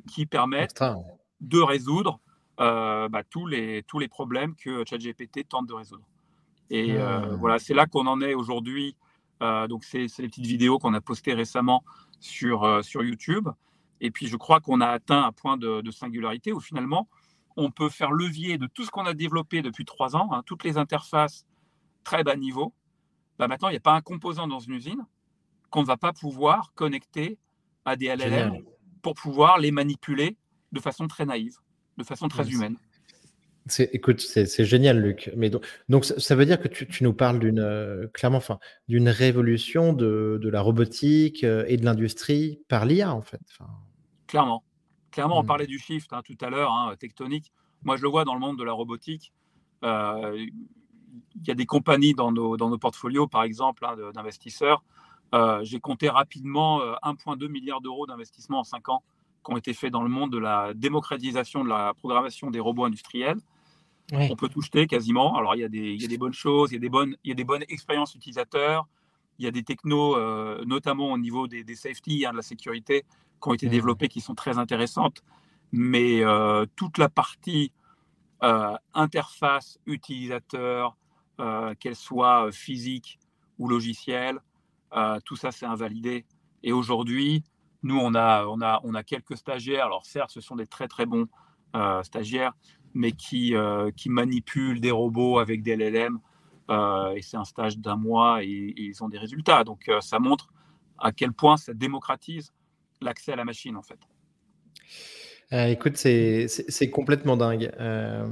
qui 0.06 0.26
permettent 0.26 0.80
de 1.40 1.60
résoudre 1.60 2.20
bah, 2.56 3.22
tous, 3.28 3.46
les, 3.46 3.82
tous 3.82 3.98
les 3.98 4.06
problèmes 4.06 4.54
que 4.54 4.84
ChatGPT 4.88 5.48
tente 5.48 5.66
de 5.66 5.74
résoudre. 5.74 6.04
Et 6.70 6.92
hmm. 6.92 7.34
voilà, 7.40 7.58
c'est 7.58 7.74
là 7.74 7.86
qu'on 7.86 8.06
en 8.06 8.20
est 8.20 8.34
aujourd'hui. 8.34 8.94
donc, 9.40 9.82
c'est 9.82 10.06
les 10.18 10.28
petites 10.28 10.46
vidéos 10.46 10.78
qu'on 10.78 10.94
a 10.94 11.00
postées 11.00 11.34
récemment 11.34 11.82
sur, 12.20 12.84
sur 12.84 13.02
YouTube. 13.02 13.48
Et 14.00 14.12
puis, 14.12 14.28
je 14.28 14.36
crois 14.36 14.60
qu'on 14.60 14.80
a 14.80 14.86
atteint 14.86 15.24
un 15.24 15.32
point 15.32 15.56
de, 15.56 15.80
de 15.80 15.90
singularité 15.90 16.52
où 16.52 16.60
finalement, 16.60 17.08
on 17.60 17.70
peut 17.70 17.90
faire 17.90 18.10
levier 18.10 18.58
de 18.58 18.66
tout 18.66 18.84
ce 18.84 18.90
qu'on 18.90 19.06
a 19.06 19.14
développé 19.14 19.62
depuis 19.62 19.84
trois 19.84 20.16
ans, 20.16 20.30
hein, 20.32 20.42
toutes 20.46 20.64
les 20.64 20.78
interfaces 20.78 21.46
très 22.04 22.24
bas 22.24 22.36
niveau. 22.36 22.72
Bah, 23.38 23.48
maintenant, 23.48 23.68
il 23.68 23.72
n'y 23.72 23.78
a 23.78 23.80
pas 23.80 23.94
un 23.94 24.00
composant 24.00 24.46
dans 24.48 24.60
une 24.60 24.74
usine 24.74 25.04
qu'on 25.68 25.82
ne 25.82 25.86
va 25.86 25.96
pas 25.96 26.12
pouvoir 26.12 26.72
connecter 26.74 27.38
à 27.84 27.96
des 27.96 28.06
LLM 28.06 28.62
pour 29.02 29.14
pouvoir 29.14 29.58
les 29.58 29.70
manipuler 29.70 30.36
de 30.72 30.80
façon 30.80 31.06
très 31.06 31.26
naïve, 31.26 31.56
de 31.96 32.04
façon 32.04 32.28
très 32.28 32.48
humaine. 32.48 32.76
écoute, 33.78 34.20
c'est 34.20 34.64
génial, 34.64 34.98
Luc. 34.98 35.30
Mais 35.36 35.50
donc, 35.50 36.04
ça, 36.04 36.34
veut 36.34 36.46
dire 36.46 36.60
que 36.60 36.68
tu, 36.68 37.04
nous 37.04 37.12
parles 37.12 37.38
d'une 37.38 37.60
euh, 37.60 38.06
clairement, 38.08 38.38
enfin, 38.38 38.58
d'une 38.88 39.08
révolution 39.08 39.92
de, 39.92 40.40
la 40.42 40.60
robotique 40.60 41.44
euh, 41.44 41.64
et 41.68 41.76
de 41.76 41.84
l'industrie 41.84 42.60
par 42.68 42.84
l'IA, 42.84 43.14
en 43.14 43.22
fait. 43.22 43.40
Clairement. 44.26 44.64
Clairement, 45.10 45.38
on 45.38 45.42
mmh. 45.42 45.46
parlait 45.46 45.66
du 45.66 45.78
shift 45.78 46.12
hein, 46.12 46.22
tout 46.24 46.38
à 46.40 46.50
l'heure, 46.50 46.72
hein, 46.72 46.94
tectonique. 46.98 47.52
Moi, 47.84 47.96
je 47.96 48.02
le 48.02 48.08
vois 48.08 48.24
dans 48.24 48.34
le 48.34 48.40
monde 48.40 48.58
de 48.58 48.64
la 48.64 48.72
robotique. 48.72 49.32
Euh, 49.84 50.46
il 51.34 51.48
y 51.48 51.50
a 51.50 51.54
des 51.54 51.66
compagnies 51.66 52.14
dans 52.14 52.32
nos, 52.32 52.56
dans 52.56 52.68
nos 52.68 52.78
portfolios, 52.78 53.26
par 53.26 53.42
exemple, 53.42 53.84
hein, 53.84 53.96
d'investisseurs. 54.14 54.84
Euh, 55.34 55.60
j'ai 55.62 55.80
compté 55.80 56.08
rapidement 56.08 56.80
1,2 56.80 57.44
euh, 57.44 57.48
milliard 57.48 57.80
d'euros 57.80 58.06
d'investissement 58.06 58.60
en 58.60 58.64
5 58.64 58.88
ans 58.88 59.02
qui 59.44 59.52
ont 59.52 59.56
été 59.56 59.72
faits 59.72 59.92
dans 59.92 60.02
le 60.02 60.08
monde 60.08 60.30
de 60.32 60.38
la 60.38 60.74
démocratisation 60.74 61.64
de 61.64 61.68
la 61.68 61.94
programmation 61.94 62.50
des 62.50 62.60
robots 62.60 62.84
industriels. 62.84 63.38
On 64.12 64.34
peut 64.34 64.48
tout 64.48 64.60
jeter 64.60 64.88
quasiment. 64.88 65.36
Alors, 65.36 65.54
il 65.54 65.60
y, 65.60 65.64
a 65.64 65.68
des, 65.68 65.92
il 65.92 66.02
y, 66.02 66.04
a 66.04 66.08
des, 66.08 66.18
bonnes 66.18 66.32
choses, 66.32 66.72
il 66.72 66.74
y 66.74 66.76
a 66.78 66.80
des 66.80 66.88
bonnes, 66.88 67.16
il 67.22 67.28
y 67.28 67.32
a 67.32 67.36
des 67.36 67.44
bonnes 67.44 67.62
expériences 67.68 68.12
utilisateurs, 68.16 68.88
il 69.38 69.44
y 69.44 69.48
a 69.48 69.52
des 69.52 69.62
technos, 69.62 70.16
notamment 70.64 71.12
au 71.12 71.18
niveau 71.18 71.46
des, 71.46 71.62
des 71.62 71.76
safety, 71.76 72.24
de 72.28 72.36
la 72.36 72.42
sécurité, 72.42 73.04
qui 73.40 73.48
ont 73.48 73.54
été 73.54 73.66
mmh. 73.66 73.70
développées 73.70 74.08
qui 74.08 74.20
sont 74.20 74.34
très 74.34 74.58
intéressantes, 74.58 75.22
mais 75.72 76.24
euh, 76.24 76.66
toute 76.76 76.98
la 76.98 77.08
partie 77.08 77.72
euh, 78.42 78.76
interface 78.94 79.78
utilisateur, 79.86 80.96
euh, 81.40 81.74
qu'elle 81.78 81.96
soit 81.96 82.50
physique 82.52 83.18
ou 83.58 83.68
logicielle, 83.68 84.38
tout 85.24 85.36
ça 85.36 85.52
c'est 85.52 85.66
invalidé. 85.66 86.24
Et 86.62 86.72
aujourd'hui, 86.72 87.44
nous 87.82 87.98
on 87.98 88.14
a, 88.14 88.44
on, 88.46 88.60
a, 88.60 88.80
on 88.82 88.94
a 88.94 89.02
quelques 89.02 89.36
stagiaires, 89.36 89.86
alors 89.86 90.04
certes 90.04 90.30
ce 90.30 90.40
sont 90.40 90.56
des 90.56 90.66
très 90.66 90.88
très 90.88 91.06
bons 91.06 91.28
stagiaires, 92.02 92.52
mais 92.94 93.12
qui, 93.12 93.54
qui 93.96 94.08
manipulent 94.10 94.80
des 94.80 94.90
robots 94.90 95.38
avec 95.38 95.62
des 95.62 95.76
LLM. 95.76 96.18
et 97.14 97.22
c'est 97.22 97.36
un 97.36 97.44
stage 97.44 97.78
d'un 97.78 97.96
mois 97.96 98.42
et, 98.42 98.48
et, 98.48 98.82
ils 98.82 99.04
ont 99.04 99.08
des 99.08 99.18
résultats. 99.18 99.62
Donc 99.62 99.90
ça 100.00 100.18
montre 100.18 100.48
à 100.98 101.12
quel 101.12 101.32
point 101.32 101.56
ça 101.56 101.72
démocratise 101.72 102.52
l'accès 103.00 103.32
à 103.32 103.36
la 103.36 103.44
machine, 103.44 103.76
en 103.76 103.82
fait. 103.82 103.98
Euh, 105.52 105.66
écoute, 105.66 105.96
c'est 105.96 106.90
complètement 106.90 107.36
dingue. 107.36 107.70
Euh, 107.80 108.26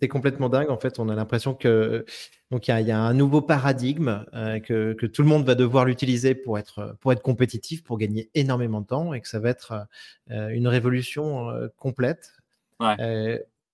c'est 0.00 0.08
complètement 0.08 0.48
dingue. 0.48 0.70
En 0.70 0.78
fait, 0.78 0.98
on 0.98 1.08
a 1.08 1.14
l'impression 1.14 1.54
que 1.54 2.04
donc 2.50 2.68
il 2.68 2.78
y, 2.86 2.90
a 2.92 3.00
un 3.00 3.14
nouveau 3.14 3.40
paradigme 3.40 4.24
euh, 4.34 4.60
que, 4.60 4.92
que, 4.92 5.06
tout 5.06 5.22
le 5.22 5.28
monde 5.28 5.44
va 5.44 5.54
devoir 5.54 5.86
l'utiliser 5.86 6.34
pour 6.34 6.58
être 6.58 6.96
pour 7.00 7.12
être 7.12 7.22
compétitif, 7.22 7.82
pour 7.82 7.96
gagner 7.98 8.30
énormément 8.34 8.82
de 8.82 8.86
temps, 8.86 9.14
et 9.14 9.20
que 9.20 9.28
ça 9.28 9.40
va 9.40 9.48
être 9.50 9.86
une 10.28 10.68
révolution 10.68 11.50
complète. 11.76 12.32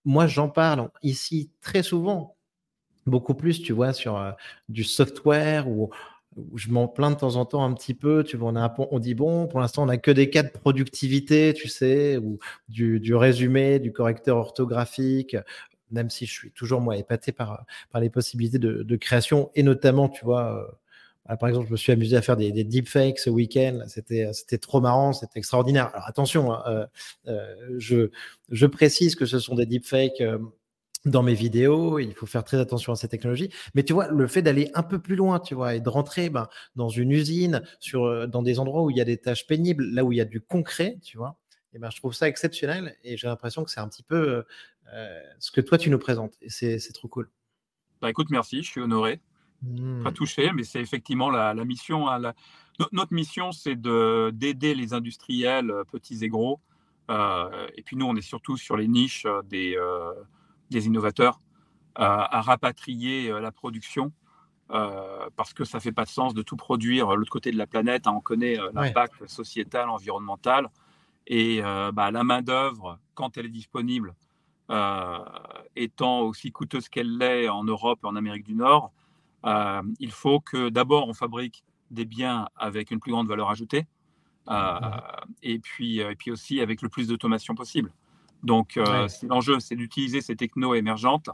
moi, 0.04 0.26
j'en 0.26 0.48
parle 0.48 0.90
ici 1.02 1.50
très 1.60 1.82
souvent, 1.82 2.36
beaucoup 3.06 3.34
plus, 3.34 3.60
tu 3.60 3.72
vois, 3.72 3.92
sur 3.92 4.34
du 4.68 4.84
software 4.84 5.68
ou 5.68 5.90
je 6.54 6.70
m'en 6.70 6.88
plains 6.88 7.10
de 7.10 7.16
temps 7.16 7.36
en 7.36 7.44
temps 7.44 7.64
un 7.64 7.72
petit 7.74 7.94
peu. 7.94 8.24
Tu 8.24 8.36
vois, 8.36 8.50
on, 8.50 8.56
a, 8.56 8.74
on 8.90 8.98
dit 8.98 9.14
bon, 9.14 9.46
pour 9.46 9.60
l'instant, 9.60 9.82
on 9.82 9.86
n'a 9.86 9.98
que 9.98 10.10
des 10.10 10.30
cas 10.30 10.42
de 10.42 10.50
productivité, 10.50 11.54
tu 11.54 11.68
sais, 11.68 12.16
ou 12.16 12.38
du, 12.68 13.14
résumé, 13.14 13.78
du 13.78 13.92
correcteur 13.92 14.36
orthographique, 14.36 15.36
même 15.90 16.10
si 16.10 16.26
je 16.26 16.32
suis 16.32 16.50
toujours, 16.52 16.80
moi, 16.80 16.96
épaté 16.96 17.32
par, 17.32 17.64
par 17.90 18.00
les 18.00 18.10
possibilités 18.10 18.58
de, 18.58 18.96
création, 18.96 19.50
et 19.54 19.62
notamment, 19.62 20.08
tu 20.08 20.24
vois, 20.24 20.58
euh, 20.58 20.72
bah, 21.26 21.36
par 21.36 21.48
exemple, 21.48 21.66
je 21.66 21.72
me 21.72 21.76
suis 21.76 21.92
amusé 21.92 22.16
à 22.16 22.22
faire 22.22 22.36
des, 22.36 22.52
deepfakes 22.64 23.18
ce 23.18 23.30
week-end. 23.30 23.80
C'était, 23.86 24.32
c'était 24.32 24.58
trop 24.58 24.80
marrant, 24.80 25.12
c'était 25.12 25.38
extraordinaire. 25.38 25.90
Alors 25.94 26.08
attention, 26.08 26.52
hein, 26.52 26.62
euh, 26.66 26.86
euh, 27.28 27.74
je, 27.78 28.10
je 28.50 28.66
précise 28.66 29.14
que 29.14 29.26
ce 29.26 29.38
sont 29.38 29.54
des 29.54 29.66
deepfakes 29.66 30.22
dans 31.04 31.22
mes 31.22 31.34
vidéos, 31.34 31.98
il 31.98 32.14
faut 32.14 32.26
faire 32.26 32.44
très 32.44 32.58
attention 32.58 32.92
à 32.92 32.96
ces 32.96 33.08
technologies. 33.08 33.50
Mais 33.74 33.82
tu 33.82 33.92
vois, 33.92 34.08
le 34.08 34.26
fait 34.26 34.42
d'aller 34.42 34.70
un 34.74 34.82
peu 34.82 35.00
plus 35.00 35.16
loin, 35.16 35.40
tu 35.40 35.54
vois, 35.54 35.74
et 35.74 35.80
de 35.80 35.88
rentrer 35.88 36.30
ben, 36.30 36.48
dans 36.76 36.88
une 36.88 37.10
usine, 37.10 37.62
sur, 37.80 38.04
euh, 38.04 38.26
dans 38.26 38.42
des 38.42 38.58
endroits 38.58 38.82
où 38.82 38.90
il 38.90 38.96
y 38.96 39.00
a 39.00 39.04
des 39.04 39.16
tâches 39.16 39.46
pénibles, 39.46 39.84
là 39.84 40.04
où 40.04 40.12
il 40.12 40.16
y 40.16 40.20
a 40.20 40.24
du 40.24 40.40
concret, 40.40 40.98
tu 41.02 41.16
vois, 41.16 41.36
et 41.72 41.78
ben, 41.78 41.90
je 41.90 41.96
trouve 41.96 42.12
ça 42.12 42.28
exceptionnel 42.28 42.96
et 43.02 43.16
j'ai 43.16 43.26
l'impression 43.26 43.64
que 43.64 43.70
c'est 43.70 43.80
un 43.80 43.88
petit 43.88 44.02
peu 44.02 44.16
euh, 44.16 44.42
euh, 44.94 45.20
ce 45.38 45.50
que 45.50 45.60
toi 45.60 45.78
tu 45.78 45.90
nous 45.90 45.98
présentes. 45.98 46.34
Et 46.40 46.50
c'est 46.50 46.92
trop 46.92 47.08
cool. 47.08 47.30
Bah, 48.00 48.10
écoute, 48.10 48.28
merci, 48.30 48.62
je 48.62 48.68
suis 48.68 48.80
honoré. 48.80 49.20
Pas 49.62 50.10
mmh. 50.10 50.14
touché, 50.14 50.50
mais 50.52 50.64
c'est 50.64 50.80
effectivement 50.80 51.30
la, 51.30 51.54
mission. 51.64 52.08
Hein, 52.08 52.32
notre 52.90 53.14
mission, 53.14 53.52
c'est 53.52 53.80
d'aider 53.80 54.74
les 54.74 54.92
industriels, 54.92 55.72
petits 55.92 56.24
et 56.24 56.28
gros. 56.28 56.60
et 57.08 57.82
puis 57.84 57.94
nous, 57.94 58.06
on 58.06 58.16
est 58.16 58.22
surtout 58.22 58.56
sur 58.56 58.76
les 58.76 58.88
niches 58.88 59.24
des 59.44 59.78
des 60.72 60.86
innovateurs 60.86 61.38
à, 61.94 62.40
rapatrier 62.40 63.30
euh, 63.30 63.40
la 63.40 63.52
production 63.52 64.12
euh, 64.70 65.28
parce 65.36 65.52
que 65.52 65.64
ça 65.64 65.80
fait 65.80 65.92
pas 65.92 66.04
de 66.04 66.08
sens 66.10 66.32
de 66.34 66.42
tout 66.42 66.56
produire 66.56 67.08
de 67.08 67.14
l'autre 67.14 67.30
côté 67.30 67.50
de 67.50 67.58
la 67.58 67.66
planète. 67.66 68.06
Hein. 68.06 68.14
on 68.16 68.20
connaît 68.20 68.58
euh, 68.58 68.70
l'impact 68.72 69.26
sociétal, 69.28 69.88
environnemental. 69.90 70.68
Et 71.28 71.62
bah, 71.62 72.10
la 72.10 72.24
main-d'œuvre, 72.24 72.98
quand 73.14 73.38
elle 73.38 73.46
est 73.46 73.48
disponible, 73.48 74.12
étant 75.76 76.22
aussi 76.22 76.50
coûteuse 76.50 76.88
qu'elle 76.88 77.16
l'est 77.16 77.48
en 77.48 77.62
Europe 77.62 78.00
et 78.02 78.06
en 78.08 78.16
Amérique 78.16 78.44
du 78.44 78.56
Nord, 78.56 78.90
il 80.00 80.10
faut 80.10 80.40
que 80.40 80.68
d'abord 80.68 81.06
on 81.06 81.14
fabrique 81.14 81.62
des 81.92 82.06
biens 82.06 82.48
avec 82.56 82.90
une 82.90 82.98
plus 82.98 83.12
grande 83.12 83.28
valeur 83.28 83.50
ajoutée, 83.50 83.86
et, 85.42 85.60
puis, 85.60 86.00
et 86.00 86.16
puis 86.16 86.32
aussi 86.32 86.60
avec 86.60 86.82
le 86.82 86.88
plus 86.88 87.06
d'automation 87.06 87.54
possible. 87.54 87.92
Donc, 88.42 88.76
euh, 88.76 89.08
l'enjeu, 89.28 89.60
c'est 89.60 89.76
d'utiliser 89.76 90.20
ces 90.20 90.36
technos 90.36 90.74
émergentes 90.74 91.30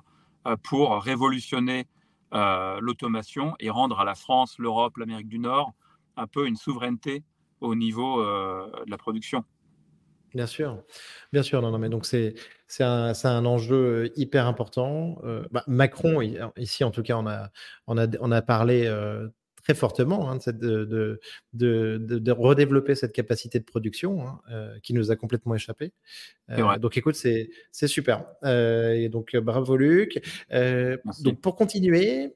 euh, 0.47 0.57
pour 0.63 1.03
révolutionner 1.03 1.87
euh, 2.35 2.79
l'automation 2.81 3.55
et 3.61 3.71
rendre 3.71 4.01
à 4.01 4.05
la 4.05 4.15
France, 4.15 4.57
l'Europe, 4.59 4.97
l'Amérique 4.99 5.29
du 5.29 5.39
Nord 5.39 5.73
un 6.17 6.27
peu 6.27 6.47
une 6.47 6.57
souveraineté 6.57 7.23
au 7.61 7.77
niveau 7.77 8.25
de 8.25 8.91
la 8.91 8.99
production. 8.99 9.45
Bien 10.35 10.47
sûr, 10.47 10.83
bien 11.33 11.45
sûr. 11.45 11.63
Non, 11.63 11.71
non, 11.71 11.79
mais 11.79 11.89
donc 11.89 12.07
c'est 12.07 12.35
un, 12.81 13.13
un, 13.23 13.47
enjeu 13.47 14.11
hyper 14.17 14.49
important. 14.49 15.17
Bah, 15.53 15.63
Macron, 15.69 16.21
ici 16.57 16.83
en 16.83 16.91
tout 16.91 17.05
cas, 17.05 17.17
on 17.17 17.27
a, 17.29 17.51
on 17.87 17.97
a, 17.99 18.09
on 18.21 18.33
a 18.33 18.43
parlé 18.43 18.89
très 19.69 19.75
fortement 19.75 20.31
hein, 20.31 20.39
de, 20.47 20.85
de, 20.87 21.21
de, 21.53 21.99
de, 21.99 22.33
redévelopper 22.33 22.95
cette 22.95 23.13
capacité 23.13 23.59
de 23.59 23.65
production 23.65 24.27
hein, 24.27 24.41
euh, 24.51 24.79
qui 24.83 24.95
nous 24.95 25.11
a 25.11 25.17
complètement 25.17 25.55
échappé. 25.55 25.93
Euh, 26.51 26.79
donc 26.79 26.97
écoute, 26.97 27.17
c'est 27.17 27.51
super. 27.87 28.25
Euh, 28.45 28.93
et 28.93 29.11
donc 29.11 29.37
bravo 29.37 29.77
Luc. 29.77 30.23
donc 31.21 31.41
pour 31.43 31.55
continuer, 31.55 32.35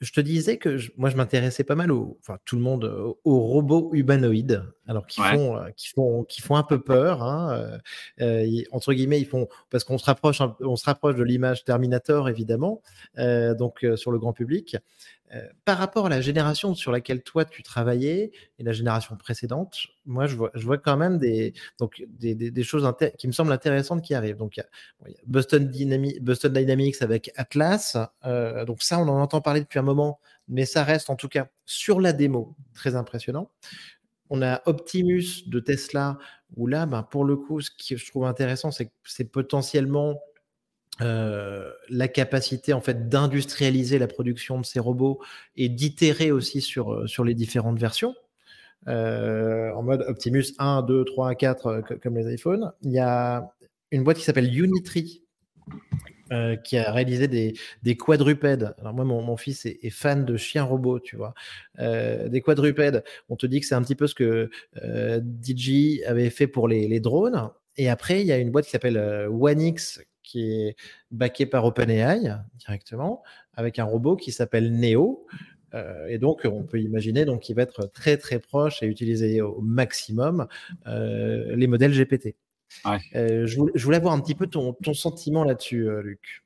je 0.00 0.12
te 0.12 0.20
disais 0.20 0.58
que 0.58 0.78
moi, 0.96 1.10
je 1.10 1.16
m'intéressais 1.16 1.64
pas 1.64 1.74
mal 1.74 1.90
au, 1.90 2.18
enfin, 2.20 2.38
tout 2.44 2.56
le 2.56 2.62
monde, 2.62 2.84
aux, 3.24 3.40
robots 3.40 3.90
humanoïdes, 3.92 4.62
alors 4.86 5.06
qui 5.06 5.20
font, 5.20 5.56
euh, 5.56 5.70
qui 5.76 5.88
font, 5.88 6.24
qui 6.24 6.40
font 6.40 6.56
un 6.56 6.62
peu 6.62 6.80
peur, 6.80 7.22
hein, 7.22 7.78
euh, 8.20 8.62
entre 8.70 8.92
guillemets, 8.92 9.20
ils 9.20 9.26
font, 9.26 9.48
parce 9.70 9.84
qu'on 9.84 9.98
se 9.98 10.04
rapproche, 10.04 10.40
on 10.60 10.76
se 10.76 10.84
rapproche 10.84 11.16
de 11.16 11.24
l'image 11.24 11.64
Terminator, 11.64 12.28
évidemment, 12.28 12.82
donc 13.16 13.84
sur 13.96 14.12
le 14.12 14.18
grand 14.18 14.32
public. 14.32 14.76
Par 15.64 15.76
rapport 15.78 16.06
à 16.06 16.08
la 16.08 16.20
génération 16.20 16.74
sur 16.74 16.90
laquelle 16.90 17.22
toi 17.22 17.44
tu 17.44 17.62
travaillais 17.62 18.32
et 18.58 18.62
la 18.62 18.72
génération 18.72 19.16
précédente, 19.16 19.76
moi 20.06 20.26
je 20.26 20.36
vois, 20.36 20.78
quand 20.78 20.96
même 20.96 21.18
des, 21.18 21.52
donc, 21.78 22.02
des, 22.08 22.62
choses 22.62 22.90
qui 23.18 23.26
me 23.26 23.32
semblent 23.32 23.52
intéressantes 23.52 24.02
qui 24.02 24.14
arrivent. 24.14 24.38
Donc 24.38 24.56
il 24.56 24.60
y 24.60 24.62
a, 24.62 25.16
Boston, 25.26 25.68
Dynamics, 25.68 27.02
avec 27.02 27.30
Atlas, 27.36 27.96
donc 28.66 28.82
ça 28.82 28.98
on 28.98 29.08
en 29.08 29.20
entend 29.20 29.40
parler 29.40 29.60
depuis 29.60 29.78
un 29.78 29.82
moment, 29.82 30.18
mais 30.48 30.64
ça 30.64 30.82
reste 30.82 31.10
en 31.10 31.16
tout 31.16 31.28
cas 31.28 31.48
sur 31.66 32.00
la 32.00 32.12
démo 32.12 32.56
très 32.72 32.94
impressionnant. 32.94 33.50
On 34.30 34.42
a 34.42 34.62
Optimus 34.66 35.44
de 35.46 35.60
Tesla, 35.60 36.18
où 36.56 36.66
là, 36.66 36.86
ben, 36.86 37.02
pour 37.02 37.24
le 37.24 37.36
coup, 37.36 37.60
ce 37.60 37.70
que 37.70 37.96
je 37.96 38.06
trouve 38.10 38.24
intéressant, 38.24 38.70
c'est 38.70 38.86
que 38.86 38.92
c'est 39.04 39.30
potentiellement 39.30 40.20
euh, 41.00 41.70
la 41.88 42.08
capacité 42.08 42.72
en 42.72 42.80
fait 42.80 43.08
d'industrialiser 43.08 44.00
la 44.00 44.08
production 44.08 44.60
de 44.60 44.66
ces 44.66 44.80
robots 44.80 45.20
et 45.56 45.68
d'itérer 45.68 46.32
aussi 46.32 46.60
sur, 46.60 46.92
euh, 46.92 47.06
sur 47.06 47.24
les 47.24 47.34
différentes 47.34 47.78
versions. 47.78 48.16
Euh, 48.88 49.70
en 49.74 49.82
mode 49.82 50.04
Optimus 50.08 50.46
1, 50.58 50.82
2, 50.82 51.04
3, 51.04 51.34
4, 51.36 51.82
comme 52.02 52.16
les 52.16 52.34
iPhones. 52.34 52.72
Il 52.82 52.90
y 52.90 52.98
a 52.98 53.52
une 53.92 54.02
boîte 54.02 54.16
qui 54.16 54.24
s'appelle 54.24 54.52
Unitree, 54.52 55.22
qui 56.64 56.76
a 56.76 56.92
réalisé 56.92 57.28
des, 57.28 57.54
des, 57.82 57.96
quadrupèdes. 57.96 58.74
Alors 58.78 58.92
moi, 58.92 59.04
mon, 59.04 59.22
mon 59.22 59.36
fils 59.36 59.66
est, 59.66 59.90
fan 59.90 60.24
de 60.24 60.36
chiens 60.36 60.64
robots, 60.64 61.00
tu 61.00 61.16
vois. 61.16 61.34
des 61.78 62.42
quadrupèdes, 62.44 63.02
on 63.28 63.36
te 63.36 63.46
dit 63.46 63.60
que 63.60 63.66
c'est 63.66 63.74
un 63.74 63.82
petit 63.82 63.94
peu 63.94 64.06
ce 64.06 64.14
que 64.14 64.50
DJI 64.74 66.04
avait 66.04 66.30
fait 66.30 66.46
pour 66.46 66.68
les, 66.68 66.86
les, 66.86 67.00
drones. 67.00 67.50
Et 67.76 67.88
après, 67.88 68.20
il 68.20 68.26
y 68.26 68.32
a 68.32 68.38
une 68.38 68.50
boîte 68.50 68.66
qui 68.66 68.72
s'appelle 68.72 69.28
OneX 69.30 70.00
qui 70.28 70.52
est 70.52 70.76
backé 71.10 71.46
par 71.46 71.64
OpenAI 71.64 72.36
directement, 72.58 73.22
avec 73.54 73.78
un 73.78 73.84
robot 73.84 74.16
qui 74.16 74.30
s'appelle 74.30 74.78
Neo. 74.78 75.26
Euh, 75.74 76.06
et 76.08 76.18
donc, 76.18 76.42
on 76.44 76.62
peut 76.62 76.80
imaginer 76.80 77.24
donc 77.24 77.40
qu'il 77.40 77.56
va 77.56 77.62
être 77.62 77.90
très 77.92 78.16
très 78.16 78.38
proche 78.38 78.82
et 78.82 78.86
utiliser 78.86 79.40
au 79.40 79.60
maximum 79.60 80.46
euh, 80.86 81.56
les 81.56 81.66
modèles 81.66 81.92
GPT. 81.92 82.36
Euh, 83.14 83.46
je, 83.46 83.82
voulais, 83.82 83.96
avoir 83.96 84.12
un 84.12 84.20
petit 84.20 84.34
peu 84.34 84.46
ton, 84.46 84.74
ton 84.74 84.94
sentiment 84.94 85.44
là-dessus, 85.44 85.88
Luc. 86.02 86.44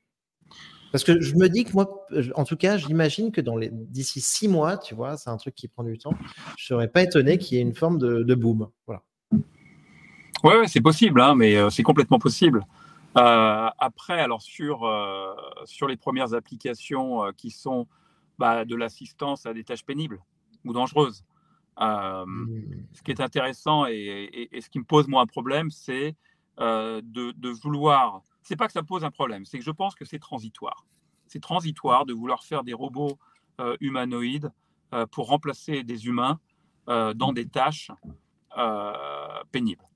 Parce 0.93 1.03
que 1.03 1.19
je 1.19 1.35
me 1.35 1.49
dis 1.49 1.65
que 1.65 1.73
moi, 1.73 2.05
en 2.35 2.43
tout 2.43 2.55
cas, 2.55 2.77
j'imagine 2.77 3.31
que 3.31 3.41
dans 3.41 3.57
les 3.57 3.69
d'ici 3.71 4.21
six 4.21 4.47
mois, 4.47 4.77
tu 4.77 4.93
vois, 4.93 5.17
c'est 5.17 5.31
un 5.31 5.37
truc 5.37 5.55
qui 5.55 5.67
prend 5.67 5.83
du 5.83 5.97
temps. 5.97 6.13
Je 6.57 6.67
serais 6.67 6.87
pas 6.87 7.01
étonné 7.01 7.39
qu'il 7.39 7.57
y 7.57 7.59
ait 7.59 7.63
une 7.63 7.73
forme 7.73 7.97
de, 7.97 8.21
de 8.21 8.35
boom. 8.35 8.69
Voilà. 8.85 9.01
Ouais, 10.43 10.67
c'est 10.67 10.81
possible, 10.81 11.19
hein, 11.19 11.33
mais 11.35 11.57
c'est 11.71 11.83
complètement 11.83 12.19
possible. 12.19 12.63
Euh, 13.17 13.69
après, 13.77 14.19
alors 14.19 14.41
sur, 14.41 14.83
euh, 14.85 15.35
sur 15.65 15.87
les 15.87 15.97
premières 15.97 16.33
applications 16.33 17.25
euh, 17.25 17.31
qui 17.31 17.51
sont 17.51 17.87
bah, 18.39 18.65
de 18.65 18.75
l'assistance 18.75 19.45
à 19.45 19.53
des 19.53 19.63
tâches 19.63 19.85
pénibles 19.85 20.19
ou 20.65 20.73
dangereuses, 20.73 21.23
mmh. 21.79 22.61
ce 22.93 23.01
qui 23.03 23.11
est 23.11 23.21
intéressant 23.21 23.85
et, 23.85 24.49
ce 24.59 24.69
qui 24.69 24.79
me 24.79 24.83
pose 24.83 25.07
moi 25.07 25.21
un 25.21 25.27
problème, 25.27 25.69
c'est 25.69 26.15
de, 26.57 27.01
de, 27.01 27.49
vouloir. 27.49 28.21
C'est 28.41 28.55
pas 28.55 28.67
que 28.67 28.73
ça 28.73 28.83
pose 28.83 29.03
un 29.03 29.11
problème, 29.11 29.45
c'est 29.45 29.59
que 29.59 29.65
je 29.65 29.71
pense 29.71 29.95
que 29.95 30.05
c'est 30.05 30.19
transitoire. 30.19 30.85
C'est 31.27 31.41
transitoire 31.41 32.05
de 32.05 32.13
vouloir 32.13 32.43
faire 32.43 32.63
des 32.63 32.73
robots 32.73 33.17
humanoïdes 33.81 34.51
pour 35.11 35.27
remplacer 35.27 35.83
des 35.83 36.05
humains 36.07 36.39
dans 36.87 37.33
des 37.33 37.47
tâches 37.47 37.91
pénibles. 39.51 39.87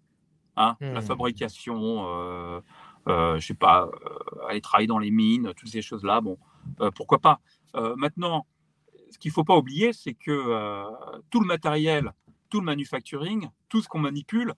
Hein, 0.58 0.76
La 0.82 1.00
mmh. 1.00 1.04
fabrication, 1.04 2.64
je 3.08 3.46
sais 3.46 3.54
pas, 3.54 3.86
euh, 3.86 4.48
aller 4.48 4.62
travailler 4.62 4.88
dans 4.88 5.00
les 5.00 5.12
mines, 5.12 5.54
toutes 5.56 5.70
ces 5.70 5.82
choses-là. 5.82 6.22
Bon, 6.22 6.38
euh, 6.82 6.92
pourquoi 6.92 7.20
pas. 7.20 7.40
maintenant, 7.96 8.48
ce 9.12 9.18
qu'il 9.20 9.30
ne 9.30 9.34
faut 9.34 9.44
pas 9.44 9.56
oublier, 9.56 9.94
c'est 9.94 10.14
que 10.14 10.84
tout 11.30 11.40
le 11.40 11.46
matériel, 11.46 12.12
tout 12.50 12.60
le 12.60 12.66
manufacturing, 12.66 13.50
tout 13.70 13.82
ce 13.82 13.88
qu'on 13.88 14.00
manipule 14.00 14.54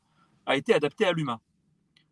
a 0.45 0.55
été 0.55 0.73
adapté 0.73 1.05
à 1.05 1.11
l'humain. 1.11 1.39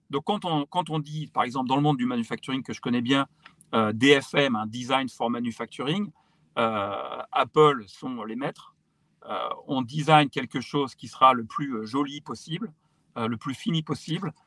Donc 0.10 0.26
quand 0.26 0.44
on, 0.44 0.66
quand 0.66 0.90
on 0.90 1.00
dit, 1.00 1.28
par 1.28 1.44
exemple, 1.44 1.70
dans 1.70 1.78
le 1.78 1.82
monde 1.82 1.98
du 1.98 2.06
manufacturing 2.06 2.62
que 2.62 2.74
je 2.74 2.82
connais 2.82 3.02
bien, 3.02 3.28
DFM, 3.72 4.56
un 4.56 4.68
Design 4.68 5.08
for 5.08 5.30
Manufacturing, 5.30 6.12
Apple 6.56 7.86
sont 7.88 8.24
les 8.26 8.36
maîtres. 8.36 8.76
on 9.68 9.82
design 9.82 10.30
quelque 10.30 10.60
chose 10.60 10.94
qui 10.94 11.08
sera 11.08 11.34
le 11.34 11.46
plus 11.46 11.88
joli 11.88 12.20
possible, 12.20 12.74
le 13.16 13.38
plus 13.38 13.54
fini 13.54 13.82
possible, 13.82 14.34
euh, 14.34 14.47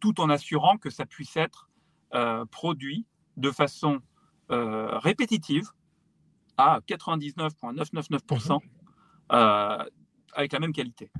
tout 0.00 0.20
en 0.20 0.30
assurant 0.30 0.76
que 0.78 0.90
ça 0.90 1.06
puisse 1.06 1.36
être 1.36 1.68
euh, 2.14 2.44
produit 2.46 3.06
de 3.36 3.50
façon 3.50 4.00
euh, 4.50 4.98
répétitive 4.98 5.68
à 6.56 6.80
99,999% 6.88 8.60
avec 10.34 10.52
la 10.52 10.58
même 10.58 10.72
qualité. 10.72 11.10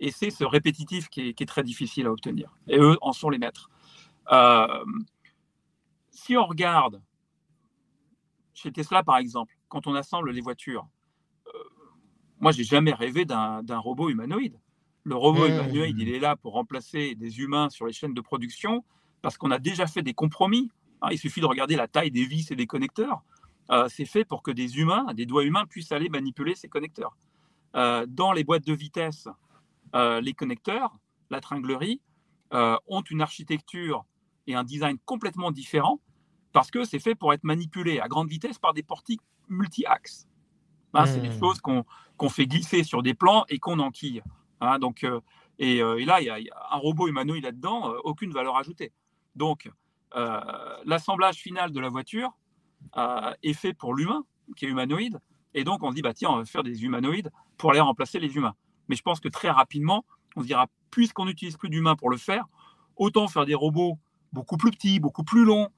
Et 0.00 0.10
c'est 0.10 0.30
ce 0.30 0.44
répétitif 0.44 1.08
qui 1.08 1.28
est, 1.28 1.48
très 1.48 1.62
difficile 1.62 2.06
à 2.06 2.12
obtenir. 2.12 2.54
Et 2.66 2.78
eux 2.78 2.98
en 3.00 3.12
sont 3.12 3.30
les 3.30 3.38
maîtres. 3.38 3.70
si 6.10 6.36
on 6.36 6.44
regarde 6.44 7.00
chez 8.52 8.70
Tesla, 8.72 9.02
par 9.02 9.16
exemple, 9.18 9.56
quand 9.68 9.86
on 9.86 9.94
assemble 9.94 10.30
les 10.32 10.40
voitures, 10.40 10.86
moi, 12.40 12.52
j'ai 12.52 12.64
jamais 12.64 12.92
rêvé 12.92 13.24
d'un 13.24 13.78
robot 13.78 14.10
humanoïde. 14.10 14.60
Le 15.04 15.16
robot 15.16 15.46
humanoïde, 15.46 15.98
il 15.98 16.08
est 16.08 16.18
là 16.18 16.34
pour 16.34 16.54
remplacer 16.54 17.14
des 17.14 17.40
humains 17.40 17.68
sur 17.68 17.86
les 17.86 17.92
chaînes 17.92 18.14
de 18.14 18.20
production 18.22 18.84
parce 19.20 19.36
qu'on 19.36 19.50
a 19.50 19.58
déjà 19.58 19.86
fait 19.86 20.02
des 20.02 20.14
compromis. 20.14 20.70
Hein. 21.02 21.08
il 21.12 21.18
suffit 21.18 21.40
de 21.40 21.46
regarder 21.46 21.76
la 21.76 21.88
taille 21.88 22.10
des 22.10 22.24
vis 22.24 22.50
et 22.50 22.56
des 22.56 22.66
connecteurs. 22.66 23.22
Euh, 23.70 23.88
c'est 23.88 24.04
fait 24.04 24.24
pour 24.24 24.42
que 24.42 24.50
des 24.50 24.78
humains, 24.78 25.12
des 25.14 25.26
doigts 25.26 25.44
humains, 25.44 25.66
puissent 25.66 25.92
aller 25.92 26.08
manipuler 26.08 26.54
ces 26.54 26.68
connecteurs. 26.68 27.16
Euh, 27.76 28.06
dans 28.08 28.32
les 28.32 28.44
boîtes 28.44 28.66
de 28.66 28.72
vitesse, 28.72 29.28
euh, 29.94 30.20
les 30.20 30.32
connecteurs, 30.32 30.96
la 31.30 31.40
tringlerie, 31.40 32.00
ont 32.86 33.02
une 33.10 33.20
architecture 33.20 34.04
et 34.46 34.54
un 34.54 34.62
design 34.62 34.96
complètement 35.04 35.50
différent 35.50 35.98
parce 36.52 36.70
que 36.70 36.84
c'est 36.84 37.00
fait 37.00 37.16
pour 37.16 37.32
être 37.32 37.42
manipulé 37.42 37.98
à 37.98 38.06
grande 38.06 38.28
vitesse 38.28 38.60
par 38.60 38.74
des 38.74 38.84
portiques 38.84 39.22
multi-axes. 39.48 40.28
Hein, 40.92 41.06
c'est 41.06 41.20
des 41.20 41.30
mmh. 41.30 41.40
choses 41.40 41.60
qu'on 41.60 42.28
fait 42.28 42.46
glisser 42.46 42.84
sur 42.84 43.02
des 43.02 43.14
plans 43.14 43.44
et 43.48 43.58
qu'on 43.58 43.80
enquille. 43.80 44.22
Hein, 44.64 44.78
donc, 44.78 45.04
euh, 45.04 45.20
euh, 45.60 45.96
et, 45.96 46.04
là, 46.04 46.20
il 46.20 46.26
y, 46.26 46.30
a 46.30 46.68
un 46.70 46.76
robot 46.76 47.08
humanoïde 47.08 47.44
là-dedans, 47.44 47.90
euh, 47.90 47.98
aucune 48.04 48.32
valeur 48.32 48.56
ajoutée. 48.56 48.92
Donc, 49.34 49.70
l'assemblage 50.84 51.38
final 51.38 51.72
de 51.72 51.80
la 51.80 51.88
voiture 51.88 52.30
est 53.42 53.52
fait 53.52 53.74
pour 53.74 53.94
l'humain, 53.94 54.24
qui 54.56 54.64
est 54.64 54.68
humanoïde. 54.68 55.18
Et 55.54 55.64
donc, 55.64 55.82
on 55.82 55.90
se 55.90 55.96
dit, 55.96 56.02
bah, 56.02 56.14
tiens, 56.14 56.30
on 56.30 56.36
va 56.36 56.44
faire 56.44 56.62
des 56.62 56.84
humanoïdes 56.84 57.32
pour 57.58 57.72
aller 57.72 57.80
remplacer 57.80 58.20
les 58.20 58.36
humains. 58.36 58.54
Mais 58.88 58.94
je 58.94 59.02
pense 59.02 59.18
que 59.18 59.28
très 59.28 59.50
rapidement, 59.50 60.04
on 60.36 60.42
se 60.42 60.46
dira, 60.46 60.68
puisqu'on 60.92 61.24
n'utilise 61.24 61.56
plus 61.56 61.68
d'humains 61.68 61.96
pour 61.96 62.10
le 62.10 62.16
faire, 62.16 62.46
autant 62.96 63.26
faire 63.26 63.44
des 63.44 63.56
robots 63.56 63.98
beaucoup 64.32 64.56
plus 64.56 64.70
petits, 64.70 65.00
beaucoup 65.00 65.24
plus 65.24 65.44
longs, 65.44 65.68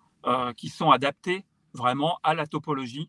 qui 0.57 0.69
sont 0.69 0.91
adaptés 0.91 1.47
vraiment 1.73 2.19
à 2.23 2.35
la 2.35 2.47
topologie 2.47 3.09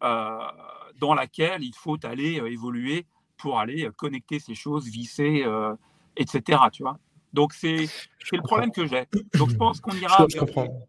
dans 0.00 1.14
laquelle 1.14 1.62
il 1.62 1.74
faut 1.74 1.98
aller 2.06 2.36
évoluer 2.46 3.06
pour 3.36 3.58
aller 3.58 3.86
euh, 3.86 3.90
connecter 3.90 4.38
ces 4.38 4.54
choses, 4.54 4.86
visser, 4.88 5.42
euh, 5.44 5.74
etc. 6.16 6.58
Tu 6.72 6.82
vois 6.82 6.98
Donc, 7.32 7.52
c'est 7.52 7.86
le 8.32 8.42
problème 8.42 8.70
que 8.70 8.86
j'ai. 8.86 9.06
Donc, 9.34 9.50
je 9.50 9.56
pense 9.56 9.80
qu'on 9.80 9.92
ira. 9.92 10.26
Je, 10.28 10.38
comprends. 10.38 10.86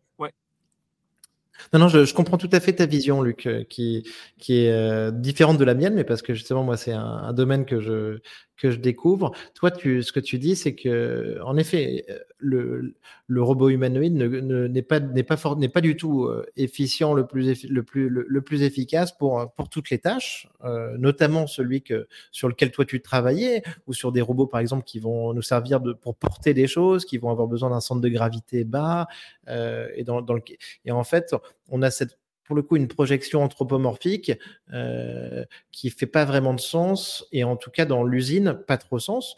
Non, 1.72 1.80
non, 1.80 1.88
je, 1.88 2.14
comprends 2.14 2.38
tout 2.38 2.50
à 2.52 2.60
fait 2.60 2.74
ta 2.74 2.86
vision, 2.86 3.22
Luc, 3.22 3.46
euh, 3.46 3.64
qui, 3.64 4.08
qui 4.38 4.66
est 4.66 5.12
différente 5.12 5.58
de 5.58 5.64
la 5.64 5.76
mienne, 5.76 5.94
mais 5.94 6.04
parce 6.04 6.22
que 6.22 6.34
justement, 6.34 6.64
moi, 6.64 6.78
c'est 6.78 6.94
un, 6.94 7.32
domaine 7.34 7.66
que 7.66 7.80
je, 7.80 8.20
que 8.58 8.72
je 8.72 8.78
découvre. 8.78 9.32
Toi, 9.54 9.72
tu, 9.72 10.04
ce 10.04 10.12
que 10.12 10.20
tu 10.20 10.38
dis, 10.40 10.56
c'est 10.56 10.76
que, 10.76 11.40
en 11.44 11.58
effet, 11.58 12.06
le, 12.38 12.96
le 13.28 13.42
robot 13.42 13.70
humanoïde 13.70 14.14
n'est 14.14 14.28
ne, 14.28 14.82
pas, 14.82 15.00
n'est 15.00 15.24
pas, 15.24 15.38
n'est 15.56 15.70
pas 15.70 15.82
du 15.82 15.96
tout 15.96 16.26
euh, 16.26 16.46
efficient, 16.56 17.14
le 17.14 17.26
plus, 17.26 17.66
le 17.68 17.84
plus, 17.84 18.10
le, 18.10 18.42
plus 18.42 18.64
efficace 18.64 19.12
pour, 19.12 19.52
pour 19.56 19.70
toutes 19.70 19.90
les 19.90 20.00
tâches, 20.00 20.48
euh, 20.64 20.98
notamment 20.98 21.48
celui 21.48 21.82
que, 21.82 22.08
sur 22.32 22.48
lequel 22.48 22.72
toi 22.72 22.86
tu 22.86 23.02
travaillais, 23.02 23.64
ou 23.88 23.94
sur 23.94 24.12
des 24.12 24.22
robots, 24.22 24.48
par 24.48 24.60
exemple, 24.60 24.84
qui 24.84 25.00
vont 25.00 25.34
nous 25.34 25.42
servir 25.42 25.80
de, 25.80 25.94
pour 25.94 26.16
porter 26.16 26.54
des 26.54 26.68
choses, 26.68 27.06
qui 27.06 27.18
vont 27.18 27.30
avoir 27.30 27.48
besoin 27.48 27.70
d'un 27.70 27.82
centre 27.82 28.02
de 28.02 28.10
gravité 28.10 28.64
bas. 28.64 29.08
Euh, 29.48 29.90
et, 29.96 30.04
dans, 30.04 30.22
dans 30.22 30.34
le, 30.34 30.42
et 30.86 30.92
en 30.92 31.04
fait, 31.04 31.36
on 31.70 31.82
a 31.82 31.92
cette 31.92 32.18
pour 32.46 32.56
le 32.56 32.62
coup 32.62 32.76
une 32.76 32.88
projection 32.88 33.44
anthropomorphique 33.44 34.32
euh, 34.74 35.46
qui 35.72 35.90
fait 35.90 36.06
pas 36.06 36.26
vraiment 36.26 36.54
de 36.54 36.60
sens 36.60 37.26
et 37.32 37.44
en 37.44 37.56
tout 37.56 37.72
cas 37.72 37.86
dans 37.86 38.04
l'usine 38.04 38.54
pas 38.68 38.78
trop 38.78 39.00
sens. 39.00 39.36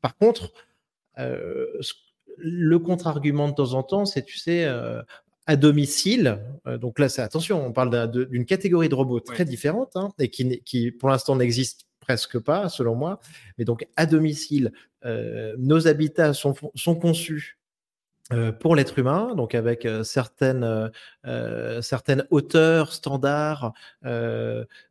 Par 0.00 0.16
contre, 0.16 0.52
euh, 1.18 1.66
le 2.36 2.78
contre-argument 2.78 3.48
de 3.48 3.54
temps 3.54 3.74
en 3.74 3.82
temps, 3.82 4.04
c'est 4.04 4.22
tu 4.22 4.38
sais 4.38 4.64
euh, 4.64 5.02
à 5.46 5.56
domicile. 5.56 6.40
Euh, 6.66 6.78
donc 6.78 6.98
là, 6.98 7.08
c'est 7.08 7.22
attention, 7.22 7.66
on 7.66 7.72
parle 7.72 8.10
d'une 8.10 8.44
catégorie 8.44 8.88
de 8.88 8.94
robots 8.94 9.20
très 9.20 9.44
différente 9.44 9.96
hein, 9.96 10.10
et 10.18 10.28
qui, 10.28 10.62
qui 10.62 10.92
pour 10.92 11.08
l'instant 11.08 11.36
n'existe 11.36 11.86
presque 12.00 12.38
pas, 12.38 12.68
selon 12.68 12.94
moi. 12.94 13.18
Mais 13.58 13.64
donc 13.64 13.86
à 13.96 14.06
domicile, 14.06 14.72
nos 15.58 15.86
habitats 15.86 16.34
sont, 16.34 16.54
sont 16.74 16.96
conçus 16.96 17.57
euh, 18.30 18.52
pour 18.52 18.76
l'être 18.76 18.98
humain, 18.98 19.34
donc 19.34 19.54
avec 19.54 19.86
euh, 19.86 20.04
certaines, 20.04 20.90
euh, 21.24 21.80
certaines 21.80 22.26
hauteurs 22.28 22.92
standards, 22.92 23.72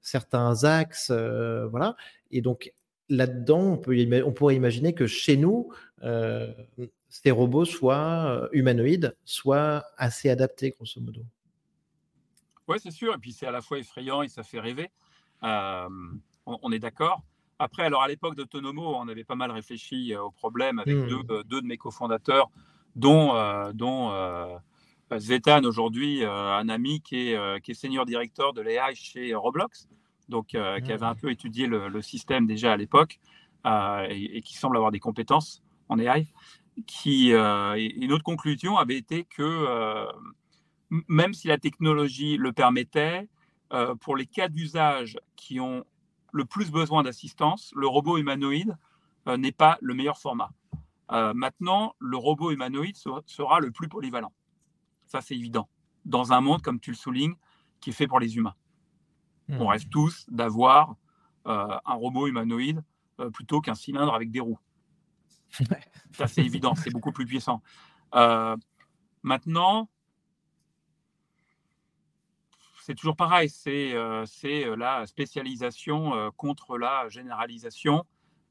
certains 0.01 0.63
axes, 0.63 1.11
voilà. 1.11 1.95
Et 2.31 2.41
donc 2.41 2.73
là-dedans, 3.09 3.73
on, 3.73 3.77
peut, 3.77 3.95
on 4.25 4.31
pourrait 4.31 4.55
imaginer 4.55 4.93
que 4.93 5.05
chez 5.05 5.37
nous, 5.37 5.71
ces 7.09 7.31
robots 7.31 7.65
soient 7.65 8.49
humanoïdes, 8.53 9.15
soient 9.23 9.85
assez 9.97 10.29
adaptés, 10.31 10.71
grosso 10.71 10.99
modo. 10.99 11.21
Oui, 12.67 12.77
c'est 12.81 12.91
sûr. 12.91 13.13
Et 13.13 13.17
puis 13.17 13.33
c'est 13.33 13.45
à 13.45 13.51
la 13.51 13.61
fois 13.61 13.77
effrayant 13.77 14.23
et 14.23 14.29
ça 14.29 14.41
fait 14.41 14.59
rêver. 14.59 14.89
on, 15.43 16.19
on, 16.45 16.71
est 16.71 16.79
d'accord. 16.79 17.21
Après, 17.59 17.83
alors 17.83 18.01
à 18.01 18.07
l'époque 18.07 18.35
d'Autonomo, 18.35 18.95
on 18.95 19.07
avait 19.07 19.23
pas 19.23 19.35
mal 19.35 19.51
réfléchi 19.51 20.15
au 20.15 20.31
problème 20.31 20.79
avec 20.79 20.95
mmh. 20.95 21.07
deux, 21.07 21.43
deux, 21.43 21.61
de 21.61 21.67
mes 21.67 21.77
cofondateurs 21.77 22.49
dont, 22.97 23.35
euh, 23.35 23.71
dont 23.73 24.11
euh, 24.11 24.57
aujourd'hui, 25.63 26.23
euh, 26.23 26.57
un 26.57 26.67
ami 26.67 27.01
qui 27.01 27.29
est, 27.29 27.73
senior 27.73 28.05
directeur 28.05 28.53
de 28.53 28.61
l'AI 28.61 28.95
chez 28.95 29.33
Roblox, 29.33 29.87
donc 30.27 30.47
qui 30.47 30.57
avait 30.57 31.03
un 31.03 31.15
peu 31.15 31.31
étudié 31.31 31.67
le, 31.67 32.01
système 32.01 32.45
déjà 32.45 32.73
à 32.73 32.77
l'époque 32.77 33.19
et, 33.65 34.41
qui 34.41 34.57
semble 34.57 34.75
avoir 34.75 34.91
des 34.91 34.99
compétences 34.99 35.63
en 35.87 35.99
AI. 35.99 36.27
Qui, 36.85 37.31
une 37.31 38.11
autre 38.11 38.23
conclusion 38.23 38.77
avait 38.77 38.97
été 38.97 39.23
que 39.23 40.07
même 41.07 41.33
si 41.33 41.47
la 41.47 41.57
technologie 41.57 42.37
le 42.37 42.51
permettait, 42.51 43.29
pour 44.01 44.17
les 44.17 44.25
cas 44.25 44.49
d'usage 44.49 45.17
qui 45.37 45.59
ont 45.61 45.85
le 46.33 46.43
plus 46.43 46.71
besoin 46.71 47.03
d'assistance, 47.03 47.71
le 47.75 47.87
robot 47.87 48.17
humanoïde 48.17 48.75
n'est 49.25 49.53
pas 49.53 49.77
le 49.81 49.93
meilleur 49.93 50.17
format. 50.17 50.51
Euh, 51.11 51.33
maintenant, 51.33 51.95
le 51.99 52.17
robot 52.17 52.51
humanoïde 52.51 52.97
sera 53.25 53.59
le 53.59 53.71
plus 53.71 53.87
polyvalent. 53.87 54.33
Ça, 55.05 55.21
c'est 55.21 55.35
évident. 55.35 55.69
Dans 56.05 56.33
un 56.33 56.41
monde, 56.41 56.61
comme 56.61 56.79
tu 56.79 56.91
le 56.91 56.97
soulignes, 56.97 57.35
qui 57.79 57.91
est 57.91 57.93
fait 57.93 58.07
pour 58.07 58.19
les 58.19 58.35
humains. 58.37 58.55
On 59.49 59.65
hmm. 59.65 59.67
rêve 59.67 59.87
tous 59.87 60.25
d'avoir 60.29 60.95
euh, 61.45 61.77
un 61.85 61.93
robot 61.93 62.27
humanoïde 62.27 62.83
euh, 63.19 63.29
plutôt 63.29 63.61
qu'un 63.61 63.75
cylindre 63.75 64.13
avec 64.13 64.31
des 64.31 64.41
roues. 64.41 64.59
Ça, 66.11 66.27
c'est 66.27 66.43
évident, 66.43 66.75
c'est 66.75 66.91
beaucoup 66.91 67.13
plus 67.13 67.25
puissant. 67.25 67.61
maintenant, 69.23 69.89
c'est 72.81 72.95
toujours 72.95 73.15
pareil, 73.15 73.49
c'est 73.49 73.93
la 74.75 75.05
spécialisation 75.07 76.31
contre 76.35 76.77
la 76.77 77.07
généralisation. 77.07 78.05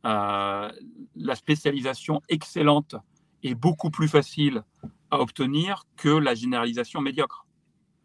Euh, 0.06 0.70
la 1.16 1.34
spécialisation 1.34 2.22
excellente 2.28 2.94
est 3.42 3.54
beaucoup 3.54 3.90
plus 3.90 4.08
facile 4.08 4.62
à 5.10 5.20
obtenir 5.20 5.84
que 5.96 6.08
la 6.08 6.34
généralisation 6.34 7.00
médiocre. 7.00 7.46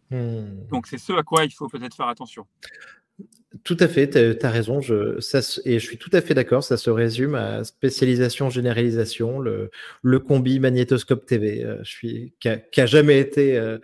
Hmm. 0.10 0.68
Donc 0.72 0.88
c'est 0.88 0.98
ce 0.98 1.14
à 1.14 1.24
quoi 1.24 1.46
il 1.46 1.52
faut 1.52 1.68
peut-être 1.68 1.96
faire 1.96 2.08
attention. 2.08 2.48
Tout 3.64 3.78
à 3.80 3.88
fait, 3.88 4.10
tu 4.10 4.46
as, 4.46 4.50
raison. 4.50 4.82
Je, 4.82 5.20
ça, 5.20 5.40
et 5.66 5.78
je 5.78 5.86
suis 5.86 5.98
tout 5.98 6.10
à 6.14 6.22
fait 6.22 6.34
d'accord. 6.34 6.64
Ça 6.64 6.78
se 6.78 6.90
résume 6.90 7.36
à 7.36 7.64
spécialisation, 7.64 8.50
généralisation, 8.50 9.40
le, 9.40 9.70
le 10.02 10.20
combi 10.20 10.60
magnétoscope 10.60 11.26
TV. 11.26 11.64
Euh, 11.64 11.78
je 11.84 11.90
suis 11.90 12.34
qui 12.40 12.50
a, 12.50 12.86
jamais 12.86 13.20
été, 13.20 13.58
euh, 13.58 13.78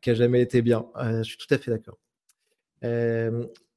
qui 0.00 0.10
a 0.10 0.14
jamais 0.14 0.40
été 0.40 0.62
bien. 0.62 0.86
je 0.98 1.22
suis 1.22 1.36
tout 1.36 1.54
à 1.54 1.58
fait 1.58 1.70
d'accord. 1.70 1.98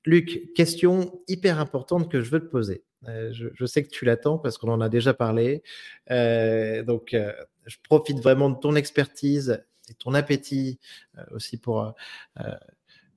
Luc, 0.05 0.53
question 0.55 1.21
hyper 1.27 1.59
importante 1.59 2.09
que 2.09 2.21
je 2.21 2.31
veux 2.31 2.39
te 2.39 2.49
poser. 2.49 2.83
Euh, 3.07 3.31
je, 3.31 3.65
sais 3.65 3.83
que 3.83 3.89
tu 3.89 4.05
l'attends 4.05 4.37
parce 4.37 4.57
qu'on 4.57 4.69
en 4.69 4.81
a 4.81 4.89
déjà 4.89 5.13
parlé. 5.13 5.63
Euh, 6.11 6.83
donc, 6.83 7.13
euh, 7.13 7.31
je 7.65 7.77
profite 7.83 8.19
vraiment 8.19 8.49
de 8.49 8.59
ton 8.59 8.75
expertise 8.75 9.63
et 9.89 9.93
ton 9.93 10.13
appétit 10.13 10.79
aussi 11.31 11.57
pour, 11.57 11.93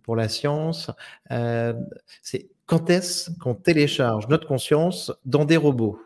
pour 0.03 0.16
la 0.16 0.28
science. 0.28 0.91
c'est 2.22 2.49
quand 2.66 2.89
est-ce 2.89 3.30
qu'on 3.39 3.55
télécharge 3.55 4.28
notre 4.28 4.47
conscience 4.47 5.12
dans 5.24 5.45
des 5.45 5.57
robots? 5.57 6.01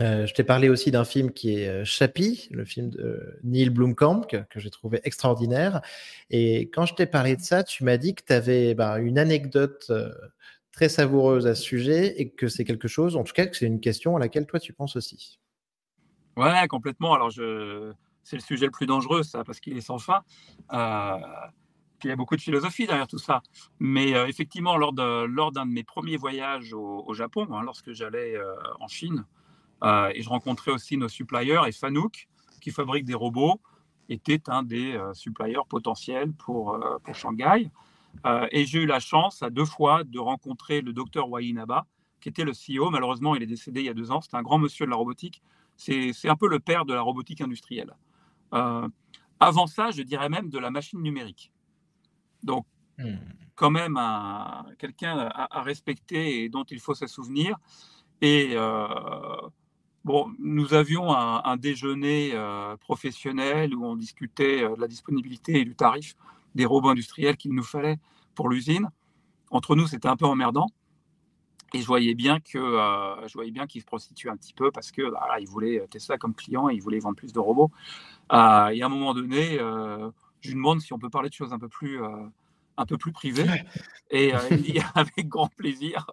Je 0.00 0.32
t'ai 0.32 0.44
parlé 0.44 0.68
aussi 0.68 0.90
d'un 0.90 1.04
film 1.04 1.32
qui 1.32 1.56
est 1.56 1.84
Chappie, 1.84 2.48
le 2.50 2.64
film 2.64 2.90
de 2.90 3.38
Neil 3.44 3.70
Blomkamp, 3.70 4.22
que, 4.22 4.38
j'ai 4.56 4.70
trouvé 4.70 5.00
extraordinaire. 5.04 5.82
Et 6.30 6.70
quand 6.70 6.86
je 6.86 6.94
t'ai 6.94 7.06
parlé 7.06 7.36
de 7.36 7.42
ça, 7.42 7.62
tu 7.62 7.84
m'as 7.84 7.98
dit 7.98 8.14
que 8.14 8.22
tu 8.26 8.32
avais 8.32 8.74
bah, 8.74 8.98
une 8.98 9.18
anecdote 9.18 9.90
très 10.74 10.88
savoureuse 10.88 11.46
à 11.46 11.54
ce 11.54 11.62
sujet 11.62 12.20
et 12.20 12.30
que 12.30 12.48
c'est 12.48 12.64
quelque 12.64 12.88
chose, 12.88 13.16
en 13.16 13.22
tout 13.22 13.32
cas, 13.32 13.46
que 13.46 13.56
c'est 13.56 13.66
une 13.66 13.80
question 13.80 14.16
à 14.16 14.18
laquelle 14.18 14.46
toi 14.46 14.58
tu 14.58 14.72
penses 14.72 14.96
aussi. 14.96 15.38
Ouais, 16.36 16.66
complètement. 16.68 17.14
Alors, 17.14 17.30
c'est 17.32 18.36
le 18.36 18.42
sujet 18.42 18.66
le 18.66 18.72
plus 18.72 18.86
dangereux, 18.86 19.22
ça, 19.22 19.44
parce 19.44 19.60
qu'il 19.60 19.76
est 19.76 19.82
sans 19.82 19.98
fin. 19.98 20.22
Euh... 20.72 21.18
il 22.02 22.08
y 22.08 22.10
a 22.10 22.16
beaucoup 22.16 22.34
de 22.34 22.40
philosophie 22.40 22.86
derrière 22.86 23.06
tout 23.06 23.18
ça. 23.18 23.40
Mais 23.78 24.14
euh, 24.14 24.26
effectivement, 24.26 24.76
lors 24.76 24.92
d'un 24.92 25.26
de 25.28 25.72
mes 25.72 25.84
premiers 25.84 26.16
voyages 26.16 26.72
au, 26.74 27.14
Japon, 27.14 27.46
hein, 27.52 27.62
lorsque 27.62 27.92
j'allais 27.92 28.36
euh, 28.36 28.52
en 28.80 28.88
Chine, 28.88 29.24
et 30.14 30.22
je 30.22 30.28
rencontrais 30.30 30.70
aussi 30.70 30.96
nos 30.96 31.08
suppliers, 31.08 31.60
et 31.66 31.72
Fanuc, 31.72 32.26
qui 32.62 32.70
fabrique 32.70 33.04
des 33.04 33.14
robots, 33.14 33.60
était 34.08 34.40
un 34.48 34.62
des 34.62 34.98
suppliers 35.12 35.60
potentiels 35.68 36.32
pour, 36.32 36.78
pour 37.04 37.14
Shanghai. 37.14 37.70
Euh, 38.26 38.46
et 38.50 38.64
j'ai 38.64 38.82
eu 38.82 38.86
la 38.86 39.00
chance 39.00 39.42
à 39.42 39.50
deux 39.50 39.64
fois 39.64 40.04
de 40.04 40.18
rencontrer 40.18 40.80
le 40.80 40.92
docteur 40.92 41.28
Wainaba, 41.28 41.86
qui 42.20 42.28
était 42.28 42.44
le 42.44 42.52
CEO. 42.52 42.90
Malheureusement, 42.90 43.34
il 43.34 43.42
est 43.42 43.46
décédé 43.46 43.80
il 43.80 43.86
y 43.86 43.90
a 43.90 43.94
deux 43.94 44.10
ans. 44.10 44.20
C'est 44.20 44.34
un 44.34 44.42
grand 44.42 44.58
monsieur 44.58 44.86
de 44.86 44.90
la 44.90 44.96
robotique. 44.96 45.42
C'est 45.76 46.28
un 46.28 46.36
peu 46.36 46.48
le 46.48 46.60
père 46.60 46.84
de 46.84 46.94
la 46.94 47.02
robotique 47.02 47.40
industrielle. 47.40 47.94
Euh, 48.54 48.88
avant 49.40 49.66
ça, 49.66 49.90
je 49.90 50.02
dirais 50.02 50.28
même 50.28 50.48
de 50.48 50.58
la 50.58 50.70
machine 50.70 51.02
numérique. 51.02 51.52
Donc, 52.42 52.66
hmm. 52.98 53.16
quand 53.56 53.70
même, 53.70 53.98
quelqu'un 54.78 55.28
à, 55.34 55.62
respecter 55.62 56.44
et 56.44 56.48
dont 56.48 56.64
il 56.64 56.80
faut 56.80 56.94
se 56.94 57.06
souvenir. 57.06 57.58
Et 58.20 58.52
euh, 58.54 58.86
bon, 60.04 60.32
nous 60.38 60.72
avions 60.72 61.12
un, 61.12 61.42
un 61.44 61.56
déjeuner 61.56 62.32
professionnel 62.80 63.74
où 63.74 63.84
on 63.84 63.96
discutait 63.96 64.62
de 64.62 64.80
la 64.80 64.86
disponibilité 64.86 65.60
et 65.60 65.64
du 65.64 65.74
tarif 65.74 66.16
des 66.54 66.64
robots 66.64 66.90
industriels 66.90 67.36
qu'il 67.36 67.52
nous 67.52 67.62
fallait 67.62 67.98
pour 68.34 68.48
l'usine. 68.48 68.90
Entre 69.50 69.76
nous, 69.76 69.86
c'était 69.86 70.08
un 70.08 70.16
peu 70.16 70.26
emmerdant. 70.26 70.68
Et 71.74 71.80
je 71.80 71.86
voyais 71.86 72.14
bien 72.14 72.38
que 72.38 72.56
euh, 72.56 73.26
je 73.26 73.34
voyais 73.34 73.50
bien 73.50 73.66
qu'ils 73.66 73.80
se 73.80 73.86
prostituaient 73.86 74.30
un 74.30 74.36
petit 74.36 74.52
peu 74.52 74.70
parce 74.70 74.92
que 74.92 75.10
bah, 75.10 75.26
ils 75.40 75.48
voulaient 75.48 75.84
Tesla 75.90 76.18
comme 76.18 76.32
client 76.32 76.70
et 76.70 76.74
ils 76.74 76.82
voulaient 76.82 77.00
vendre 77.00 77.16
plus 77.16 77.32
de 77.32 77.40
robots. 77.40 77.72
Euh, 78.32 78.68
et 78.68 78.80
à 78.80 78.86
un 78.86 78.88
moment 78.88 79.12
donné, 79.12 79.58
euh, 79.58 80.08
je 80.40 80.48
lui 80.50 80.54
demande 80.54 80.80
si 80.80 80.92
on 80.92 81.00
peut 81.00 81.10
parler 81.10 81.28
de 81.30 81.34
choses 81.34 81.52
un 81.52 81.58
peu 81.58 81.68
plus 81.68 82.00
un 82.76 82.86
peu 82.86 82.96
plus 82.96 83.10
privées. 83.10 83.64
Et 84.10 84.32
il 84.52 84.62
dit 84.62 84.78
avec 84.94 85.26
grand 85.26 85.48
plaisir. 85.48 86.10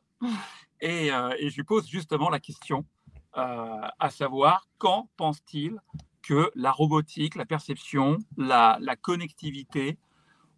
Et, 0.80 1.08
et, 1.10 1.50
je 1.50 1.56
lui 1.56 1.64
pose 1.64 1.88
justement 1.88 2.32
la 2.32 2.40
question, 2.40 2.86
à 3.34 4.10
savoir 4.10 4.68
quand 4.80 5.10
pense-t-il 5.16 5.80
que 6.24 6.52
la 6.56 6.72
robotique, 6.72 7.36
la 7.36 7.46
perception, 7.46 8.18
la, 8.36 8.78
la 8.82 8.96
connectivité 8.96 10.00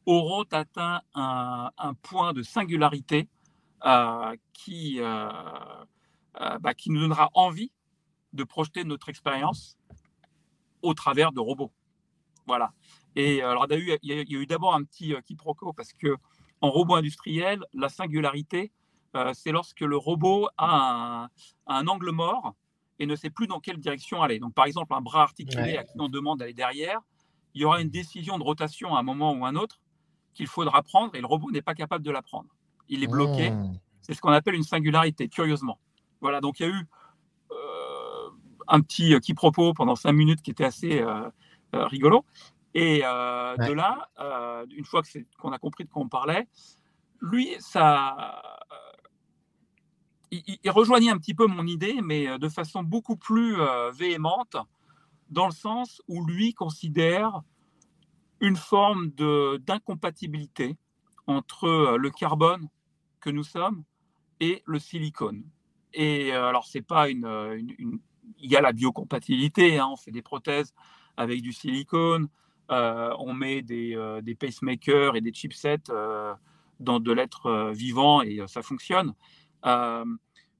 auront 0.05 0.43
atteint 0.51 1.01
un, 1.13 1.93
point 2.01 2.33
de 2.33 2.43
singularité 2.43 3.29
euh, 3.85 4.35
qui, 4.53 4.99
euh, 4.99 5.29
euh, 6.41 6.59
bah, 6.59 6.73
qui 6.73 6.89
nous 6.89 7.01
donnera 7.01 7.29
envie 7.33 7.71
de 8.33 8.43
projeter 8.43 8.83
notre 8.83 9.09
expérience 9.09 9.77
au 10.81 10.93
travers 10.93 11.31
de 11.31 11.39
robots. 11.39 11.71
Voilà. 12.47 12.73
Et 13.15 13.41
alors, 13.41 13.67
il 13.69 13.97
y 14.01 14.11
a 14.11 14.21
eu, 14.21 14.25
eu 14.41 14.45
d'abord 14.45 14.73
un 14.73 14.83
petit 14.83 15.13
quiproquo 15.25 15.71
parce 15.73 15.93
que 15.93 16.17
en 16.61 16.71
robot 16.71 16.95
industriel, 16.95 17.63
la 17.73 17.89
singularité, 17.89 18.71
c'est 19.33 19.51
lorsque 19.51 19.81
le 19.81 19.95
robot 19.95 20.49
a 20.57 21.29
un, 21.67 21.87
angle 21.87 22.11
mort 22.11 22.55
et 22.99 23.05
ne 23.05 23.15
sait 23.15 23.29
plus 23.29 23.47
dans 23.47 23.59
quelle 23.59 23.77
direction 23.77 24.21
aller. 24.21 24.39
Donc, 24.39 24.53
par 24.53 24.65
exemple, 24.65 24.93
un 24.93 25.01
bras 25.01 25.23
articulé 25.23 25.77
à 25.77 25.83
qui 25.83 25.93
on 25.99 26.09
demande 26.09 26.39
d'aller 26.39 26.53
derrière, 26.53 26.99
il 27.53 27.61
y 27.61 27.65
aura 27.65 27.81
une 27.81 27.89
décision 27.89 28.39
de 28.39 28.43
rotation 28.43 28.95
à 28.95 28.99
un 28.99 29.03
moment 29.03 29.33
ou 29.33 29.45
un 29.45 29.55
autre 29.55 29.82
qu'il 30.33 30.47
faudra 30.47 30.81
prendre 30.81 31.15
et 31.15 31.21
le 31.21 31.27
robot 31.27 31.51
n'est 31.51 31.61
pas 31.61 31.75
capable 31.75 32.03
de 32.03 32.11
la 32.11 32.21
prendre. 32.21 32.49
Il 32.89 33.03
est 33.03 33.07
bloqué. 33.07 33.51
Hmm. 33.51 33.77
C'est 34.01 34.13
ce 34.13 34.21
qu'on 34.21 34.31
appelle 34.31 34.55
une 34.55 34.63
singularité, 34.63 35.29
curieusement. 35.29 35.79
Voilà, 36.19 36.41
donc 36.41 36.59
il 36.59 36.63
y 36.63 36.65
a 36.65 36.69
eu 36.69 36.87
euh, 37.51 38.29
un 38.67 38.81
petit 38.81 39.19
quiproquo 39.19 39.73
pendant 39.73 39.95
cinq 39.95 40.13
minutes 40.13 40.41
qui 40.41 40.51
était 40.51 40.65
assez 40.65 41.01
euh, 41.01 41.29
euh, 41.75 41.85
rigolo. 41.85 42.25
Et 42.73 43.01
de 43.01 43.71
là, 43.71 44.09
une 44.75 44.83
fois 44.83 45.03
qu'on 45.37 45.51
a 45.51 45.59
compris 45.59 45.83
de 45.83 45.89
quoi 45.89 46.01
on 46.01 46.09
parlait, 46.09 46.47
lui, 47.21 47.49
ça, 47.59 48.41
il, 50.31 50.71
rejoignait 50.71 51.11
un 51.11 51.19
petit 51.19 51.35
peu 51.35 51.45
mon 51.45 51.67
idée, 51.67 51.99
mais 52.01 52.39
de 52.39 52.49
façon 52.49 52.81
beaucoup 52.81 53.15
plus 53.15 53.57
véhémente, 53.93 54.57
dans 55.29 55.45
le 55.45 55.51
sens 55.51 56.01
où 56.07 56.25
lui 56.25 56.55
considère 56.55 57.43
une 58.43 58.57
forme 58.57 59.09
d'incompatibilité 59.65 60.77
entre 61.25 61.95
le 61.97 62.09
carbone 62.11 62.67
que 63.21 63.29
nous 63.29 63.43
sommes 63.43 63.83
et 64.39 64.61
le 64.65 64.77
silicone. 64.79 65.43
Et 65.93 66.33
alors, 66.33 66.67
c'est 66.67 66.81
pas 66.81 67.09
une, 67.09 67.25
Il 68.37 68.51
y 68.51 68.57
a 68.57 68.61
la 68.61 68.73
biocompatibilité, 68.73 69.79
hein, 69.79 69.87
on 69.89 69.95
fait 69.95 70.11
des 70.11 70.21
prothèses 70.21 70.73
avec 71.15 71.41
du 71.41 71.53
silicone, 71.53 72.27
euh, 72.69 73.15
on 73.19 73.33
met 73.33 73.61
des, 73.61 73.95
euh, 73.95 74.21
des, 74.21 74.35
pacemakers 74.35 75.15
et 75.15 75.21
des 75.21 75.33
chipsets 75.33 75.89
euh, 75.89 76.33
dans 76.81 76.99
de 76.99 77.11
l'être 77.13 77.71
vivant 77.73 78.21
et 78.21 78.41
ça 78.47 78.61
fonctionne. 78.61 79.13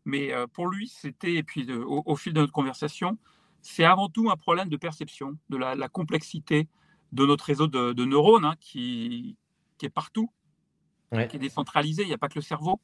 mais 0.05 0.31
pour 0.53 0.67
lui, 0.67 0.87
c'était, 0.87 1.35
et 1.35 1.43
puis 1.43 1.69
au, 1.73 2.15
fil 2.15 2.33
de 2.33 2.39
notre 2.39 2.53
conversation, 2.53 3.17
c'est 3.61 3.83
avant 3.83 4.07
tout 4.07 4.29
un 4.29 4.37
problème 4.37 4.69
de 4.69 4.77
perception, 4.77 5.37
de 5.49 5.57
la, 5.57 5.89
complexité 5.89 6.69
de 7.13 7.25
notre 7.25 7.45
réseau 7.45 7.67
de, 7.67 8.05
neurones 8.05 8.45
hein, 8.45 8.55
qui, 8.59 9.37
qui, 9.77 9.85
est 9.85 9.89
partout, 9.89 10.29
qui 11.11 11.17
est 11.17 11.39
décentralisé. 11.39 12.03
Il 12.03 12.07
n'y 12.09 12.13
a 12.13 12.17
pas 12.17 12.27
que 12.27 12.35
le 12.35 12.41
cerveau, 12.41 12.81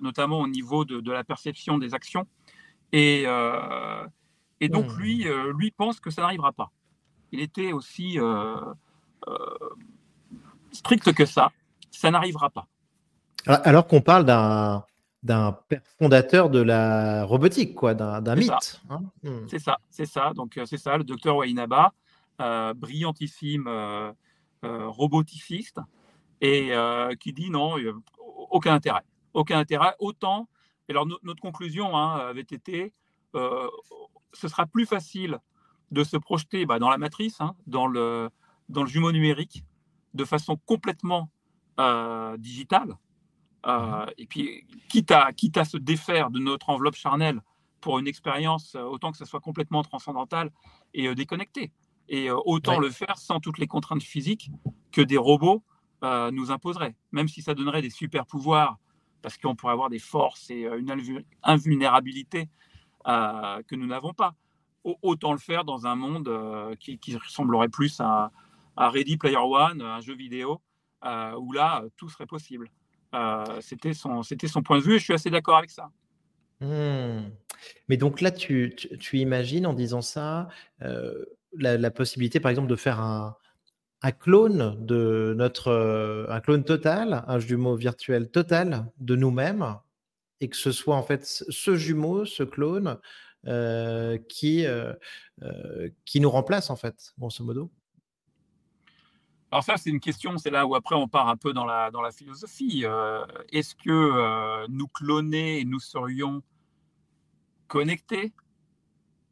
notamment 0.00 0.38
au 0.40 0.46
niveau 0.48 0.84
de, 0.84 1.00
de, 1.00 1.12
la 1.12 1.24
perception 1.24 1.78
des 1.78 1.94
actions. 1.94 2.26
Et, 2.92 3.24
et 4.60 4.68
donc, 4.68 4.86
mmh. 4.86 4.98
lui, 4.98 5.26
lui 5.54 5.70
pense 5.72 5.98
que 5.98 6.10
ça 6.10 6.22
n'arrivera 6.22 6.52
pas 6.52 6.70
il 7.32 7.40
était 7.40 7.72
aussi 7.72 8.18
euh, 8.18 8.56
euh, 9.28 9.36
strict 10.72 11.12
que 11.12 11.24
ça. 11.24 11.52
Ça 11.90 12.10
n'arrivera 12.10 12.50
pas. 12.50 12.66
Alors 13.46 13.86
qu'on 13.86 14.00
parle 14.00 14.24
d'un 14.24 14.84
d'un 15.22 15.58
fondateur 15.98 16.48
de 16.48 16.60
la 16.60 17.24
robotique, 17.24 17.74
quoi, 17.74 17.92
d'un 17.92 18.34
mythe. 18.36 18.80
Hein. 18.88 19.02
Hmm. 19.22 19.46
C'est 19.48 19.58
ça, 19.58 19.76
c'est 19.90 20.06
ça. 20.06 20.32
Donc 20.34 20.56
euh, 20.56 20.64
c'est 20.64 20.78
ça, 20.78 20.96
le 20.96 21.04
docteur 21.04 21.36
Wainaba, 21.36 21.92
brillantissime 22.74 23.68
roboticiste, 24.62 25.80
et 26.40 26.72
qui 27.20 27.32
dit 27.32 27.50
non, 27.50 27.76
aucun 28.50 28.74
intérêt, 28.74 29.02
aucun 29.34 29.58
intérêt. 29.58 29.94
Autant. 29.98 30.48
Et 30.88 30.92
alors 30.92 31.06
notre 31.06 31.40
conclusion 31.40 31.96
hein, 31.96 32.16
avait 32.16 32.40
été, 32.40 32.92
ce 33.34 34.48
sera 34.48 34.66
plus 34.66 34.86
facile 34.86 35.38
de 35.90 36.04
se 36.04 36.16
projeter 36.16 36.66
bah, 36.66 36.78
dans 36.78 36.90
la 36.90 36.98
matrice, 36.98 37.40
hein, 37.40 37.54
dans, 37.66 37.86
le, 37.86 38.30
dans 38.68 38.82
le 38.82 38.88
jumeau 38.88 39.12
numérique, 39.12 39.64
de 40.14 40.24
façon 40.24 40.56
complètement 40.66 41.30
euh, 41.78 42.36
digitale. 42.36 42.94
Euh, 43.66 44.04
mhm. 44.04 44.12
et 44.18 44.26
puis, 44.26 44.66
quitte 44.88 45.10
à, 45.10 45.32
quitte 45.32 45.56
à 45.56 45.64
se 45.64 45.76
défaire 45.76 46.30
de 46.30 46.38
notre 46.38 46.70
enveloppe 46.70 46.94
charnelle 46.94 47.40
pour 47.80 47.98
une 47.98 48.06
expérience, 48.06 48.74
euh, 48.74 48.82
autant 48.82 49.10
que 49.10 49.18
ce 49.18 49.24
soit 49.24 49.40
complètement 49.40 49.82
transcendantale 49.82 50.50
et 50.94 51.14
déconnectée. 51.14 51.72
Et 52.12 52.30
autant 52.30 52.80
le 52.80 52.90
faire 52.90 53.16
sans 53.18 53.38
toutes 53.38 53.58
les 53.58 53.68
contraintes 53.68 54.02
physiques 54.02 54.50
que 54.90 55.00
des 55.00 55.16
robots 55.16 55.62
nous 56.02 56.50
imposeraient. 56.50 56.96
Même 57.12 57.28
si 57.28 57.40
ça 57.40 57.54
donnerait 57.54 57.82
des 57.82 57.90
super 57.90 58.26
pouvoirs, 58.26 58.78
parce 59.22 59.38
qu'on 59.38 59.54
pourrait 59.54 59.74
avoir 59.74 59.90
des 59.90 60.00
forces 60.00 60.50
et 60.50 60.62
une 60.62 61.22
invulnérabilité 61.44 62.48
que 63.04 63.74
nous 63.76 63.86
n'avons 63.86 64.12
pas 64.12 64.34
autant 64.84 65.32
le 65.32 65.38
faire 65.38 65.64
dans 65.64 65.86
un 65.86 65.94
monde 65.94 66.28
euh, 66.28 66.74
qui, 66.76 67.16
ressemblerait 67.16 67.68
plus 67.68 68.00
à, 68.00 68.30
Ready 68.76 69.18
Player 69.18 69.36
One, 69.36 69.82
un 69.82 70.00
jeu 70.00 70.14
vidéo, 70.14 70.62
euh, 71.04 71.34
où 71.34 71.52
là, 71.52 71.84
tout 71.96 72.08
serait 72.08 72.26
possible. 72.26 72.68
Euh, 73.14 73.60
c'était 73.60 73.92
son, 73.92 74.22
son 74.22 74.62
point 74.62 74.78
de 74.78 74.82
vue 74.82 74.94
et 74.94 74.98
je 74.98 75.04
suis 75.04 75.12
assez 75.12 75.28
d'accord 75.28 75.58
avec 75.58 75.70
ça. 75.70 75.90
Hmm. 76.60 77.28
Mais 77.88 77.96
donc 77.98 78.20
là, 78.22 78.30
tu, 78.30 78.74
imagines 79.12 79.66
en 79.66 79.74
disant 79.74 80.00
ça 80.00 80.48
la, 81.52 81.90
possibilité, 81.90 82.40
par 82.40 82.50
exemple, 82.50 82.68
de 82.68 82.76
faire 82.76 83.00
un, 83.00 83.36
un 84.02 84.12
clone 84.12 84.76
de 84.84 85.34
notre, 85.36 86.26
un 86.28 86.40
clone 86.40 86.64
total, 86.64 87.24
un 87.26 87.38
jumeau 87.38 87.76
virtuel 87.76 88.30
total 88.30 88.90
de 88.98 89.16
nous-mêmes, 89.16 89.76
et 90.40 90.48
que 90.48 90.56
ce 90.56 90.72
soit 90.72 90.96
en 90.96 91.02
fait 91.02 91.24
ce 91.24 91.76
jumeau, 91.76 92.24
ce 92.24 92.42
clone, 92.42 92.98
euh, 93.46 94.18
qui, 94.28 94.66
euh, 94.66 94.92
euh, 95.42 95.88
qui 96.04 96.20
nous 96.20 96.28
remplace, 96.28 96.68
en 96.68 96.76
fait, 96.76 97.14
grosso 97.18 97.42
modo 97.42 97.70
alors 99.52 99.64
ça, 99.64 99.76
c'est 99.76 99.90
une 99.90 99.98
question, 99.98 100.38
c'est 100.38 100.50
là 100.50 100.64
où 100.64 100.76
après 100.76 100.94
on 100.94 101.08
part 101.08 101.28
un 101.28 101.36
peu 101.36 101.52
dans 101.52 101.64
la, 101.64 101.90
dans 101.90 102.02
la 102.02 102.12
philosophie. 102.12 102.84
Est-ce 103.50 103.74
que 103.74 104.68
nous 104.68 104.86
cloner, 104.86 105.64
nous 105.64 105.80
serions 105.80 106.40
connectés 107.66 108.32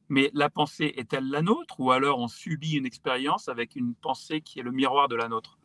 mais 0.08 0.30
la 0.34 0.50
pensée 0.50 0.94
est-elle 0.96 1.28
la 1.28 1.42
nôtre 1.42 1.80
ou 1.80 1.90
alors 1.90 2.18
on 2.18 2.28
subit 2.28 2.76
une 2.76 2.86
expérience 2.86 3.48
avec 3.48 3.76
une 3.76 3.94
pensée 3.94 4.40
qui 4.40 4.60
est 4.60 4.62
le 4.62 4.72
miroir 4.72 5.08
de 5.08 5.16
la 5.16 5.28
nôtre? 5.28 5.58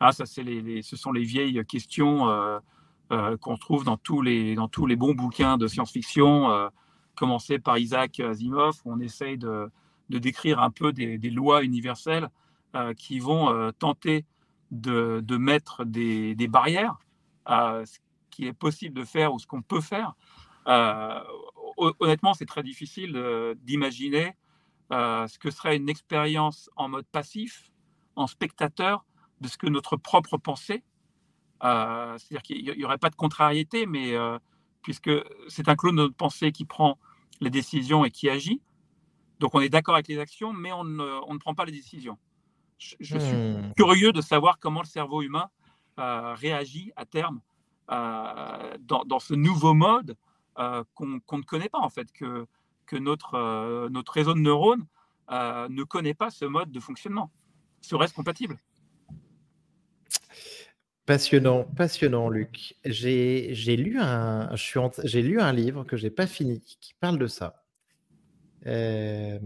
Ah, 0.00 0.12
ça, 0.12 0.26
c'est 0.26 0.42
les, 0.42 0.82
ce 0.82 0.96
sont 0.96 1.12
les 1.12 1.24
vieilles 1.24 1.64
questions 1.66 2.26
qu'on 3.08 3.56
trouve 3.56 3.84
dans 3.84 3.96
tous, 3.96 4.22
les, 4.22 4.54
dans 4.56 4.68
tous 4.68 4.86
les 4.86 4.96
bons 4.96 5.14
bouquins 5.14 5.56
de 5.56 5.68
science-fiction 5.68 6.70
commencer 7.14 7.58
par 7.58 7.78
Isaac 7.78 8.20
Asimov, 8.20 8.80
où 8.84 8.92
on 8.92 9.00
essaye 9.00 9.38
de, 9.38 9.70
décrire 10.08 10.60
un 10.60 10.70
peu 10.70 10.92
des, 10.92 11.18
lois 11.30 11.64
universelles 11.64 12.28
euh, 12.74 12.92
qui 12.94 13.18
vont 13.18 13.50
euh, 13.50 13.70
tenter 13.72 14.24
de, 14.70 15.36
mettre 15.36 15.84
des, 15.84 16.48
barrières 16.48 16.98
à 17.44 17.82
ce 17.84 17.98
qui 18.30 18.46
est 18.46 18.52
possible 18.52 18.94
de 18.94 19.04
faire 19.04 19.32
ou 19.32 19.38
ce 19.38 19.46
qu'on 19.46 19.62
peut 19.62 19.80
faire. 19.80 20.14
Euh, 20.66 21.20
honnêtement, 21.76 22.34
c'est 22.34 22.46
très 22.46 22.62
difficile 22.62 23.12
d'imaginer 23.62 24.34
ce 24.90 25.38
que 25.38 25.50
serait 25.50 25.76
une 25.76 25.88
expérience 25.88 26.70
en 26.76 26.88
mode 26.88 27.06
passif, 27.06 27.70
en 28.16 28.26
spectateur, 28.26 29.04
de 29.40 29.48
ce 29.48 29.58
que 29.58 29.66
notre 29.66 29.96
propre 29.96 30.36
pensée. 30.36 30.82
C'est-à-dire 31.60 32.42
qu'il 32.42 32.64
n'y 32.64 32.84
aurait 32.84 32.98
pas 32.98 33.10
de 33.10 33.16
contrariété, 33.16 33.86
mais 33.86 34.14
puisque 34.82 35.10
c'est 35.48 35.68
un 35.68 35.74
clone 35.74 35.96
de 35.96 36.02
notre 36.02 36.14
pensée 36.14 36.52
qui 36.52 36.64
prend 36.64 36.98
les 37.40 37.50
décisions 37.50 38.04
et 38.04 38.10
qui 38.10 38.28
agit. 38.28 38.60
Donc 39.40 39.54
on 39.54 39.60
est 39.60 39.68
d'accord 39.68 39.94
avec 39.94 40.08
les 40.08 40.18
actions, 40.18 40.52
mais 40.52 40.72
on 40.72 40.84
ne, 40.84 41.38
prend 41.38 41.54
pas 41.54 41.64
les 41.64 41.72
décisions. 41.72 42.18
Je, 42.78 42.96
suis 43.00 43.18
hmm. 43.18 43.72
curieux 43.76 44.12
de 44.12 44.20
savoir 44.20 44.58
comment 44.58 44.80
le 44.80 44.86
cerveau 44.86 45.22
humain 45.22 45.48
euh, 45.98 46.34
réagit 46.34 46.92
à 46.96 47.06
terme 47.06 47.40
euh, 47.90 48.76
dans, 48.80 49.18
ce 49.18 49.34
nouveau 49.34 49.74
mode 49.74 50.16
euh, 50.58 50.84
qu'on 50.94 51.06
ne 51.06 51.42
connaît 51.42 51.68
pas 51.68 51.80
en 51.80 51.90
fait, 51.90 52.12
que, 52.12 52.46
que 52.86 52.96
notre, 52.96 53.88
notre 53.88 54.12
réseau 54.12 54.34
de 54.34 54.40
neurones 54.40 54.86
ne 55.30 55.82
connaît 55.84 56.14
pas 56.14 56.30
ce 56.30 56.44
mode 56.44 56.70
de 56.70 56.80
fonctionnement. 56.80 57.30
Serait-ce 57.80 58.14
compatible? 58.14 58.58
Passionnant, 61.06 61.64
passionnant, 61.64 62.30
Luc. 62.30 62.76
J'ai 62.84 63.76
lu, 63.76 63.98
un, 64.00 64.48
j'ai 65.04 65.20
lu 65.20 65.38
un 65.38 65.52
livre 65.52 65.84
que 65.84 65.98
j'ai 65.98 66.08
pas 66.08 66.26
fini 66.26 66.60
qui 66.80 66.94
parle 66.94 67.18
de 67.18 67.26
ça. 67.26 67.62
Euh, 68.66 69.38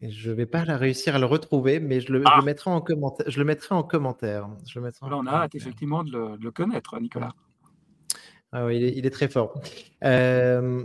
je 0.00 0.30
vais 0.30 0.46
pas 0.46 0.64
la 0.64 0.76
réussir 0.76 1.16
à 1.16 1.18
le 1.18 1.26
retrouver, 1.26 1.80
mais 1.80 2.00
je 2.00 2.12
le, 2.12 2.22
ah. 2.24 2.40
mettrai 2.42 2.70
en 2.70 2.80
commentaire. 2.80 3.28
Je 3.28 3.38
le 3.38 3.44
mettrai 3.44 3.74
en 3.74 3.82
commentaire. 3.82 4.48
Je 4.64 4.78
le 4.78 4.84
mettrai 4.84 5.08
on 5.10 5.26
a 5.26 5.32
hâte 5.32 5.56
effectivement 5.56 6.04
de 6.04 6.36
le, 6.40 6.50
connaître, 6.52 7.00
Nicolas. 7.00 7.34
Ah 8.56 8.66
oui, 8.66 8.76
il 8.94 9.04
est, 9.04 9.10
très 9.10 9.26
fort. 9.26 9.60
Euh, 10.04 10.84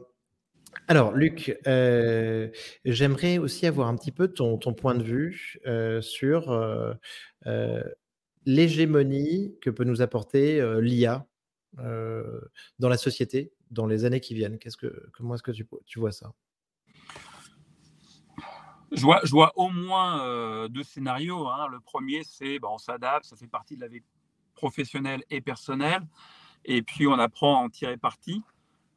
alors, 0.87 1.11
Luc, 1.11 1.55
euh, 1.67 2.49
j'aimerais 2.83 3.37
aussi 3.37 3.67
avoir 3.67 3.87
un 3.87 3.95
petit 3.95 4.11
peu 4.11 4.27
ton, 4.27 4.57
point 4.57 4.95
de 4.95 5.03
vue 5.03 5.59
euh, 5.67 6.01
sur 6.01 6.49
l'hégémonie 8.47 9.55
que 9.61 9.69
peut 9.69 9.83
nous 9.83 10.01
apporter 10.01 10.59
l'IA 10.81 11.27
dans 11.77 12.89
la 12.89 12.97
société 12.97 13.53
dans 13.69 13.85
les 13.85 14.03
années 14.03 14.19
qui 14.19 14.33
viennent. 14.33 14.57
Comment 15.13 15.35
est-ce 15.35 15.43
que 15.43 15.51
tu, 15.51 15.99
vois 15.99 16.11
ça? 16.11 16.33
Je 18.91 19.01
vois, 19.01 19.21
je 19.23 19.29
vois, 19.29 19.53
au 19.55 19.69
moins 19.69 20.67
deux 20.69 20.81
scénarios. 20.81 21.47
Hein. 21.47 21.67
Le 21.71 21.79
premier, 21.81 22.23
c'est 22.23 22.57
bah, 22.57 22.69
on 22.71 22.79
s'adapte, 22.79 23.25
ça 23.25 23.35
fait 23.35 23.45
partie 23.45 23.75
de 23.75 23.81
la 23.81 23.87
vie 23.87 24.01
professionnelle 24.55 25.23
et 25.29 25.39
personnelle, 25.39 26.01
et 26.65 26.81
puis 26.81 27.07
on 27.07 27.19
apprend 27.19 27.61
à 27.61 27.65
en 27.65 27.69
tirer 27.69 27.97
parti. 27.97 28.43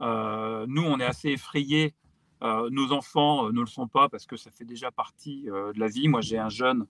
nous, 0.00 0.82
on 0.82 0.98
est 1.00 1.04
assez 1.04 1.30
effrayés. 1.30 1.94
nos 2.42 2.92
enfants 2.92 3.52
ne 3.52 3.60
le 3.60 3.66
sont 3.66 3.88
pas 3.88 4.08
parce 4.08 4.26
que 4.26 4.36
ça 4.36 4.50
fait 4.50 4.64
déjà 4.64 4.90
partie 4.90 5.44
de 5.44 5.78
la 5.78 5.88
vie. 5.88 6.08
Moi, 6.08 6.20
j'ai 6.20 6.38
un 6.38 6.48
jeune 6.48 6.86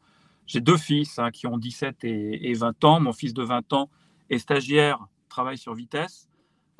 j'ai 0.46 0.60
deux 0.60 0.76
fils 0.76 1.18
hein, 1.18 1.30
qui 1.30 1.46
ont 1.46 1.58
17 1.58 2.04
et, 2.04 2.52
20 2.54 2.84
ans. 2.84 3.00
Mon 3.00 3.12
fils 3.12 3.34
de 3.34 3.42
20 3.42 3.72
ans 3.72 3.88
est 4.30 4.38
stagiaire, 4.38 5.06
travaille 5.28 5.58
sur 5.58 5.74
vitesse. 5.74 6.28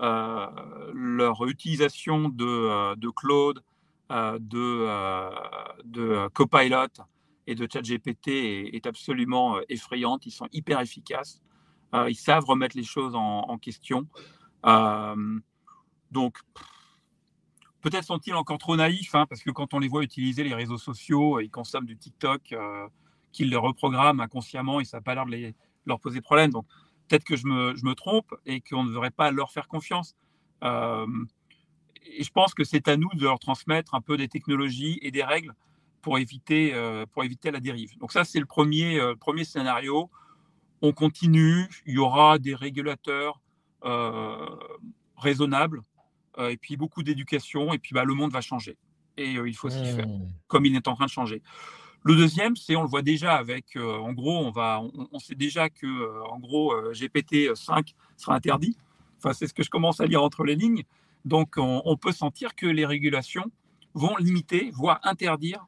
Euh, 0.00 0.46
leur 0.92 1.46
utilisation 1.46 2.28
de, 2.28 2.44
euh, 2.44 2.96
de 2.96 3.08
Claude, 3.08 3.62
euh, 4.10 4.38
de, 4.40 4.88
de 5.84 6.28
Copilot 6.34 6.88
et 7.46 7.54
de 7.54 7.68
ChatGPT 7.70 8.28
est, 8.28 8.74
est 8.74 8.86
absolument 8.86 9.58
effrayante. 9.68 10.26
Ils 10.26 10.32
sont 10.32 10.48
hyper 10.52 10.80
efficaces. 10.80 11.40
Ils 12.08 12.16
savent 12.16 12.44
remettre 12.44 12.76
les 12.76 12.84
choses 12.84 13.14
en, 13.14 13.58
question. 13.58 14.06
donc, 16.10 16.38
peut-être 17.80 18.04
sont-ils 18.04 18.34
encore 18.34 18.58
trop 18.58 18.76
naïfs, 18.76 19.14
hein, 19.14 19.26
parce 19.28 19.42
que 19.42 19.50
quand 19.50 19.74
on 19.74 19.78
les 19.78 19.88
voit 19.88 20.02
utiliser 20.02 20.44
les 20.44 20.54
réseaux 20.54 20.78
sociaux, 20.78 21.40
ils 21.40 21.50
consomment 21.50 21.86
du 21.86 21.96
TikTok, 21.96 22.54
qu'ils 23.32 23.50
les 23.50 23.56
reprogramment 23.56 24.22
inconsciemment 24.22 24.80
et 24.80 24.84
ça 24.84 24.98
n'a 24.98 25.02
pas 25.02 25.14
l'air 25.14 25.26
de 25.26 25.54
leur 25.86 26.00
poser 26.00 26.20
problème. 26.20 26.50
Donc, 26.50 26.66
peut-être 27.08 27.24
que 27.24 27.36
je 27.36 27.46
me, 27.46 27.94
trompe 27.94 28.34
et 28.46 28.60
qu'on 28.60 28.84
ne 28.84 28.88
devrait 28.88 29.10
pas 29.10 29.30
leur 29.30 29.50
faire 29.50 29.68
confiance. 29.68 30.16
Euh, 30.64 31.06
et 32.04 32.24
je 32.24 32.30
pense 32.30 32.54
que 32.54 32.64
c'est 32.64 32.88
à 32.88 32.96
nous 32.96 33.10
de 33.14 33.22
leur 33.22 33.38
transmettre 33.38 33.94
un 33.94 34.00
peu 34.00 34.16
des 34.16 34.28
technologies 34.28 34.98
et 35.02 35.10
des 35.10 35.22
règles 35.22 35.54
pour 36.00 36.18
éviter, 36.18 36.72
euh, 36.74 37.04
la 37.44 37.60
dérive. 37.60 37.96
Donc 37.98 38.12
ça, 38.12 38.24
c'est 38.24 38.40
le 38.40 38.46
euh, 38.46 39.14
premier 39.14 39.44
scénario. 39.44 40.10
On 40.82 40.92
continue, 40.92 41.68
il 41.86 41.94
y 41.94 41.98
aura 41.98 42.38
des 42.38 42.54
régulateurs 42.54 43.40
raisonnables, 45.16 45.80
et 46.38 46.56
puis 46.56 46.76
beaucoup 46.76 47.02
d'éducation, 47.02 47.72
et 47.72 47.78
puis 47.78 47.94
bah, 47.94 48.04
le 48.04 48.14
monde 48.14 48.32
va 48.32 48.40
changer. 48.40 48.76
Et 49.16 49.32
il 49.32 49.54
faut 49.54 49.70
s'y 49.70 49.84
faire, 49.84 50.06
mmh. 50.06 50.28
comme 50.46 50.66
il 50.66 50.74
est 50.74 50.88
en 50.88 50.94
train 50.94 51.06
de 51.06 51.10
changer. 51.10 51.42
Le 52.04 52.16
deuxième, 52.16 52.56
c'est 52.56 52.74
on 52.76 52.82
le 52.82 52.88
voit 52.88 53.02
déjà 53.02 53.34
avec, 53.34 53.76
en 53.76 54.12
gros, 54.12 54.38
on 54.38 54.50
va, 54.50 54.80
on, 55.12 55.18
sait 55.18 55.34
déjà 55.34 55.68
que, 55.68 56.26
en 56.28 56.38
gros, 56.38 56.74
GPT 56.92 57.54
5 57.54 57.94
sera 58.16 58.34
interdit. 58.34 58.76
Enfin, 59.18 59.32
c'est 59.32 59.46
ce 59.46 59.54
que 59.54 59.62
je 59.62 59.70
commence 59.70 60.00
à 60.00 60.06
lire 60.06 60.22
entre 60.22 60.44
les 60.44 60.56
lignes. 60.56 60.82
Donc, 61.24 61.54
on, 61.56 61.96
peut 61.96 62.12
sentir 62.12 62.54
que 62.54 62.66
les 62.66 62.84
régulations 62.84 63.50
vont 63.94 64.16
limiter, 64.16 64.70
voire 64.72 65.00
interdire 65.04 65.66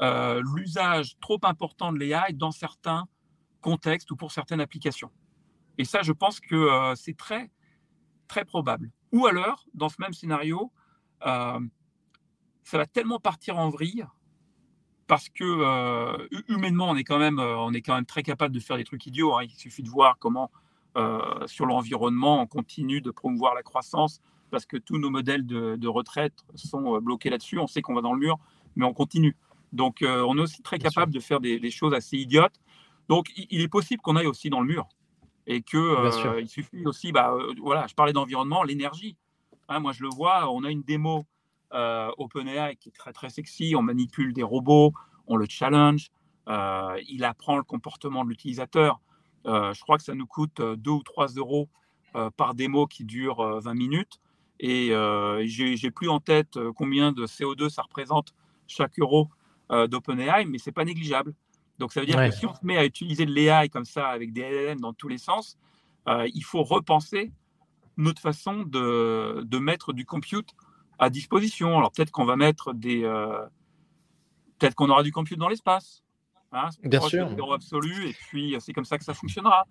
euh, 0.00 0.42
l'usage 0.54 1.16
trop 1.20 1.40
important 1.42 1.92
de 1.92 1.98
l'AI 1.98 2.32
dans 2.32 2.50
certains 2.50 3.06
contextes 3.62 4.10
ou 4.10 4.16
pour 4.16 4.32
certaines 4.32 4.60
applications. 4.60 5.10
Et 5.78 5.84
ça, 5.84 6.02
je 6.02 6.12
pense 6.12 6.40
que 6.40 6.54
euh, 6.54 6.94
c'est 6.94 7.16
très, 7.16 7.50
très 8.28 8.44
probable. 8.44 8.90
Ou 9.12 9.26
alors, 9.26 9.64
dans 9.72 9.88
ce 9.88 9.96
même 9.98 10.12
scénario, 10.12 10.70
euh, 11.26 11.60
ça 12.62 12.78
va 12.78 12.86
tellement 12.86 13.18
partir 13.18 13.58
en 13.58 13.70
vrille 13.70 14.04
parce 15.06 15.28
que 15.28 16.28
humainement, 16.48 16.88
on 16.88 16.96
est, 16.96 17.04
quand 17.04 17.18
même, 17.18 17.38
on 17.38 17.72
est 17.74 17.82
quand 17.82 17.94
même 17.94 18.06
très 18.06 18.22
capable 18.22 18.54
de 18.54 18.60
faire 18.60 18.76
des 18.78 18.84
trucs 18.84 19.06
idiots. 19.06 19.36
Hein. 19.36 19.44
Il 19.44 19.50
suffit 19.50 19.82
de 19.82 19.88
voir 19.90 20.16
comment, 20.18 20.50
sur 21.46 21.66
l'environnement, 21.66 22.40
on 22.40 22.46
continue 22.46 23.02
de 23.02 23.10
promouvoir 23.10 23.54
la 23.54 23.62
croissance 23.62 24.22
parce 24.52 24.66
que 24.66 24.76
tous 24.76 24.98
nos 24.98 25.10
modèles 25.10 25.44
de, 25.44 25.88
retraite 25.88 26.44
sont 26.54 26.94
euh, 26.94 27.00
bloqués 27.00 27.30
là-dessus. 27.30 27.58
On 27.58 27.66
sait 27.66 27.82
qu'on 27.82 27.94
va 27.94 28.02
dans 28.02 28.12
le 28.12 28.20
mur, 28.20 28.38
mais 28.76 28.84
on 28.84 28.92
continue. 28.92 29.34
Donc, 29.72 30.02
euh, 30.02 30.24
on 30.28 30.36
est 30.36 30.40
aussi 30.42 30.62
très 30.62 30.78
capable 30.78 31.12
de 31.12 31.18
faire 31.18 31.40
des, 31.40 31.70
choses 31.70 31.94
assez 31.94 32.18
idiotes. 32.18 32.60
Donc, 33.14 33.30
il, 33.36 33.60
est 33.60 33.68
possible 33.68 34.00
qu'on 34.02 34.16
aille 34.16 34.26
aussi 34.26 34.50
dans 34.50 34.60
le 34.60 34.66
mur 34.66 34.88
et 35.46 35.62
que 35.62 35.76
euh, 35.76 36.40
il 36.40 36.48
suffit 36.48 36.86
aussi, 36.86 37.12
bah, 37.12 37.36
voilà, 37.60 37.86
je 37.86 37.94
parlais 37.94 38.12
d'environnement, 38.12 38.62
l'énergie. 38.62 39.16
Hein, 39.68 39.80
moi, 39.80 39.92
je 39.92 40.02
le 40.02 40.08
vois. 40.08 40.50
On 40.50 40.64
a 40.64 40.70
une 40.70 40.82
démo 40.82 41.26
OpenAI 41.72 42.76
qui 42.76 42.90
est 42.90 42.96
très 42.96 43.12
très 43.12 43.30
sexy. 43.30 43.74
On 43.76 43.82
manipule 43.82 44.32
des 44.32 44.42
robots, 44.42 44.92
on 45.26 45.36
le 45.36 45.46
challenge. 45.48 46.10
il 46.48 47.24
apprend 47.24 47.56
le 47.56 47.64
comportement 47.64 48.24
de 48.24 48.30
l'utilisateur. 48.30 49.00
je 49.44 49.80
crois 49.80 49.98
que 49.98 50.04
ça 50.04 50.14
nous 50.14 50.26
coûte 50.26 50.60
2 50.60 50.90
ou 50.90 51.02
3 51.02 51.28
euros 51.36 51.68
par 52.36 52.54
démo 52.54 52.86
qui 52.86 53.04
dure 53.04 53.60
20 53.60 53.74
minutes. 53.74 54.20
Et 54.62 54.92
euh, 54.92 55.42
j'ai 55.44 55.90
plus 55.90 56.08
en 56.08 56.20
tête 56.20 56.56
euh, 56.56 56.72
combien 56.72 57.10
de 57.10 57.26
CO2 57.26 57.68
ça 57.68 57.82
représente 57.82 58.32
chaque 58.68 58.96
euro 59.00 59.28
euh, 59.72 59.88
d'OpenAI, 59.88 60.44
mais 60.46 60.58
c'est 60.58 60.70
pas 60.70 60.84
négligeable. 60.84 61.34
Donc 61.82 61.92
ça 61.92 61.98
veut 61.98 62.06
dire 62.06 62.16
que 62.16 62.30
si 62.30 62.46
on 62.46 62.54
se 62.54 62.64
met 62.64 62.78
à 62.78 62.84
utiliser 62.84 63.26
de 63.26 63.32
l'AI 63.32 63.68
comme 63.68 63.84
ça 63.84 64.06
avec 64.08 64.32
des 64.32 64.42
LLM 64.42 64.78
dans 64.78 64.92
tous 64.92 65.08
les 65.08 65.18
sens, 65.18 65.58
il 66.06 66.44
faut 66.44 66.62
repenser 66.62 67.32
notre 67.96 68.22
façon 68.22 68.62
de, 68.62 69.42
de, 69.42 69.58
mettre 69.58 69.92
du 69.92 70.06
compute 70.06 70.50
à 71.00 71.10
disposition. 71.10 71.76
Alors 71.76 71.90
peut-être 71.90 72.12
qu'on 72.12 72.24
va 72.24 72.36
mettre 72.36 72.72
des, 72.72 73.00
peut-être 74.60 74.76
qu'on 74.76 74.90
aura 74.90 75.02
du 75.02 75.10
compute 75.10 75.40
dans 75.40 75.48
l'espace. 75.48 76.04
Hein, 76.52 76.68
Bien 76.84 77.00
sûr. 77.00 77.52
absolu, 77.52 78.10
et 78.10 78.14
puis 78.28 78.54
c'est 78.60 78.72
comme 78.72 78.84
ça 78.84 78.96
que 78.96 79.04
ça 79.04 79.12
fonctionnera. 79.12 79.66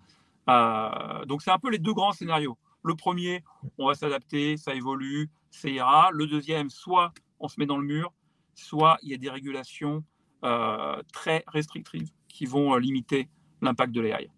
donc 1.26 1.40
c'est 1.40 1.50
un 1.50 1.58
peu 1.58 1.70
les 1.70 1.78
deux 1.78 1.94
grands 1.94 2.12
scénarios. 2.12 2.58
Le 2.84 2.94
premier, 2.94 3.42
on 3.78 3.86
va 3.86 3.94
s'adapter, 3.94 4.58
ça 4.58 4.74
évolue, 4.74 5.30
ça 5.50 5.70
ira. 5.70 6.10
Le 6.12 6.26
deuxième, 6.26 6.68
soit 6.68 7.14
on 7.40 7.48
se 7.48 7.58
met 7.58 7.64
dans 7.64 7.78
le 7.78 7.86
mur, 7.86 8.12
soit 8.54 8.98
il 9.02 9.08
y 9.08 9.14
a 9.14 9.16
des 9.16 9.30
régulations 9.30 9.96
euh, 9.96 10.00
très 10.42 11.44
restrictives 11.46 12.10
qui 12.32 12.46
vont 12.46 12.74
euh, 12.74 12.80
limiter 12.80 13.28
l'impact 13.60 13.92
de 13.92 14.00
l'AI. 14.00 14.30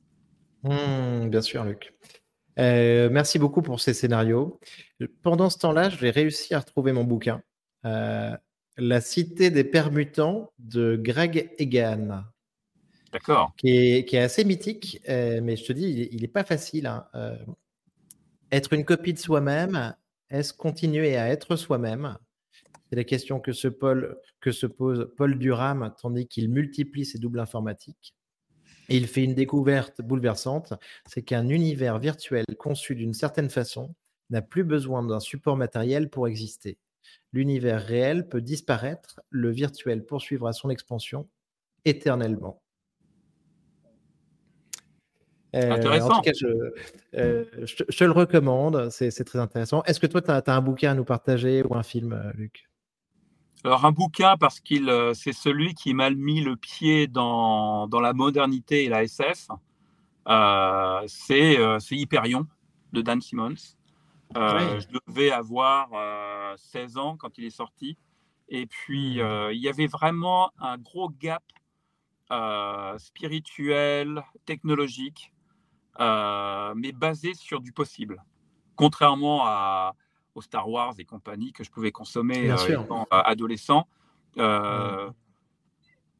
Mmh, 0.65 1.29
bien 1.29 1.41
sûr, 1.41 1.65
Luc. 1.65 1.95
Euh, 2.59 3.09
merci 3.11 3.39
beaucoup 3.39 3.63
pour 3.63 3.81
ces 3.81 3.95
scénarios. 3.95 4.61
Pendant 5.23 5.51
ce 5.51 5.59
temps-là, 5.59 5.89
j'ai 5.91 6.11
réussi 6.11 6.55
à 6.55 6.61
retrouver 6.61 6.93
mon 6.93 7.05
bouquin, 7.05 7.43
La 7.83 9.01
cité 9.01 9.51
des 9.51 9.65
permutants 9.65 10.53
de 10.59 10.97
Greg 10.97 11.53
Egan. 11.59 12.25
D'accord. 13.13 13.55
Qui 13.57 13.69
est, 13.69 14.15
assez 14.17 14.45
mythique, 14.45 15.01
mais 15.07 15.57
je 15.57 15.65
te 15.65 15.73
dis, 15.73 16.09
il 16.11 16.23
n'est 16.23 16.29
pas 16.29 16.45
facile. 16.45 16.87
Hein. 16.87 17.07
Être 18.51 18.73
une 18.73 18.85
copie 18.85 19.13
de 19.13 19.19
soi-même, 19.19 19.95
est-ce 20.31 20.53
continuer 20.53 21.17
à 21.17 21.29
être 21.29 21.57
soi-même? 21.57 22.19
C'est 22.95 22.99
la 22.99 23.05
question 23.05 23.41
que 23.41 23.51
se, 23.51 23.67
que 24.39 24.53
se 24.53 24.67
pose 24.67 25.13
Paul 25.17 25.37
Durham, 25.37 25.93
tandis 26.01 26.29
qu'il 26.29 26.49
multiplie 26.49 27.05
ses 27.05 27.19
doubles 27.19 27.41
informatiques. 27.41 28.15
Et 28.89 28.97
il 28.97 29.09
fait 29.09 29.25
une 29.25 29.35
découverte 29.35 30.01
bouleversante, 30.01 30.75
c'est 31.05 31.23
qu'un 31.23 31.49
univers 31.49 31.99
virtuel 31.99 32.45
conçu 32.57 32.95
d'une 32.95 33.13
certaine 33.13 33.51
façon 33.51 33.97
n'a 34.31 34.43
plus 34.43 34.63
besoin 34.63 35.03
d'un 35.03 35.19
support 35.19 35.57
matériel 35.57 36.09
pour 36.09 36.29
exister. 36.29 36.79
L'univers 37.33 37.83
réel 37.85 38.29
peut 38.29 38.41
disparaître, 38.41 39.21
le 39.29 39.51
virtuel 39.51 40.07
poursuivra 40.07 40.53
son 40.53 40.71
expansion 40.71 41.29
éternellement. 41.85 42.63
Euh, 45.57 45.71
en 45.73 45.81
tout 45.81 46.21
cas, 46.23 46.31
euh, 47.17 47.45
je, 47.63 47.83
te 47.83 48.05
le 48.05 48.13
recommande, 48.13 48.89
c'est 48.91 49.11
très 49.25 49.41
intéressant. 49.41 49.83
Est-ce 49.83 49.99
que 49.99 50.07
toi, 50.07 50.23
tu 50.23 50.31
as, 50.31 50.43
un 50.47 50.63
bouquin 50.63 50.93
à 50.93 50.95
nous 50.95 51.05
partager 51.05 51.65
ou 51.65 51.75
un 51.75 51.83
film, 51.83 52.13
euh, 52.13 52.31
Luc? 52.35 52.69
Alors, 53.65 53.85
un 53.87 53.93
bouquin, 53.93 54.37
parce 54.37 54.61
qu'il 54.61 54.93
c'est 55.15 55.33
celui 55.33 55.75
qui 55.75 55.95
m'a 55.95 56.11
mis 56.11 56.43
le 56.43 56.57
pied 56.57 57.07
dans, 57.07 57.89
dans, 57.89 58.01
la 58.01 58.13
modernité 58.13 58.85
et 58.85 58.89
la 58.89 59.05
SF. 59.05 59.49
c'est 61.07 61.97
Hyperion 61.97 62.47
de 62.93 63.01
Dan 63.01 63.21
Simmons. 63.21 63.77
Je 64.35 64.87
devais 65.07 65.31
avoir 65.31 65.89
16 66.59 66.99
ans 66.99 67.17
quand 67.17 67.39
il 67.39 67.45
est 67.45 67.51
sorti. 67.51 67.97
Et 68.51 68.67
puis, 68.67 69.15
il 69.15 69.59
y 69.59 69.69
avait 69.69 69.87
vraiment 69.87 70.51
un 70.59 70.77
gros 70.77 71.09
gap 71.09 71.43
spirituel, 72.99 74.23
technologique, 74.45 75.33
euh, 76.01 76.75
mais 76.77 76.93
basé 76.93 77.35
sur 77.35 77.61
du 77.61 77.73
possible. 77.73 78.23
Contrairement 78.77 79.47
à, 79.47 79.95
aux 80.35 80.43
Star 80.43 80.69
Wars 80.69 80.95
et 80.99 81.05
compagnie 81.05 81.53
que 81.53 81.65
je 81.65 81.71
pouvais 81.71 81.93
consommer 81.93 82.51
euh, 82.51 82.83
étant 82.83 83.07
euh, 83.13 83.23
adolescent. 83.25 83.87
Mmh. 84.37 85.11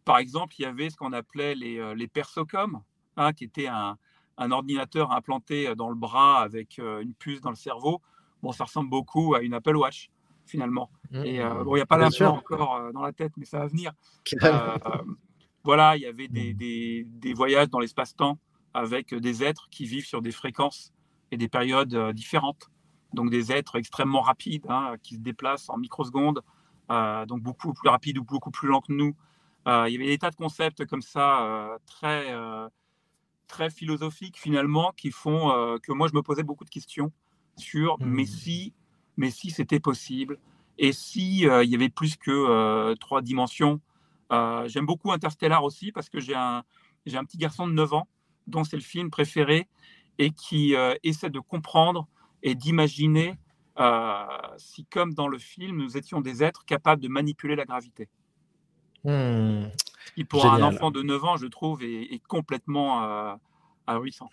Par 0.05 0.19
exemple, 0.19 0.55
il 0.59 0.63
y 0.63 0.67
avait 0.67 0.91
ce 0.91 0.97
qu'on 0.97 1.13
appelait 1.13 1.55
les, 1.55 1.95
les 1.95 2.07
persocom, 2.07 2.83
hein, 3.17 3.33
qui 3.33 3.45
était 3.45 3.69
un, 3.69 3.97
un, 4.37 4.51
ordinateur 4.51 5.13
implanté 5.13 5.75
dans 5.75 5.89
le 5.89 5.95
bras 5.95 6.43
avec 6.43 6.77
une 6.79 7.15
puce 7.15 7.41
dans 7.41 7.49
le 7.49 7.57
cerveau. 7.57 8.03
Bon, 8.43 8.53
ça 8.53 8.65
ressemble 8.65 8.91
beaucoup 8.91 9.35
à 9.35 9.41
une 9.41 9.55
Apple 9.55 9.77
Watch 9.77 10.11
finalement. 10.45 10.91
Mmh. 11.11 11.25
Et 11.25 11.43
bon, 11.65 11.75
il 11.75 11.79
n'y 11.79 11.81
a 11.81 11.87
pas 11.87 11.97
l'implant 11.97 12.37
encore 12.37 12.93
dans 12.93 13.01
la 13.03 13.13
tête, 13.13 13.33
mais 13.39 13.47
ça 13.47 13.61
va 13.61 13.67
venir. 13.67 13.93
voilà, 15.65 15.97
il 15.97 16.03
y 16.03 16.07
avait 16.07 16.29
des, 16.29 16.53
mmh. 16.53 16.57
des, 16.57 17.05
des 17.09 17.33
voyages 17.33 17.71
dans 17.71 17.81
l'espace-temps 17.81 18.39
avec 18.75 19.15
des 19.15 19.43
êtres 19.43 19.69
qui 19.71 19.87
vivent 19.87 20.07
sur 20.07 20.21
des 20.21 20.33
fréquences 20.33 20.93
et 21.31 21.37
des 21.37 21.49
périodes 21.49 21.95
euh, 21.95 22.13
différentes. 22.13 22.71
Donc 23.15 23.31
des 23.31 23.53
êtres 23.53 23.77
extrêmement 23.77 24.21
rapides, 24.21 24.67
hein, 24.69 24.95
qui 25.03 25.15
se 25.15 25.21
déplacent 25.21 25.69
en 25.69 25.79
microsecondes, 25.79 26.43
euh, 26.91 27.27
donc 27.27 27.43
beaucoup 27.43 27.73
plus 27.73 27.89
rapides 27.89 28.19
ou 28.19 28.25
beaucoup 28.25 28.51
plus 28.51 28.69
lents 28.69 28.81
que 28.81 28.93
nous. 28.93 29.15
Euh, 29.67 29.89
il 29.89 29.93
y 29.93 29.97
avait 29.97 30.07
des 30.07 30.19
tas 30.19 30.31
de 30.31 30.37
concepts 30.37 30.85
comme 30.87 31.03
ça, 31.03 31.79
très, 31.87 32.35
très 33.47 33.71
philosophiques 33.71 34.39
finalement, 34.39 34.93
qui 34.97 35.11
font 35.11 35.79
que 35.83 35.93
moi 35.93 36.09
je 36.09 36.15
me 36.15 36.23
posais 36.23 36.43
beaucoup 36.43 36.65
de 36.65 36.71
questions 36.71 37.11
sur 37.57 37.99
mmh. 37.99 38.05
mais 38.05 38.27
si, 38.27 38.75
mais 39.17 39.31
si 39.31 39.51
c'était 39.51 39.81
possible, 39.81 40.39
et 40.77 40.93
si 40.93 41.43
il 41.43 41.71
y 41.71 41.75
avait 41.75 41.89
plus 41.89 42.17
que 42.17 42.95
trois 42.95 43.23
dimensions? 43.23 43.81
J'aime 44.31 44.87
beaucoup 44.87 45.13
Interstellar 45.13 45.65
aussi 45.65 45.93
parce 45.93 46.11
que 46.11 46.21
j'ai 46.21 46.35
un, 46.35 46.63
j'ai 47.07 47.17
un 47.17 47.25
petit 47.25 47.39
garçon 47.39 47.67
de 47.67 47.73
9 47.73 47.95
ans 47.95 48.09
dont 48.47 48.65
c'est 48.65 48.77
le 48.77 48.83
film 48.83 49.11
préféré 49.11 49.69
et 50.19 50.31
qui 50.31 50.75
euh, 50.75 50.95
essaie 51.03 51.31
de 51.31 51.41
comprendre 51.41 52.07
et 52.45 52.55
d'imaginer 52.55 53.37
euh, 53.81 54.25
si, 54.57 54.85
comme 54.85 55.15
dans 55.15 55.27
le 55.27 55.39
film, 55.39 55.79
nous 55.79 55.97
étions 55.97 56.21
des 56.21 56.45
êtres 56.45 56.65
capables 56.65 57.03
de 57.03 57.09
manipuler 57.09 57.57
la 57.57 57.65
gravité. 57.65 58.09
Hmm. 59.07 59.65
qui 60.15 60.25
pour 60.25 60.47
un 60.47 60.63
enfant 60.63 60.91
de 60.91 61.03
9 61.03 61.25
ans, 61.25 61.37
je 61.37 61.47
trouve, 61.47 61.83
est, 61.83 62.23
complètement 62.27 63.05
euh, 63.05 63.35
ahurissant. 63.87 64.31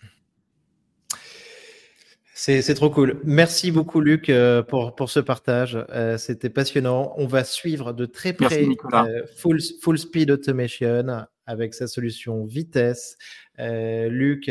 C'est 2.34 2.74
trop 2.74 2.90
cool. 2.90 3.20
Merci 3.24 3.70
beaucoup, 3.70 4.00
Luc, 4.00 4.28
euh, 4.28 4.62
pour, 4.62 4.94
pour 4.94 5.10
ce 5.10 5.20
partage. 5.20 5.78
Euh, 5.90 6.16
c'était 6.16 6.50
passionnant. 6.50 7.12
On 7.16 7.26
va 7.26 7.44
suivre 7.44 7.92
de 7.92 8.06
très 8.06 8.32
près 8.32 8.64
euh, 8.64 9.26
full, 9.36 9.60
full 9.80 9.98
Speed 9.98 10.30
Automation 10.30 11.26
avec 11.46 11.74
sa 11.74 11.86
solution 11.86 12.44
vitesse. 12.44 13.16
Luc, 13.58 14.50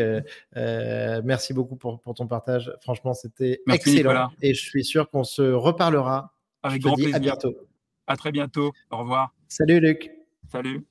merci 0.56 1.54
beaucoup 1.54 1.76
pour, 1.76 2.00
pour, 2.02 2.14
ton 2.14 2.28
partage. 2.28 2.72
Franchement, 2.82 3.14
c'était 3.14 3.62
excellent. 3.72 4.30
Et 4.42 4.54
je 4.54 4.62
suis 4.62 4.84
sûr 4.84 5.10
qu'on 5.10 5.24
se 5.24 5.42
reparlera. 5.42 6.34
Avec 6.64 6.82
grand 6.82 6.96
plaisir. 6.96 7.16
À 7.16 7.20
bientôt. 7.20 7.56
À 8.08 8.16
très 8.16 8.32
bientôt. 8.32 8.72
Au 8.92 8.98
revoir. 8.98 9.34
Salut, 9.48 9.80
Luc. 9.80 10.12
Salut. 10.52 10.86